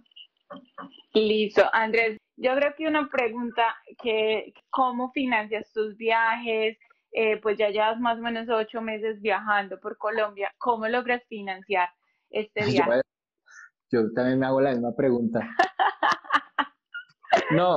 Listo, 1.14 1.62
Andrés. 1.72 2.18
Yo 2.36 2.54
creo 2.54 2.72
que 2.76 2.86
una 2.86 3.08
pregunta 3.08 3.76
que 4.02 4.52
cómo 4.70 5.10
financias 5.12 5.70
tus 5.72 5.96
viajes, 5.96 6.78
eh, 7.12 7.40
pues 7.40 7.58
ya 7.58 7.70
llevas 7.70 7.98
más 8.00 8.18
o 8.18 8.22
menos 8.22 8.48
ocho 8.48 8.80
meses 8.80 9.20
viajando 9.20 9.78
por 9.80 9.96
Colombia, 9.98 10.52
¿cómo 10.58 10.88
logras 10.88 11.22
financiar 11.28 11.88
este 12.30 12.64
viaje? 12.64 13.02
Yo, 13.90 14.12
también 14.12 14.38
me 14.38 14.46
hago 14.46 14.60
la 14.60 14.70
misma 14.70 14.94
pregunta. 14.94 15.40
No, 17.52 17.76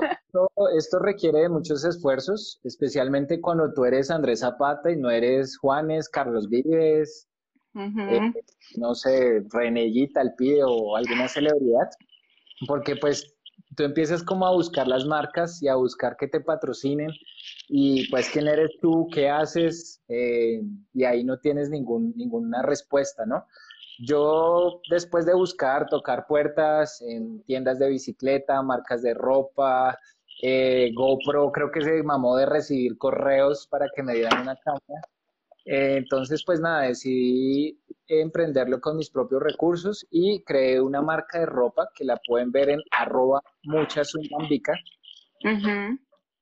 esto, 0.76 0.98
requiere 1.00 1.42
de 1.42 1.50
muchos 1.50 1.86
esfuerzos, 1.86 2.60
especialmente 2.64 3.40
cuando 3.40 3.72
tú 3.72 3.86
eres 3.86 4.10
Andrés 4.10 4.40
Zapata 4.40 4.92
y 4.92 4.98
no 4.98 5.12
eres 5.12 5.58
Juanes, 5.58 6.10
Carlos 6.10 6.50
Vives, 6.50 7.28
eh, 7.76 8.34
no 8.78 8.96
sé, 8.96 9.44
Renellita, 9.52 10.22
el 10.22 10.34
Pío 10.36 10.68
o 10.68 10.96
alguna 10.96 11.28
celebridad 11.28 11.88
porque 12.68 12.96
pues 12.96 13.36
tú 13.76 13.84
empiezas 13.84 14.24
como 14.24 14.46
a 14.46 14.52
buscar 14.52 14.88
las 14.88 15.06
marcas 15.06 15.62
y 15.62 15.68
a 15.68 15.76
buscar 15.76 16.16
que 16.18 16.28
te 16.28 16.42
patrocinen 16.42 17.12
y 17.68 18.10
pues 18.10 18.30
quién 18.30 18.48
eres 18.48 18.72
tú, 18.82 19.08
qué 19.12 19.30
haces 19.30 20.02
eh, 20.08 20.62
y 20.94 21.04
ahí 21.04 21.24
no 21.24 21.40
tienes 21.40 21.70
ningún, 21.70 22.14
ninguna 22.16 22.62
respuesta, 22.62 23.26
¿no? 23.26 23.46
Yo 24.00 24.82
después 24.90 25.26
de 25.26 25.34
buscar, 25.34 25.88
tocar 25.88 26.26
puertas 26.28 27.02
en 27.02 27.44
tiendas 27.44 27.80
de 27.80 27.90
bicicleta, 27.90 28.62
marcas 28.62 29.02
de 29.02 29.14
ropa, 29.14 29.98
eh, 30.42 30.92
GoPro, 30.94 31.52
creo 31.52 31.72
que 31.72 31.82
se 31.82 32.04
mamó 32.04 32.36
de 32.36 32.46
recibir 32.46 32.98
correos 32.98 33.68
para 33.68 33.88
que 33.96 34.04
me 34.04 34.14
dieran 34.14 34.42
una 34.42 34.56
cámara. 34.58 35.08
Eh, 35.66 35.96
entonces, 35.98 36.44
pues 36.46 36.60
nada, 36.60 36.82
decidí 36.82 37.80
emprenderlo 38.08 38.82
con 38.82 38.98
mis 38.98 39.10
propios 39.10 39.42
recursos 39.42 40.06
y 40.12 40.44
creé 40.44 40.82
una 40.82 41.02
marca 41.02 41.40
de 41.40 41.46
ropa 41.46 41.88
que 41.96 42.04
la 42.04 42.20
pueden 42.28 42.52
ver 42.52 42.70
en 42.70 42.82
arroba 42.92 43.42
mucha 43.64 44.04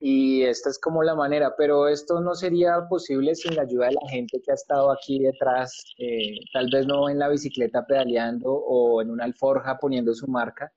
Y 0.04 0.42
esta 0.42 0.72
es 0.72 0.80
como 0.80 1.04
la 1.04 1.14
manera, 1.14 1.54
pero 1.56 1.88
esto 1.88 2.20
no 2.22 2.34
sería 2.34 2.88
posible 2.90 3.36
sin 3.36 3.56
la 3.56 3.62
ayuda 3.62 3.86
de 3.86 3.94
la 3.94 4.10
gente 4.10 4.42
que 4.44 4.50
ha 4.52 4.56
estado 4.56 4.92
aquí 4.92 5.20
detrás, 5.20 5.80
eh, 6.00 6.40
tal 6.52 6.72
vez 6.72 6.88
no 6.88 7.08
en 7.08 7.20
la 7.20 7.30
bicicleta 7.30 7.86
pedaleando 7.86 8.52
o 8.52 9.04
en 9.04 9.12
una 9.12 9.26
alforja 9.26 9.78
poniendo 9.78 10.16
su 10.16 10.28
marca, 10.28 10.74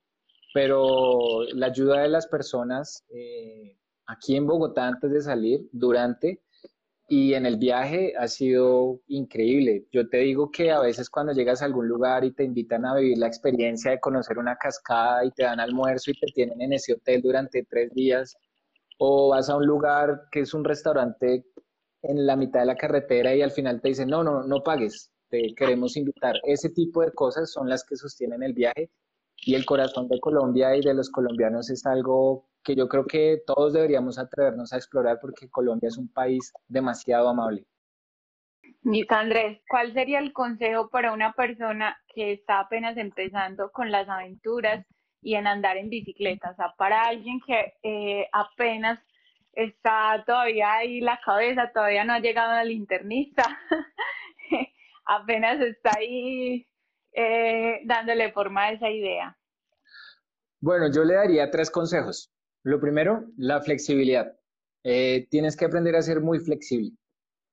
pero 0.52 1.42
la 1.54 1.66
ayuda 1.66 2.02
de 2.02 2.08
las 2.08 2.26
personas 2.26 3.02
eh, 3.08 3.78
aquí 4.06 4.36
en 4.36 4.46
Bogotá 4.46 4.86
antes 4.86 5.10
de 5.10 5.22
salir, 5.22 5.68
durante 5.72 6.42
y 7.08 7.34
en 7.34 7.46
el 7.46 7.58
viaje 7.58 8.14
ha 8.18 8.28
sido 8.28 9.00
increíble. 9.06 9.86
Yo 9.92 10.08
te 10.08 10.18
digo 10.18 10.50
que 10.50 10.70
a 10.70 10.80
veces 10.80 11.10
cuando 11.10 11.32
llegas 11.32 11.62
a 11.62 11.66
algún 11.66 11.86
lugar 11.86 12.24
y 12.24 12.32
te 12.32 12.44
invitan 12.44 12.86
a 12.86 12.94
vivir 12.94 13.18
la 13.18 13.26
experiencia 13.26 13.90
de 13.90 14.00
conocer 14.00 14.38
una 14.38 14.56
cascada 14.56 15.24
y 15.24 15.30
te 15.30 15.44
dan 15.44 15.60
almuerzo 15.60 16.10
y 16.10 16.14
te 16.14 16.26
tienen 16.34 16.60
en 16.62 16.72
ese 16.72 16.94
hotel 16.94 17.20
durante 17.22 17.64
tres 17.64 17.92
días, 17.94 18.36
o 18.98 19.30
vas 19.30 19.48
a 19.48 19.56
un 19.56 19.66
lugar 19.66 20.28
que 20.30 20.40
es 20.40 20.54
un 20.54 20.64
restaurante 20.64 21.44
en 22.02 22.26
la 22.26 22.36
mitad 22.36 22.60
de 22.60 22.66
la 22.66 22.76
carretera 22.76 23.34
y 23.34 23.42
al 23.42 23.50
final 23.50 23.80
te 23.80 23.88
dicen, 23.88 24.08
no, 24.08 24.22
no, 24.22 24.44
no 24.44 24.62
pagues, 24.62 25.12
te 25.28 25.54
queremos 25.56 25.96
invitar. 25.96 26.36
Ese 26.44 26.70
tipo 26.70 27.02
de 27.02 27.12
cosas 27.12 27.50
son 27.50 27.68
las 27.68 27.84
que 27.84 27.96
sostienen 27.96 28.42
el 28.42 28.52
viaje 28.52 28.90
y 29.36 29.54
el 29.54 29.64
corazón 29.64 30.08
de 30.08 30.20
Colombia 30.20 30.76
y 30.76 30.80
de 30.80 30.94
los 30.94 31.10
colombianos 31.10 31.70
es 31.70 31.84
algo 31.86 32.48
que 32.62 32.74
yo 32.74 32.88
creo 32.88 33.04
que 33.04 33.42
todos 33.46 33.72
deberíamos 33.72 34.18
atrevernos 34.18 34.72
a 34.72 34.76
explorar 34.76 35.18
porque 35.20 35.50
Colombia 35.50 35.88
es 35.88 35.98
un 35.98 36.08
país 36.08 36.52
demasiado 36.68 37.28
amable. 37.28 37.66
Andrés, 39.08 39.60
¿cuál 39.68 39.92
sería 39.94 40.18
el 40.18 40.32
consejo 40.32 40.88
para 40.90 41.12
una 41.12 41.32
persona 41.32 41.96
que 42.14 42.32
está 42.32 42.60
apenas 42.60 42.96
empezando 42.96 43.70
con 43.70 43.90
las 43.90 44.08
aventuras 44.08 44.86
y 45.24 45.34
en 45.34 45.46
andar 45.46 45.76
en 45.76 45.90
bicicleta? 45.90 46.50
O 46.50 46.54
sea, 46.54 46.74
para 46.76 47.02
alguien 47.02 47.40
que 47.46 47.74
eh, 47.82 48.28
apenas 48.32 49.00
está 49.52 50.22
todavía 50.26 50.74
ahí 50.74 51.00
la 51.00 51.18
cabeza, 51.24 51.70
todavía 51.72 52.04
no 52.04 52.12
ha 52.12 52.20
llegado 52.20 52.52
al 52.52 52.70
internista, 52.70 53.42
apenas 55.06 55.60
está 55.60 55.90
ahí 55.98 56.66
eh, 57.12 57.80
dándole 57.84 58.32
forma 58.32 58.64
a 58.64 58.72
esa 58.72 58.90
idea. 58.90 59.36
Bueno, 60.60 60.90
yo 60.92 61.04
le 61.04 61.14
daría 61.14 61.50
tres 61.50 61.70
consejos. 61.70 62.30
Lo 62.62 62.80
primero, 62.80 63.24
la 63.36 63.60
flexibilidad. 63.60 64.36
eh, 64.86 65.26
tienes 65.30 65.56
que 65.56 65.64
aprender 65.64 65.96
a 65.96 66.02
ser 66.02 66.20
muy 66.20 66.38
flexible, 66.40 66.92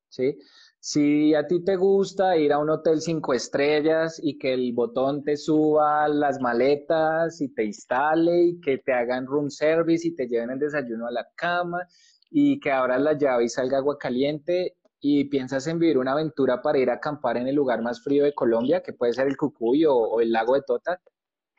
¿sí? 0.09 0.37
Si 0.83 1.35
a 1.35 1.45
ti 1.45 1.63
te 1.63 1.75
gusta 1.75 2.35
ir 2.37 2.51
a 2.51 2.57
un 2.57 2.71
hotel 2.71 3.01
cinco 3.01 3.35
estrellas 3.35 4.19
y 4.21 4.39
que 4.39 4.51
el 4.51 4.73
botón 4.73 5.23
te 5.23 5.37
suba 5.37 6.07
las 6.07 6.41
maletas 6.41 7.39
y 7.39 7.53
te 7.53 7.65
instale 7.65 8.45
y 8.45 8.59
que 8.59 8.79
te 8.79 8.91
hagan 8.91 9.27
room 9.27 9.51
service 9.51 10.07
y 10.07 10.15
te 10.15 10.27
lleven 10.27 10.49
el 10.49 10.57
desayuno 10.57 11.05
a 11.05 11.11
la 11.11 11.27
cama 11.35 11.87
y 12.31 12.59
que 12.59 12.71
abras 12.71 12.99
la 12.99 13.13
llave 13.13 13.43
y 13.43 13.49
salga 13.49 13.77
agua 13.77 13.99
caliente 13.99 14.77
y 14.99 15.25
piensas 15.25 15.67
en 15.67 15.77
vivir 15.77 15.99
una 15.99 16.13
aventura 16.13 16.63
para 16.63 16.79
ir 16.79 16.89
a 16.89 16.95
acampar 16.95 17.37
en 17.37 17.47
el 17.47 17.53
lugar 17.53 17.83
más 17.83 18.03
frío 18.03 18.23
de 18.23 18.33
Colombia, 18.33 18.81
que 18.81 18.93
puede 18.93 19.13
ser 19.13 19.27
el 19.27 19.37
Cucuy 19.37 19.85
o, 19.85 20.19
el 20.19 20.31
lago 20.31 20.55
de 20.55 20.63
Tota, 20.65 20.99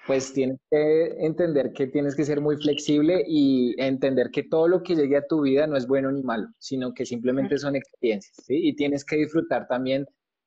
pues 0.07 0.33
tienes 0.33 0.59
que 0.71 1.15
entender 1.25 1.73
que 1.73 1.87
tienes 1.87 2.17
que 2.17 2.25
ser 2.25 2.41
muy 2.41 2.57
flexible 2.57 3.25
y 3.27 3.75
entender 3.81 4.31
que 4.31 4.43
todo 4.43 4.67
lo 4.67 4.83
que 4.83 4.97
llegue 4.97 5.17
a 5.17 5.27
tu 5.27 5.43
vida 5.43 5.67
no 5.67 5.77
es 5.77 5.87
bueno 5.87 6.11
ni 6.11 6.23
malo, 6.23 6.49
sino 6.59 6.93
que 6.93 7.07
simplemente 7.07 7.57
son 7.59 7.77
experiencias, 7.77 8.37
¿sí? 8.45 8.57
Y 8.57 8.75
tienes 8.75 9.05
que 9.05 9.17
disfrutar 9.17 9.69
también 9.69 10.07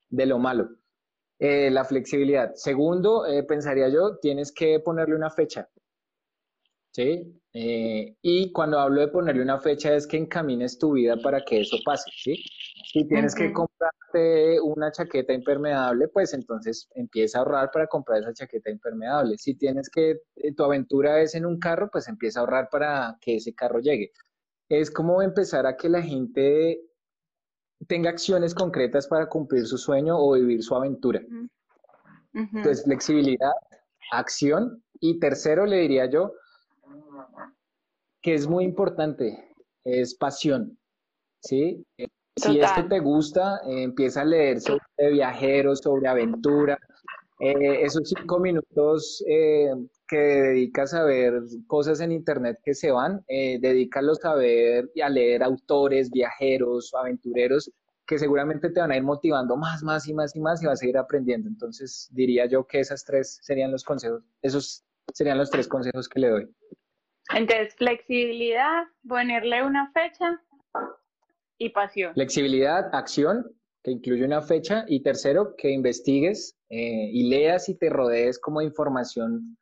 de 0.10 0.26
lo 0.26 0.39
malo. 0.39 0.70
Eh, 1.39 1.70
la 1.70 1.84
flexibilidad. 1.84 2.53
Segundo, 2.56 3.26
eh, 3.28 3.43
pensaría 3.43 3.89
yo, 3.89 4.18
tienes 4.18 4.51
que 4.53 4.80
ponerle 4.80 5.16
una 5.16 5.30
fecha, 5.30 5.70
¿sí? 6.91 7.41
Eh, 7.53 8.16
y 8.22 8.51
cuando 8.51 8.80
hablo 8.80 9.01
de 9.01 9.08
ponerle 9.10 9.41
una 9.41 9.60
fecha 9.60 9.95
es 9.95 10.08
que 10.08 10.18
encamines 10.18 10.78
tu 10.78 10.93
vida 10.93 11.18
para 11.18 11.43
que 11.43 11.62
eso 11.62 11.78
pase, 11.86 12.10
¿sí? 12.14 12.43
Si 12.91 13.06
tienes 13.08 13.36
que 13.36 13.51
una 14.63 14.91
chaqueta 14.91 15.33
impermeable, 15.33 16.07
pues 16.07 16.33
entonces 16.33 16.88
empieza 16.95 17.38
a 17.38 17.41
ahorrar 17.41 17.71
para 17.71 17.88
comprar 17.88 18.21
esa 18.21 18.33
chaqueta 18.33 18.69
impermeable. 18.69 19.38
Si 19.38 19.55
tienes 19.55 19.89
que, 19.89 20.21
eh, 20.36 20.53
tu 20.53 20.63
aventura 20.63 21.19
es 21.21 21.36
en 21.36 21.45
un 21.45 21.59
carro, 21.59 21.89
pues 21.91 22.07
empieza 22.07 22.39
a 22.39 22.41
ahorrar 22.41 22.69
para 22.69 23.17
que 23.19 23.36
ese 23.36 23.53
carro 23.53 23.79
llegue. 23.79 24.11
Es 24.69 24.89
como 24.89 25.21
empezar 25.21 25.65
a 25.65 25.75
que 25.75 25.89
la 25.89 26.01
gente 26.01 26.81
tenga 27.88 28.09
acciones 28.09 28.55
concretas 28.55 29.07
para 29.07 29.27
cumplir 29.27 29.65
su 29.65 29.77
sueño 29.77 30.17
o 30.17 30.33
vivir 30.33 30.63
su 30.63 30.75
aventura. 30.75 31.21
Entonces, 32.33 32.83
flexibilidad, 32.83 33.53
acción 34.11 34.83
y 34.99 35.19
tercero 35.19 35.65
le 35.65 35.77
diría 35.77 36.05
yo 36.09 36.33
que 38.21 38.33
es 38.33 38.47
muy 38.47 38.65
importante, 38.65 39.53
es 39.83 40.15
pasión, 40.15 40.77
¿sí? 41.41 41.86
Si 42.38 42.59
esto 42.59 42.86
te 42.89 42.99
gusta, 42.99 43.61
eh, 43.65 43.83
empieza 43.83 44.21
a 44.21 44.25
leer 44.25 44.59
sobre 44.59 45.11
viajeros, 45.11 45.79
sobre 45.79 46.07
aventura. 46.07 46.77
Eh, 47.39 47.81
esos 47.81 48.09
cinco 48.09 48.39
minutos 48.39 49.23
eh, 49.27 49.71
que 50.07 50.17
dedicas 50.17 50.93
a 50.93 51.03
ver 51.03 51.41
cosas 51.67 52.01
en 52.01 52.11
internet 52.11 52.59
que 52.63 52.73
se 52.73 52.91
van, 52.91 53.23
dedícalos 53.27 54.23
a 54.25 54.36
ver 54.36 54.89
y 54.93 55.01
a 55.01 55.09
leer 55.09 55.43
autores, 55.43 56.11
viajeros, 56.11 56.93
aventureros, 56.93 57.71
que 58.05 58.19
seguramente 58.19 58.69
te 58.69 58.79
van 58.79 58.91
a 58.91 58.97
ir 58.97 59.03
motivando 59.03 59.55
más, 59.55 59.81
más 59.81 60.07
y 60.07 60.13
más 60.13 60.36
y 60.36 60.39
más 60.39 60.61
y 60.61 60.67
vas 60.67 60.81
a 60.81 60.88
ir 60.88 60.97
aprendiendo. 60.97 61.47
Entonces 61.49 62.09
diría 62.11 62.45
yo 62.45 62.67
que 62.67 62.81
esas 62.81 63.03
tres 63.03 63.39
serían 63.41 63.71
los 63.71 63.83
consejos, 63.83 64.23
esos 64.41 64.83
serían 65.13 65.38
los 65.38 65.49
tres 65.49 65.67
consejos 65.67 66.07
que 66.07 66.19
le 66.19 66.29
doy. 66.29 66.55
Entonces, 67.33 67.73
flexibilidad, 67.75 68.83
ponerle 69.07 69.63
una 69.63 69.91
fecha 69.91 70.39
y 71.58 71.70
pasión. 71.70 72.14
Flexibilidad, 72.14 72.93
acción, 72.93 73.45
que 73.84 73.91
incluye 73.91 74.26
una 74.26 74.41
fecha. 74.41 74.84
Y 74.88 75.01
tercero, 75.01 75.56
que 75.56 75.70
investigues 75.70 76.58
eh, 76.70 77.10
y 77.12 77.30
leas 77.30 77.70
y 77.70 77.78
te 77.78 77.89
rodees 77.89 78.39
como 78.39 78.62
información 78.62 79.58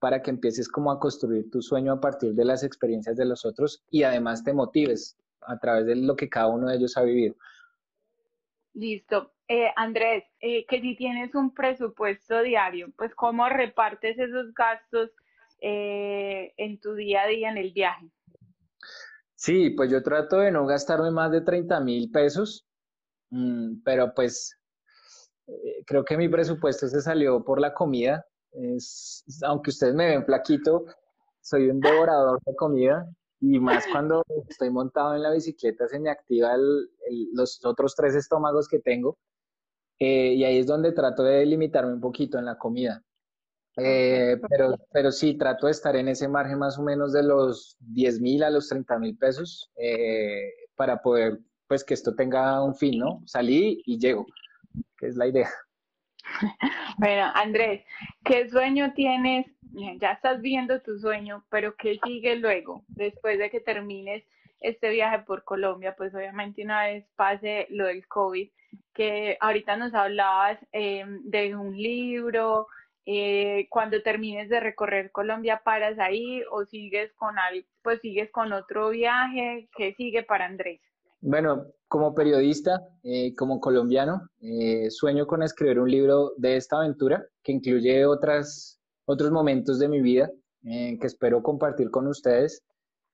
para 0.00 0.22
que 0.22 0.30
empieces 0.30 0.68
como 0.68 0.90
a 0.90 0.98
construir 0.98 1.50
tu 1.50 1.60
sueño 1.60 1.92
a 1.92 2.00
partir 2.00 2.32
de 2.32 2.44
las 2.44 2.64
experiencias 2.64 3.16
de 3.16 3.26
los 3.26 3.44
otros 3.44 3.84
y 3.90 4.04
además 4.04 4.44
te 4.44 4.52
motives 4.52 5.18
a 5.42 5.58
través 5.58 5.86
de 5.86 5.96
lo 5.96 6.14
que 6.14 6.28
cada 6.28 6.46
uno 6.46 6.68
de 6.68 6.76
ellos 6.76 6.96
ha 6.96 7.02
vivido. 7.02 7.34
Listo. 8.74 9.32
Eh, 9.48 9.70
Andrés, 9.76 10.24
eh, 10.40 10.64
que 10.66 10.80
si 10.80 10.94
tienes 10.94 11.34
un 11.34 11.52
presupuesto 11.52 12.42
diario, 12.42 12.92
pues 12.96 13.14
cómo 13.14 13.48
repartes 13.48 14.18
esos 14.18 14.54
gastos 14.54 15.10
en 15.60 16.78
tu 16.78 16.94
día 16.94 17.22
a 17.22 17.26
día 17.26 17.50
en 17.50 17.58
el 17.58 17.72
viaje. 17.72 18.06
Sí, 19.38 19.70
pues 19.70 19.88
yo 19.88 20.02
trato 20.02 20.38
de 20.38 20.50
no 20.50 20.66
gastarme 20.66 21.12
más 21.12 21.30
de 21.30 21.42
30 21.42 21.78
mil 21.80 22.10
pesos, 22.10 22.66
mm, 23.30 23.82
pero 23.84 24.12
pues 24.12 24.52
eh, 25.46 25.84
creo 25.86 26.04
que 26.04 26.16
mi 26.16 26.28
presupuesto 26.28 26.88
se 26.88 27.00
salió 27.00 27.44
por 27.44 27.60
la 27.60 27.72
comida. 27.72 28.26
Es, 28.50 29.24
aunque 29.44 29.70
ustedes 29.70 29.94
me 29.94 30.08
ven 30.08 30.24
flaquito, 30.24 30.86
soy 31.40 31.70
un 31.70 31.78
devorador 31.80 32.40
de 32.44 32.56
comida 32.56 33.08
y 33.40 33.60
más 33.60 33.84
cuando 34.02 34.24
estoy 34.48 34.70
montado 34.70 35.14
en 35.14 35.22
la 35.22 35.30
bicicleta 35.30 35.86
se 35.86 36.00
me 36.00 36.10
activa 36.10 36.56
los 37.32 37.64
otros 37.64 37.94
tres 37.94 38.16
estómagos 38.16 38.66
que 38.66 38.80
tengo 38.80 39.18
eh, 40.00 40.34
y 40.34 40.42
ahí 40.44 40.58
es 40.58 40.66
donde 40.66 40.90
trato 40.90 41.22
de 41.22 41.46
limitarme 41.46 41.92
un 41.92 42.00
poquito 42.00 42.38
en 42.38 42.46
la 42.46 42.58
comida. 42.58 43.04
Eh, 43.78 44.36
pero, 44.48 44.76
pero 44.92 45.12
sí, 45.12 45.38
trato 45.38 45.66
de 45.66 45.72
estar 45.72 45.94
en 45.94 46.08
ese 46.08 46.28
margen 46.28 46.58
más 46.58 46.78
o 46.78 46.82
menos 46.82 47.12
de 47.12 47.22
los 47.22 47.76
10 47.80 48.20
mil 48.20 48.42
a 48.42 48.50
los 48.50 48.68
30 48.68 48.98
mil 48.98 49.16
pesos 49.16 49.70
eh, 49.76 50.52
para 50.74 51.00
poder, 51.00 51.38
pues, 51.68 51.84
que 51.84 51.94
esto 51.94 52.14
tenga 52.14 52.62
un 52.62 52.74
fin, 52.74 52.98
¿no? 52.98 53.22
Salí 53.26 53.82
y 53.86 53.98
llego, 53.98 54.26
que 54.98 55.06
es 55.06 55.16
la 55.16 55.26
idea. 55.26 55.48
Bueno, 56.98 57.30
Andrés, 57.32 57.84
¿qué 58.24 58.50
sueño 58.50 58.92
tienes? 58.92 59.46
Ya 60.00 60.12
estás 60.12 60.40
viendo 60.40 60.80
tu 60.80 60.98
sueño, 60.98 61.44
pero 61.48 61.76
¿qué 61.76 62.00
sigue 62.04 62.34
luego, 62.34 62.84
después 62.88 63.38
de 63.38 63.50
que 63.50 63.60
termines 63.60 64.24
este 64.58 64.90
viaje 64.90 65.20
por 65.20 65.44
Colombia? 65.44 65.94
Pues 65.96 66.12
obviamente 66.12 66.64
una 66.64 66.86
vez 66.86 67.06
pase 67.14 67.68
lo 67.70 67.86
del 67.86 68.08
COVID, 68.08 68.50
que 68.94 69.38
ahorita 69.40 69.76
nos 69.76 69.94
hablabas 69.94 70.58
eh, 70.72 71.04
de 71.06 71.54
un 71.54 71.76
libro, 71.76 72.66
eh, 73.10 73.68
cuando 73.70 74.02
termines 74.02 74.50
de 74.50 74.60
recorrer 74.60 75.10
Colombia 75.12 75.62
paras 75.64 75.98
ahí 75.98 76.42
o 76.52 76.66
sigues 76.66 77.10
con 77.14 77.36
pues 77.80 78.02
sigues 78.02 78.30
con 78.30 78.52
otro 78.52 78.90
viaje, 78.90 79.70
¿qué 79.74 79.94
sigue 79.94 80.24
para 80.24 80.44
Andrés? 80.44 80.82
Bueno, 81.22 81.68
como 81.88 82.14
periodista, 82.14 82.86
eh, 83.02 83.34
como 83.34 83.60
colombiano, 83.60 84.28
eh, 84.42 84.90
sueño 84.90 85.26
con 85.26 85.42
escribir 85.42 85.80
un 85.80 85.90
libro 85.90 86.34
de 86.36 86.58
esta 86.58 86.76
aventura 86.76 87.26
que 87.42 87.52
incluye 87.52 88.04
otras, 88.04 88.78
otros 89.06 89.30
momentos 89.30 89.78
de 89.78 89.88
mi 89.88 90.02
vida 90.02 90.30
que 90.62 90.98
espero 91.06 91.42
compartir 91.42 91.90
con 91.90 92.08
ustedes. 92.08 92.62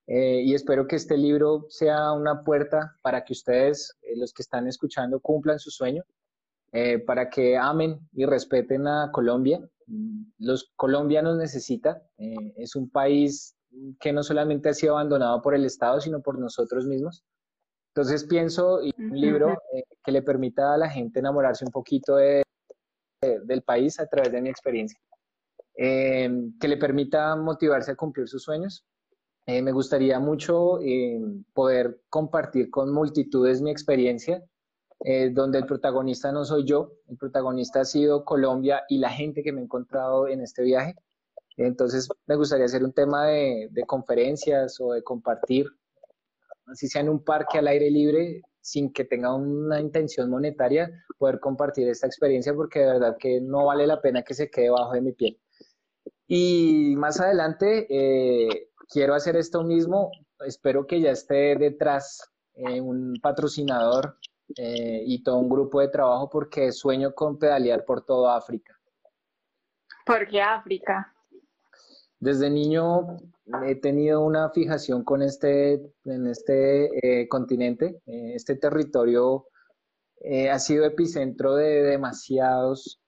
y 0.08 0.54
espero 0.54 0.88
que 0.88 0.96
este 0.96 1.16
libro 1.16 1.66
sea 1.68 2.10
una 2.12 2.42
puerta 2.42 2.96
para 3.00 3.24
que 3.24 3.32
ustedes, 3.32 3.96
los 4.16 4.32
que 4.32 4.42
están 4.42 4.66
escuchando, 4.66 5.20
cumplan 5.20 5.60
su 5.60 5.70
sueño, 5.70 6.02
para 7.06 7.30
que 7.30 7.56
amen 7.56 8.00
y 8.12 8.26
respeten 8.26 8.88
a 8.88 9.12
Colombia 9.12 9.60
los 10.38 10.72
colombianos 10.76 11.36
necesitan. 11.36 11.96
Eh, 12.18 12.54
es 12.56 12.76
un 12.76 12.90
país 12.90 13.56
que 14.00 14.12
no 14.12 14.22
solamente 14.22 14.68
ha 14.68 14.74
sido 14.74 14.94
abandonado 14.94 15.42
por 15.42 15.54
el 15.54 15.64
Estado, 15.64 16.00
sino 16.00 16.22
por 16.22 16.38
nosotros 16.38 16.86
mismos. 16.86 17.24
Entonces 17.94 18.24
pienso 18.24 18.82
y 18.82 18.92
un 18.98 19.20
libro 19.20 19.52
eh, 19.72 19.84
que 20.04 20.12
le 20.12 20.22
permita 20.22 20.74
a 20.74 20.78
la 20.78 20.90
gente 20.90 21.20
enamorarse 21.20 21.64
un 21.64 21.70
poquito 21.70 22.16
de, 22.16 22.42
del 23.20 23.62
país 23.62 24.00
a 24.00 24.06
través 24.06 24.32
de 24.32 24.40
mi 24.40 24.48
experiencia, 24.48 24.98
eh, 25.76 26.30
que 26.60 26.68
le 26.68 26.76
permita 26.76 27.36
motivarse 27.36 27.92
a 27.92 27.96
cumplir 27.96 28.28
sus 28.28 28.42
sueños. 28.42 28.84
me 29.46 29.72
gustaría 29.72 30.18
mucho 30.18 30.80
poder 31.52 32.00
compartir 32.08 32.70
con 32.70 32.92
multitudes 32.92 33.60
mi 33.60 33.70
experiencia 33.70 34.42
eh, 35.06 35.28
donde 35.30 35.58
el 35.58 35.66
protagonista 35.66 36.32
no 36.32 36.46
soy 36.46 36.64
yo, 36.64 36.92
el 37.08 37.18
protagonista 37.18 37.80
ha 37.80 37.84
sido 37.84 38.24
Colombia 38.24 38.84
y 38.88 38.96
la 38.96 39.10
gente 39.10 39.42
que 39.42 39.52
me 39.52 39.60
he 39.60 39.64
encontrado 39.64 40.28
en 40.28 40.40
este 40.40 40.62
viaje. 40.62 40.94
Entonces 41.58 42.08
me 42.26 42.36
gustaría 42.36 42.64
hacer 42.64 42.82
un 42.82 42.94
tema 42.94 43.26
de, 43.26 43.68
conferencias 43.86 44.80
o 44.80 44.94
de 44.94 45.02
compartir, 45.02 45.66
así 46.68 46.88
sea 46.88 47.02
en 47.02 47.10
un 47.10 47.22
parque 47.22 47.58
al 47.58 47.68
aire 47.68 47.90
libre, 47.90 48.40
sin 48.62 48.94
que 48.94 49.04
tenga 49.04 49.34
una 49.34 49.78
intención 49.78 50.30
monetaria, 50.30 50.90
poder 51.18 51.38
compartir 51.38 51.86
esta 51.86 52.06
experiencia 52.06 52.54
porque 52.54 52.78
de 52.80 52.86
verdad 52.86 53.16
que 53.18 53.42
no 53.42 53.66
vale 53.66 53.86
la 53.86 54.00
pena 54.00 54.22
que 54.22 54.32
se 54.32 54.50
quede 54.50 54.70
bajo 54.70 54.94
de 54.94 55.02
mi 55.02 55.12
piel. 55.12 55.38
Y 56.26 56.94
más 56.96 57.20
adelante 57.20 57.86
eh, 57.90 58.70
quiero 58.88 59.14
hacer 59.14 59.36
esto 59.36 59.64
mismo, 59.64 60.10
espero 60.46 60.86
que 60.86 61.02
ya 61.02 61.10
esté 61.10 61.56
detrás 61.56 62.22
eh, 62.54 62.80
un 62.80 63.16
patrocinador 63.20 64.16
eh, 64.56 65.02
y 65.06 65.22
todo 65.22 65.38
un 65.38 65.48
grupo 65.48 65.80
de 65.80 65.88
trabajo 65.88 66.28
porque 66.30 66.72
sueño 66.72 67.14
con 67.14 67.38
pedalear 67.38 67.84
por 67.84 68.04
toda 68.04 68.36
África. 68.36 68.78
¿Por 70.06 70.28
qué 70.28 70.42
África? 70.42 71.12
Desde 72.18 72.50
niño 72.50 73.16
he 73.66 73.74
tenido 73.76 74.20
una 74.20 74.50
fijación 74.50 75.04
con 75.04 75.22
este, 75.22 75.74
en 76.04 76.26
este 76.26 77.22
eh, 77.22 77.28
continente. 77.28 78.00
Eh, 78.06 78.32
este 78.34 78.56
territorio 78.56 79.46
ha 80.50 80.58
sido 80.58 80.86
epicentro 80.86 81.54
de 81.54 81.82
demasiados 81.82 82.98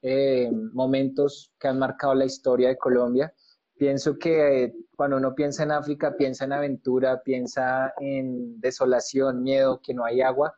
momentos 0.75 1.51
que 1.59 1.69
han 1.69 1.79
marcado 1.79 2.15
la 2.15 2.27
historia 2.27 2.69
de 2.69 2.77
Colombia 2.77 3.33
Pienso 3.79 4.19
que 4.19 4.73
cuando 4.97 5.19
uno 5.19 5.35
piensa 5.35 5.63
en 5.63 5.71
África, 5.71 6.17
piensa 6.17 6.47
en 6.47 6.55
aventura, 6.55 7.23
piensa 7.23 7.93
en 8.01 8.59
desolación, 8.59 9.43
miedo, 9.43 9.81
que 9.83 9.93
no 9.93 10.05
hay 10.05 10.23
agua, 10.23 10.55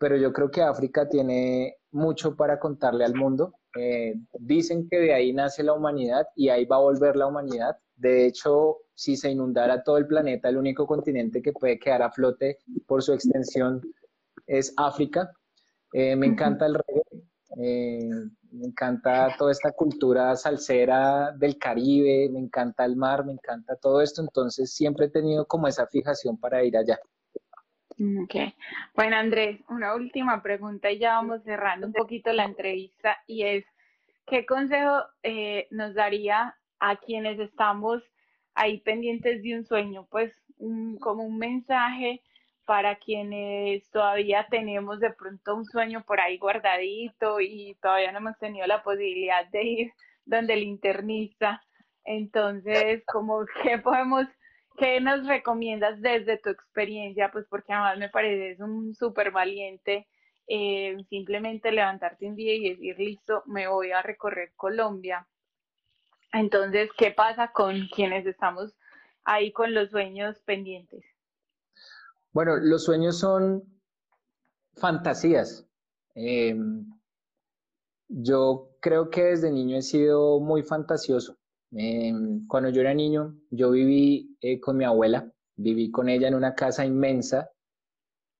pero 0.00 0.16
yo 0.16 0.32
creo 0.32 0.50
que 0.50 0.62
África 0.62 1.06
tiene 1.06 1.76
mucho 1.90 2.34
para 2.34 2.58
contarle 2.58 3.04
al 3.04 3.14
mundo. 3.14 3.52
Eh, 3.76 4.14
dicen 4.38 4.88
que 4.88 4.98
de 4.98 5.12
ahí 5.12 5.34
nace 5.34 5.62
la 5.62 5.74
humanidad 5.74 6.26
y 6.34 6.48
ahí 6.48 6.64
va 6.64 6.76
a 6.76 6.80
volver 6.80 7.16
la 7.16 7.26
humanidad. 7.26 7.76
De 7.96 8.24
hecho, 8.24 8.78
si 8.94 9.14
se 9.18 9.30
inundara 9.30 9.82
todo 9.82 9.98
el 9.98 10.06
planeta, 10.06 10.48
el 10.48 10.56
único 10.56 10.86
continente 10.86 11.42
que 11.42 11.52
puede 11.52 11.78
quedar 11.78 12.00
a 12.00 12.10
flote 12.10 12.60
por 12.86 13.02
su 13.02 13.12
extensión 13.12 13.82
es 14.46 14.72
África. 14.78 15.30
Eh, 15.92 16.16
me 16.16 16.28
encanta 16.28 16.64
el 16.64 16.76
reggae, 16.76 17.26
eh, 17.58 18.08
me 18.52 18.68
encanta 18.68 19.34
toda 19.36 19.52
esta 19.52 19.72
cultura 19.72 20.34
salsera 20.34 21.32
del 21.32 21.58
Caribe, 21.58 22.30
me 22.32 22.38
encanta 22.38 22.86
el 22.86 22.96
mar, 22.96 23.26
me 23.26 23.32
encanta 23.32 23.76
todo 23.76 24.00
esto, 24.00 24.22
entonces 24.22 24.72
siempre 24.72 25.06
he 25.06 25.10
tenido 25.10 25.46
como 25.46 25.68
esa 25.68 25.86
fijación 25.88 26.38
para 26.38 26.64
ir 26.64 26.78
allá. 26.78 26.98
Mm, 28.00 28.24
ok. 28.24 28.34
Bueno, 28.94 29.16
Andrés, 29.16 29.60
una 29.68 29.94
última 29.94 30.42
pregunta 30.42 30.90
y 30.90 30.98
ya 30.98 31.16
vamos 31.16 31.42
cerrando 31.44 31.86
un 31.86 31.92
poquito 31.92 32.32
la 32.32 32.44
entrevista 32.44 33.18
y 33.26 33.42
es, 33.42 33.66
¿qué 34.26 34.46
consejo 34.46 35.02
eh, 35.22 35.68
nos 35.70 35.94
daría 35.94 36.56
a 36.78 36.96
quienes 36.96 37.38
estamos 37.38 38.02
ahí 38.54 38.80
pendientes 38.80 39.42
de 39.42 39.54
un 39.58 39.66
sueño? 39.66 40.06
Pues 40.10 40.32
como 41.00 41.24
un 41.24 41.36
mensaje 41.38 42.22
para 42.64 42.96
quienes 42.96 43.90
todavía 43.90 44.46
tenemos 44.50 45.00
de 45.00 45.10
pronto 45.12 45.56
un 45.56 45.66
sueño 45.66 46.02
por 46.06 46.20
ahí 46.20 46.38
guardadito 46.38 47.40
y 47.40 47.76
todavía 47.82 48.12
no 48.12 48.18
hemos 48.18 48.38
tenido 48.38 48.66
la 48.66 48.82
posibilidad 48.82 49.46
de 49.50 49.62
ir 49.62 49.92
donde 50.24 50.54
el 50.54 50.62
internista. 50.62 51.62
Entonces, 52.04 53.02
como 53.06 53.44
qué 53.62 53.76
podemos, 53.76 54.26
qué 54.80 54.98
nos 54.98 55.26
recomiendas 55.26 56.00
desde 56.00 56.38
tu 56.38 56.48
experiencia, 56.48 57.30
pues 57.30 57.46
porque 57.50 57.72
además 57.72 57.98
me 57.98 58.08
parece 58.08 58.62
un 58.64 58.94
súper 58.94 59.30
valiente 59.30 60.08
eh, 60.48 60.96
simplemente 61.10 61.70
levantarte 61.70 62.26
un 62.26 62.34
día 62.34 62.54
y 62.54 62.70
decir, 62.70 62.98
listo, 62.98 63.42
me 63.46 63.68
voy 63.68 63.92
a 63.92 64.00
recorrer 64.00 64.52
Colombia. 64.56 65.28
Entonces, 66.32 66.88
¿qué 66.96 67.10
pasa 67.10 67.52
con 67.52 67.88
quienes 67.94 68.24
estamos 68.26 68.74
ahí 69.22 69.52
con 69.52 69.74
los 69.74 69.90
sueños 69.90 70.40
pendientes? 70.46 71.04
Bueno, 72.32 72.56
los 72.56 72.84
sueños 72.84 73.18
son 73.18 73.62
fantasías. 74.76 75.68
Em, 76.14 76.86
yo 78.08 78.70
creo 78.80 79.10
que 79.10 79.24
desde 79.24 79.52
niño 79.52 79.76
he 79.76 79.82
sido 79.82 80.40
muy 80.40 80.62
fantasioso. 80.62 81.39
Em, 81.72 82.46
cuando 82.48 82.70
yo 82.70 82.80
era 82.80 82.94
niño, 82.94 83.36
yo 83.50 83.70
viví 83.70 84.36
eh, 84.40 84.60
con 84.60 84.76
mi 84.76 84.84
abuela, 84.84 85.30
viví 85.56 85.90
con 85.90 86.08
ella 86.08 86.28
en 86.28 86.34
una 86.34 86.54
casa 86.54 86.84
inmensa, 86.84 87.50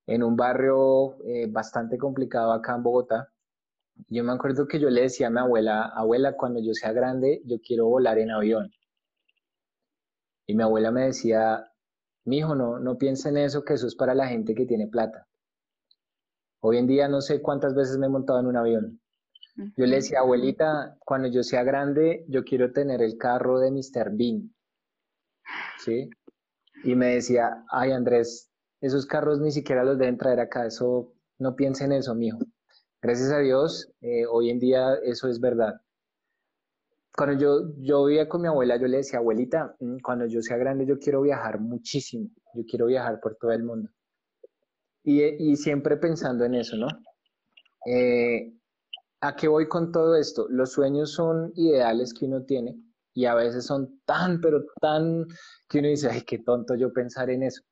en 0.07 0.22
un 0.22 0.37
barrio 0.37 1.16
eh, 1.24 1.47
bastante 1.49 1.97
complicado 1.99 2.53
acá 2.53 2.74
en 2.74 2.83
Bogotá. 2.83 3.33
Yo 4.09 4.24
me 4.24 4.33
acuerdo 4.33 4.66
que 4.66 4.81
yo 4.81 4.91
le 4.91 5.03
decía 5.03 5.28
a 5.28 5.31
mi 5.31 5.39
abuela, 5.39 5.85
abuela, 5.95 6.37
cuando 6.37 6.61
yo 6.61 6.74
sea 6.74 6.93
grande, 6.93 7.43
yo 7.45 7.59
quiero 7.61 7.87
volar 7.87 8.18
en 8.18 8.31
avión. 8.31 8.70
Y 10.47 10.55
mi 10.55 10.62
abuela 10.62 10.91
me 10.91 11.03
decía, 11.07 11.70
mi 12.24 12.39
hijo, 12.39 12.55
no, 12.55 12.81
no 12.81 12.99
piense 12.99 13.28
en 13.28 13.37
eso, 13.37 13.64
que 13.64 13.74
eso 13.74 13.87
es 13.87 13.95
para 13.95 14.14
la 14.14 14.26
gente 14.26 14.55
que 14.55 14.66
tiene 14.66 14.89
plata. 14.89 15.28
Hoy 16.61 16.78
en 16.78 16.87
día 16.87 17.09
no 17.09 17.20
sé 17.20 17.41
cuántas 17.41 17.74
veces 17.74 17.99
me 17.99 18.07
he 18.07 18.11
montado 18.11 18.41
en 18.41 18.47
un 18.47 18.57
avión. 18.57 19.01
Yo 19.57 19.86
le 19.86 19.96
decía, 19.96 20.20
abuelita, 20.20 20.96
cuando 21.05 21.28
yo 21.28 21.42
sea 21.42 21.62
grande, 21.64 22.24
yo 22.28 22.44
quiero 22.44 22.72
tener 22.72 23.03
el 23.03 23.18
carro 23.18 23.59
de 23.59 23.70
Mr. 23.70 24.11
Bean. 24.12 24.55
¿Sí? 25.78 26.09
Y 26.84 26.94
me 26.94 27.14
decía, 27.14 27.64
ay 27.70 27.92
Andrés, 27.92 28.51
esos 28.80 29.07
carros 29.07 29.40
ni 29.40 29.51
siquiera 29.51 29.84
los 29.84 29.98
deben 29.98 30.16
traer 30.16 30.40
acá, 30.40 30.66
eso, 30.66 31.12
no 31.38 31.57
piense 31.57 31.84
en 31.84 31.92
eso, 31.92 32.14
mijo. 32.14 32.38
Gracias 33.03 33.32
a 33.32 33.38
Dios, 33.38 33.92
eh, 34.01 34.24
hoy 34.26 34.51
en 34.51 34.59
día 34.59 34.94
eso 35.05 35.28
es 35.28 35.40
verdad 35.40 35.80
cuando 37.16 37.38
yo, 37.38 37.74
yo 37.78 38.05
vivía 38.07 38.28
con 38.28 38.42
mi 38.42 38.48
abuela, 38.48 38.76
yo 38.76 38.86
le 38.86 38.98
decía, 38.98 39.18
abuelita, 39.18 39.76
mm, 39.80 39.98
cuando 39.98 40.26
yo 40.26 40.40
sea 40.42 40.57
grande 40.57 40.86
yo 40.86 40.98
quiero 40.98 41.22
viajar 41.22 41.61
muchísimo, 41.61 42.30
yo 42.55 42.62
quiero 42.66 42.86
viajar 42.86 43.20
por 43.20 43.36
todo 43.36 43.53
el 43.53 43.62
mundo. 43.62 43.90
Y, 45.03 45.22
y 45.22 45.57
siempre 45.57 45.96
pensando 45.96 46.44
en 46.44 46.55
eso, 46.55 46.76
¿no? 46.76 46.86
Eh, 47.86 48.53
¿A 49.23 49.37
qué 49.37 49.49
voy 49.49 49.68
con 49.68 49.93
todo 49.93 50.16
esto? 50.16 50.47
Los 50.49 50.73
sueños 50.73 51.12
son 51.12 51.53
ideales 51.55 52.14
que 52.14 52.25
uno 52.25 52.43
tiene 52.45 52.79
y 53.12 53.27
a 53.27 53.35
veces 53.35 53.66
son 53.66 54.01
tan, 54.07 54.41
pero 54.41 54.64
tan, 54.81 55.27
que 55.68 55.81
uno 55.81 55.89
dice, 55.89 56.09
ay, 56.11 56.23
qué 56.23 56.39
tonto 56.39 56.75
yo 56.75 56.93
pensar 56.93 57.29
en 57.29 57.43
eso. 57.43 57.62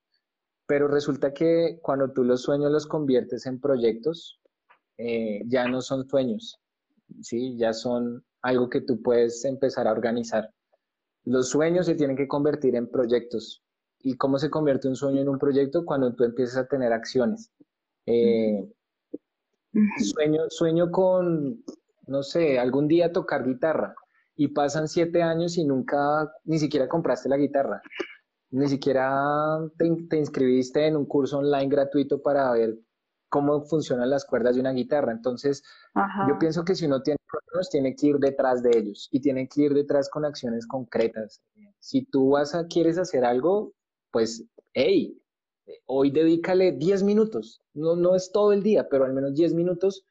Pero 0.66 0.88
resulta 0.88 1.32
que 1.32 1.78
cuando 1.80 2.12
tú 2.12 2.24
los 2.24 2.42
sueños 2.42 2.70
los 2.70 2.86
conviertes 2.86 3.46
en 3.46 3.60
proyectos, 3.60 4.40
eh, 4.98 5.42
ya 5.46 5.66
no 5.68 5.80
son 5.80 6.06
sueños, 6.06 6.58
¿sí? 7.22 7.56
Ya 7.56 7.72
son 7.72 8.24
algo 8.42 8.68
que 8.68 8.82
tú 8.82 9.00
puedes 9.00 9.44
empezar 9.46 9.88
a 9.88 9.92
organizar. 9.92 10.50
Los 11.24 11.48
sueños 11.48 11.86
se 11.86 11.94
tienen 11.94 12.16
que 12.16 12.28
convertir 12.28 12.76
en 12.76 12.90
proyectos. 12.90 13.62
¿Y 14.00 14.16
cómo 14.16 14.38
se 14.38 14.50
convierte 14.50 14.88
un 14.88 14.96
sueño 14.96 15.22
en 15.22 15.28
un 15.28 15.38
proyecto? 15.38 15.84
Cuando 15.84 16.14
tú 16.14 16.24
empiezas 16.24 16.58
a 16.58 16.66
tener 16.66 16.92
acciones. 16.92 17.50
Eh, 18.06 18.68
sueño, 19.98 20.42
sueño 20.48 20.90
con, 20.90 21.64
no 22.06 22.22
sé, 22.22 22.58
algún 22.58 22.88
día 22.88 23.12
tocar 23.12 23.44
guitarra 23.44 23.94
y 24.34 24.48
pasan 24.48 24.88
siete 24.88 25.22
años 25.22 25.58
y 25.58 25.64
nunca, 25.64 26.32
ni 26.44 26.58
siquiera 26.58 26.88
compraste 26.88 27.28
la 27.28 27.36
guitarra, 27.36 27.82
ni 28.50 28.68
siquiera 28.68 29.58
te, 29.76 29.88
te 30.08 30.16
inscribiste 30.16 30.86
en 30.86 30.96
un 30.96 31.06
curso 31.06 31.38
online 31.38 31.68
gratuito 31.68 32.22
para 32.22 32.50
ver 32.52 32.78
cómo 33.28 33.62
funcionan 33.62 34.10
las 34.10 34.24
cuerdas 34.24 34.54
de 34.54 34.60
una 34.60 34.72
guitarra. 34.72 35.12
Entonces, 35.12 35.62
yo 36.28 36.38
pienso 36.38 36.64
que 36.64 36.74
si 36.74 36.86
uno 36.86 37.02
tiene 37.02 37.18
problemas, 37.30 37.70
tiene 37.70 37.94
que 37.94 38.06
ir 38.06 38.16
detrás 38.18 38.62
de 38.62 38.70
ellos 38.76 39.08
y 39.10 39.20
tiene 39.20 39.48
que 39.48 39.62
ir 39.62 39.74
detrás 39.74 40.08
con 40.08 40.24
acciones 40.24 40.66
concretas. 40.66 41.42
Si 41.78 42.04
tú 42.04 42.30
vas 42.30 42.54
a, 42.54 42.66
quieres 42.66 42.98
hacer 42.98 43.24
algo, 43.24 43.72
pues, 44.10 44.44
hey, 44.72 45.20
hoy 45.86 46.10
dedícale 46.10 46.72
10 46.72 47.02
minutos. 47.02 47.62
No, 47.74 47.96
no 47.96 48.14
es 48.14 48.32
todo 48.32 48.52
el 48.52 48.62
día, 48.62 48.88
pero 48.88 49.04
al 49.04 49.12
menos 49.12 49.34
10 49.34 49.54
minutos 49.54 50.04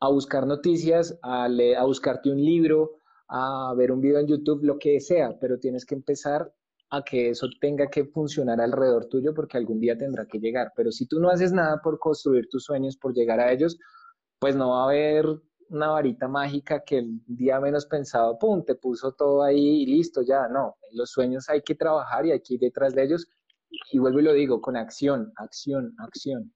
a 0.00 0.08
buscar 0.08 0.46
noticias, 0.46 1.18
a, 1.22 1.44
a 1.44 1.84
buscarte 1.84 2.30
un 2.30 2.42
libro, 2.44 2.98
a 3.28 3.72
ver 3.76 3.92
un 3.92 4.00
video 4.00 4.20
en 4.20 4.26
YouTube, 4.26 4.64
lo 4.64 4.78
que 4.78 5.00
sea, 5.00 5.38
pero 5.40 5.58
tienes 5.58 5.86
que 5.86 5.94
empezar 5.94 6.52
a 6.90 7.02
que 7.02 7.30
eso 7.30 7.46
tenga 7.60 7.88
que 7.88 8.04
funcionar 8.04 8.60
alrededor 8.60 9.06
tuyo 9.06 9.32
porque 9.32 9.56
algún 9.56 9.80
día 9.80 9.96
tendrá 9.96 10.26
que 10.26 10.38
llegar. 10.38 10.72
Pero 10.76 10.92
si 10.92 11.06
tú 11.06 11.20
no 11.20 11.30
haces 11.30 11.52
nada 11.52 11.80
por 11.82 11.98
construir 11.98 12.48
tus 12.50 12.64
sueños, 12.64 12.96
por 12.98 13.14
llegar 13.14 13.40
a 13.40 13.50
ellos, 13.50 13.78
pues 14.38 14.56
no 14.56 14.70
va 14.70 14.82
a 14.82 14.84
haber 14.84 15.26
una 15.70 15.88
varita 15.88 16.28
mágica 16.28 16.82
que 16.84 16.98
el 16.98 17.20
día 17.26 17.58
menos 17.60 17.86
pensado, 17.86 18.38
pum, 18.38 18.62
te 18.62 18.74
puso 18.74 19.12
todo 19.12 19.42
ahí 19.42 19.82
y 19.82 19.86
listo, 19.86 20.20
ya, 20.20 20.48
no. 20.48 20.76
Los 20.92 21.10
sueños 21.10 21.48
hay 21.48 21.62
que 21.62 21.74
trabajar 21.74 22.26
y 22.26 22.32
hay 22.32 22.42
que 22.42 22.54
ir 22.54 22.60
detrás 22.60 22.94
de 22.94 23.04
ellos. 23.04 23.26
Y 23.90 23.98
vuelvo 23.98 24.20
y 24.20 24.22
lo 24.22 24.32
digo, 24.32 24.60
con 24.60 24.76
acción, 24.76 25.32
acción, 25.36 25.94
acción. 25.98 26.52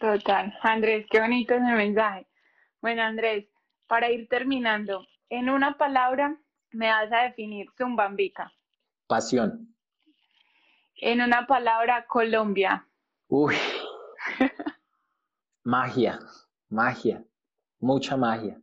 Total. 0.00 0.52
Andrés, 0.62 1.06
qué 1.10 1.20
bonito 1.20 1.54
ese 1.54 1.64
mensaje. 1.64 2.26
Bueno, 2.80 3.02
Andrés, 3.02 3.46
para 3.86 4.10
ir 4.10 4.28
terminando, 4.28 5.06
en 5.28 5.48
una 5.48 5.78
palabra 5.78 6.38
me 6.72 6.88
vas 6.88 7.10
a 7.12 7.22
definir 7.22 7.68
Zumbambica. 7.76 8.52
Pasión. 9.06 9.74
En 10.96 11.20
una 11.20 11.46
palabra, 11.46 12.06
Colombia. 12.06 12.86
Uy. 13.28 13.54
magia, 15.64 16.18
magia, 16.68 17.24
mucha 17.80 18.16
magia. 18.16 18.60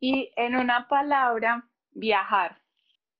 Y 0.00 0.30
en 0.36 0.56
una 0.56 0.86
palabra, 0.88 1.68
viajar. 1.92 2.60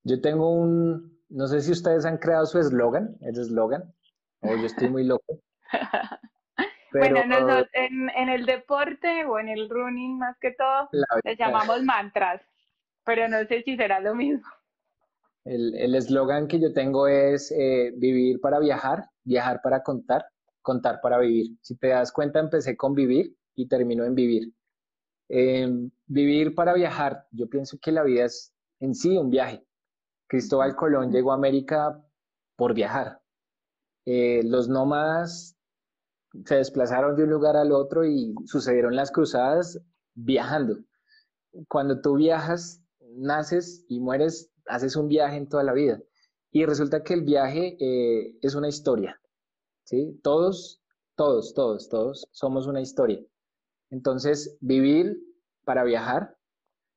Yo 0.02 0.20
tengo 0.20 0.50
un, 0.50 1.13
no 1.34 1.48
sé 1.48 1.60
si 1.60 1.72
ustedes 1.72 2.06
han 2.06 2.18
creado 2.18 2.46
su 2.46 2.58
eslogan, 2.58 3.16
el 3.20 3.38
eslogan, 3.38 3.92
o 4.40 4.54
yo 4.54 4.66
estoy 4.66 4.88
muy 4.88 5.04
loco. 5.04 5.40
bueno, 6.92 7.18
en, 7.72 8.08
en, 8.10 8.28
el 8.28 8.46
deporte 8.46 9.24
o 9.24 9.40
en 9.40 9.48
el 9.48 9.68
running 9.68 10.18
más 10.18 10.38
que 10.38 10.52
todo, 10.52 10.88
les 11.24 11.36
llamamos 11.36 11.82
mantras, 11.82 12.40
pero 13.04 13.28
no 13.28 13.44
sé 13.46 13.62
si 13.62 13.76
será 13.76 13.98
lo 14.00 14.14
mismo. 14.14 14.48
El 15.44 15.94
eslogan 15.94 16.48
que 16.48 16.58
yo 16.58 16.72
tengo 16.72 17.06
es 17.06 17.52
eh, 17.52 17.92
vivir 17.96 18.40
para 18.40 18.60
viajar, 18.60 19.04
viajar 19.24 19.60
para 19.62 19.82
contar, 19.82 20.24
contar 20.62 21.00
para 21.02 21.18
vivir. 21.18 21.58
Si 21.60 21.76
te 21.76 21.88
das 21.88 22.12
cuenta, 22.12 22.38
empecé 22.38 22.76
con 22.76 22.94
vivir 22.94 23.36
y 23.54 23.68
termino 23.68 24.04
en 24.04 24.14
vivir. 24.14 24.54
Em, 25.28 25.90
vivir 26.06 26.54
para 26.54 26.72
viajar, 26.72 27.26
yo 27.30 27.48
pienso 27.48 27.76
que 27.78 27.92
la 27.92 28.04
vida 28.04 28.24
es 28.24 28.54
en 28.80 28.94
sí 28.94 29.18
un 29.18 29.30
viaje. 29.30 29.62
Cristóbal 30.26 30.76
Colón 30.76 31.12
llegó 31.12 31.32
a 31.32 31.36
América 31.36 32.02
por 32.56 32.74
viajar. 32.74 33.20
Eh, 34.06 34.42
los 34.44 34.68
nómadas 34.68 35.56
se 36.44 36.56
desplazaron 36.56 37.16
de 37.16 37.24
un 37.24 37.30
lugar 37.30 37.56
al 37.56 37.72
otro 37.72 38.04
y 38.04 38.34
sucedieron 38.46 38.96
las 38.96 39.10
cruzadas 39.10 39.80
viajando. 40.14 40.78
Cuando 41.68 42.00
tú 42.00 42.16
viajas, 42.16 42.82
naces 43.16 43.84
y 43.88 44.00
mueres 44.00 44.50
haces 44.66 44.96
un 44.96 45.08
viaje 45.08 45.36
en 45.36 45.48
toda 45.48 45.62
la 45.62 45.72
vida. 45.72 46.00
Y 46.50 46.64
resulta 46.66 47.02
que 47.02 47.14
el 47.14 47.22
viaje 47.22 47.76
eh, 47.80 48.38
es 48.40 48.54
una 48.54 48.68
historia, 48.68 49.20
¿sí? 49.84 50.18
Todos, 50.22 50.80
todos, 51.16 51.52
todos, 51.54 51.88
todos 51.88 52.28
somos 52.30 52.66
una 52.66 52.80
historia. 52.80 53.20
Entonces, 53.90 54.56
vivir 54.60 55.18
para 55.64 55.84
viajar, 55.84 56.36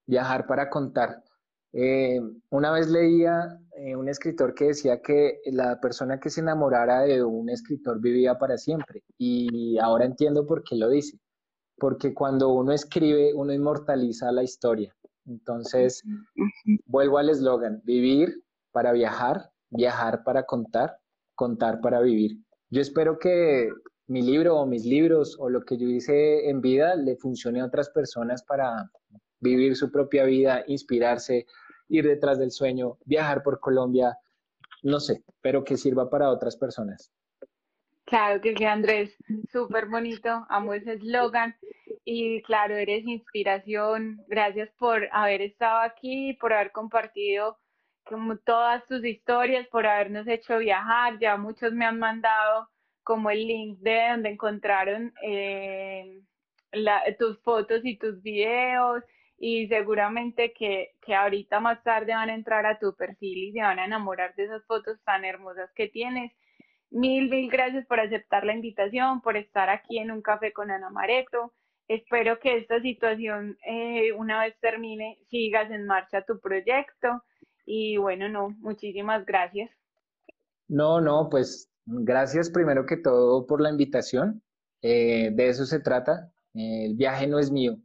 viajar 0.05 0.45
para 0.47 0.69
contar. 0.69 1.23
Eh, 1.80 2.19
una 2.49 2.71
vez 2.71 2.89
leía 2.89 3.59
eh, 3.75 3.95
un 3.95 4.09
escritor 4.09 4.55
que 4.55 4.69
decía 4.69 4.99
que 4.99 5.41
la 5.45 5.80
persona 5.80 6.19
que 6.19 6.32
se 6.32 6.41
enamorara 6.41 7.01
de 7.01 7.23
un 7.23 7.51
escritor 7.51 8.01
vivía 8.01 8.39
para 8.39 8.57
siempre. 8.57 9.03
Y 9.19 9.78
ahora 9.78 10.05
entiendo 10.05 10.47
por 10.47 10.63
qué 10.63 10.75
lo 10.75 10.89
dice. 10.89 11.19
Porque 11.78 12.15
cuando 12.15 12.49
uno 12.49 12.71
escribe, 12.71 13.32
uno 13.36 13.53
inmortaliza 13.53 14.32
la 14.32 14.41
historia. 14.41 14.95
Entonces, 15.28 16.01
vuelvo 16.88 17.19
al 17.19 17.30
eslogan, 17.30 17.80
vivir 17.84 18.43
para 18.71 18.91
viajar, 18.91 19.51
viajar 19.69 20.23
para 20.23 20.47
contar, 20.47 20.97
contar 21.36 21.80
para 21.80 22.01
vivir. 22.01 22.39
Yo 22.71 22.82
espero 22.82 23.19
que 23.19 23.69
mi 24.07 24.23
libro 24.23 24.57
o 24.57 24.65
mis 24.65 24.84
libros 24.84 25.38
o 25.38 25.47
lo 25.47 25.61
que 25.61 25.78
yo 25.78 25.88
hice 25.88 26.49
en 26.49 26.59
vida 26.59 26.95
le 26.95 27.17
funcione 27.17 27.61
a 27.61 27.65
otras 27.65 27.91
personas 27.91 28.41
para 28.43 28.89
vivir 29.39 29.75
su 29.75 29.91
propia 29.91 30.23
vida, 30.23 30.63
inspirarse, 30.65 31.45
ir 31.89 32.05
detrás 32.05 32.39
del 32.39 32.51
sueño, 32.51 32.97
viajar 33.05 33.43
por 33.43 33.59
Colombia, 33.59 34.17
no 34.83 34.99
sé, 34.99 35.23
pero 35.41 35.63
que 35.63 35.77
sirva 35.77 36.09
para 36.09 36.29
otras 36.29 36.55
personas. 36.55 37.11
Claro 38.05 38.39
que 38.39 38.55
sí, 38.55 38.63
Andrés, 38.63 39.17
súper 39.51 39.88
bonito, 39.88 40.45
amo 40.49 40.73
ese 40.73 40.93
eslogan 40.93 41.55
y 42.05 42.41
claro, 42.43 42.77
eres 42.77 43.05
inspiración. 43.05 44.23
Gracias 44.27 44.69
por 44.79 45.09
haber 45.11 45.41
estado 45.41 45.81
aquí, 45.81 46.33
por 46.39 46.53
haber 46.53 46.71
compartido 46.71 47.57
como 48.05 48.38
todas 48.38 48.85
tus 48.85 49.03
historias, 49.03 49.67
por 49.67 49.85
habernos 49.85 50.25
hecho 50.27 50.59
viajar. 50.59 51.19
Ya 51.19 51.35
muchos 51.35 51.73
me 51.73 51.85
han 51.85 51.99
mandado 51.99 52.69
como 53.03 53.29
el 53.29 53.45
link 53.45 53.79
de 53.79 54.07
donde 54.11 54.29
encontraron 54.29 55.13
eh, 55.21 56.21
tus 57.19 57.38
fotos 57.41 57.81
y 57.83 57.97
tus 57.97 58.21
videos 58.21 59.03
y 59.38 59.67
seguramente 59.67 60.51
que, 60.53 60.95
que 61.05 61.13
ahorita 61.13 61.59
más 61.59 61.83
tarde 61.83 62.13
van 62.13 62.29
a 62.29 62.35
entrar 62.35 62.65
a 62.65 62.79
tu 62.79 62.95
perfil 62.95 63.38
y 63.38 63.51
se 63.51 63.61
van 63.61 63.79
a 63.79 63.85
enamorar 63.85 64.33
de 64.35 64.45
esas 64.45 64.65
fotos 64.65 64.97
tan 65.05 65.25
hermosas 65.25 65.69
que 65.75 65.88
tienes. 65.88 66.31
Mil, 66.89 67.29
mil 67.29 67.49
gracias 67.49 67.85
por 67.85 67.99
aceptar 67.99 68.45
la 68.45 68.55
invitación, 68.55 69.21
por 69.21 69.38
estar 69.38 69.69
aquí 69.69 69.99
en 69.99 70.11
un 70.11 70.21
café 70.21 70.53
con 70.53 70.71
Ana 70.71 70.89
Mareto. 70.89 71.53
Espero 71.88 72.39
que 72.39 72.57
esta 72.57 72.81
situación, 72.81 73.57
eh, 73.65 74.11
una 74.13 74.41
vez 74.41 74.55
termine, 74.59 75.19
sigas 75.29 75.69
en 75.71 75.85
marcha 75.85 76.23
tu 76.23 76.39
proyecto. 76.39 77.23
Y 77.65 77.97
bueno, 77.97 78.29
no, 78.29 78.49
muchísimas 78.59 79.25
gracias. 79.25 79.69
No, 80.67 80.99
no, 80.99 81.29
pues 81.29 81.69
gracias 81.85 82.49
primero 82.49 82.85
que 82.85 82.97
todo 82.97 83.45
por 83.45 83.61
la 83.61 83.69
invitación. 83.69 84.41
Eh, 84.81 85.29
de 85.33 85.47
eso 85.47 85.65
se 85.65 85.79
trata. 85.79 86.31
el 86.53 86.95
viaje 86.95 87.27
no 87.27 87.39
es 87.39 87.51
mío. 87.51 87.77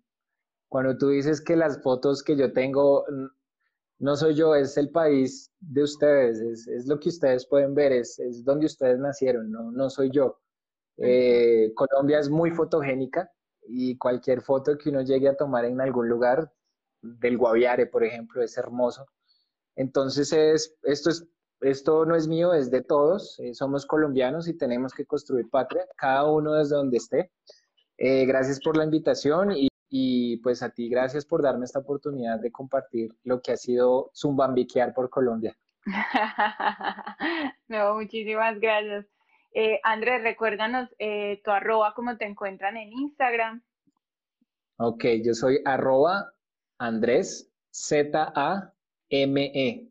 Cuando 0.73 0.97
tú 0.97 1.11
dices 1.11 1.43
que 1.43 1.55
las 1.55 1.83
fotos 1.83 2.23
que 2.23 2.35
yo 2.35 2.51
tengo 2.55 3.05
no 3.99 4.17
soy 4.17 4.35
yo, 4.35 4.55
es 4.55 4.79
el 4.79 4.89
país 4.89 5.53
de 5.61 5.83
ustedes, 5.83 6.41
es, 6.67 6.87
lo 6.87 6.99
que 6.99 7.11
ustedes 7.11 7.47
pueden 7.47 7.75
ver, 7.75 7.93
es, 7.93 8.19
es 8.19 8.43
donde 8.43 8.65
ustedes 8.65 8.99
nacieron, 8.99 9.53
no, 9.53 9.71
no 9.71 9.91
soy 9.91 10.11
yo. 10.11 10.41
Eh, 10.97 11.75
Colombia 11.75 12.21
es 12.21 12.31
muy 12.31 12.53
fotogénica 12.53 13.31
y 13.69 13.99
cualquier 13.99 14.41
foto 14.41 14.79
que 14.79 14.89
uno 14.89 15.03
llegue 15.03 15.29
a 15.29 15.37
tomar 15.37 15.67
en 15.67 15.79
algún 15.79 16.09
lugar, 16.09 16.51
del 17.03 17.37
Guaviare, 17.37 17.85
por 17.85 18.03
ejemplo, 18.03 18.43
es 18.43 18.57
hermoso. 18.57 19.05
Entonces, 19.77 20.33
es, 20.33 20.75
esto, 20.85 21.11
es, 21.11 21.29
esto 21.61 22.07
no 22.07 22.17
es 22.17 22.27
mío, 22.29 22.55
es 22.55 22.71
de 22.71 22.81
todos. 22.81 23.39
Eh, 23.41 23.53
somos 23.53 23.85
colombianos 23.85 24.49
y 24.49 24.57
tenemos 24.57 24.95
que 24.95 25.05
construir 25.05 25.51
patria, 25.51 25.87
cada 25.99 26.25
uno 26.31 26.55
desde 26.55 26.77
donde 26.77 26.97
esté. 26.97 27.31
Eh, 27.99 28.25
gracias 28.25 28.59
por 28.59 28.79
la 28.79 28.85
invitación 28.85 29.53
y 29.53 29.69
y 29.95 30.39
pues 30.39 30.63
a 30.63 30.71
ti, 30.71 30.89
gracias 30.89 31.27
por 31.27 31.43
darme 31.43 31.67
esta 31.67 31.81
oportunidad 31.81 32.41
de 32.41 32.51
compartir 32.51 33.15
lo 33.25 33.43
que 33.43 33.53
ha 33.53 33.59
sido 33.59 34.11
Zumbambiquear 34.15 34.95
por 34.95 35.11
Colombia. 35.11 35.55
no, 37.69 37.97
muchísimas 37.97 38.59
gracias. 38.59 39.05
Eh, 39.53 39.79
Andrés, 39.83 40.23
recuérdanos 40.23 40.89
eh, 40.99 41.43
tu 41.45 41.51
arroba, 41.51 41.93
cómo 41.95 42.17
te 42.17 42.25
encuentran 42.25 42.79
en 42.79 42.91
Instagram. 42.91 43.63
Ok, 44.79 45.05
yo 45.23 45.35
soy 45.35 45.61
arroba 45.67 46.33
Andrés 46.79 47.53
Z-A-M-E, 47.71 48.71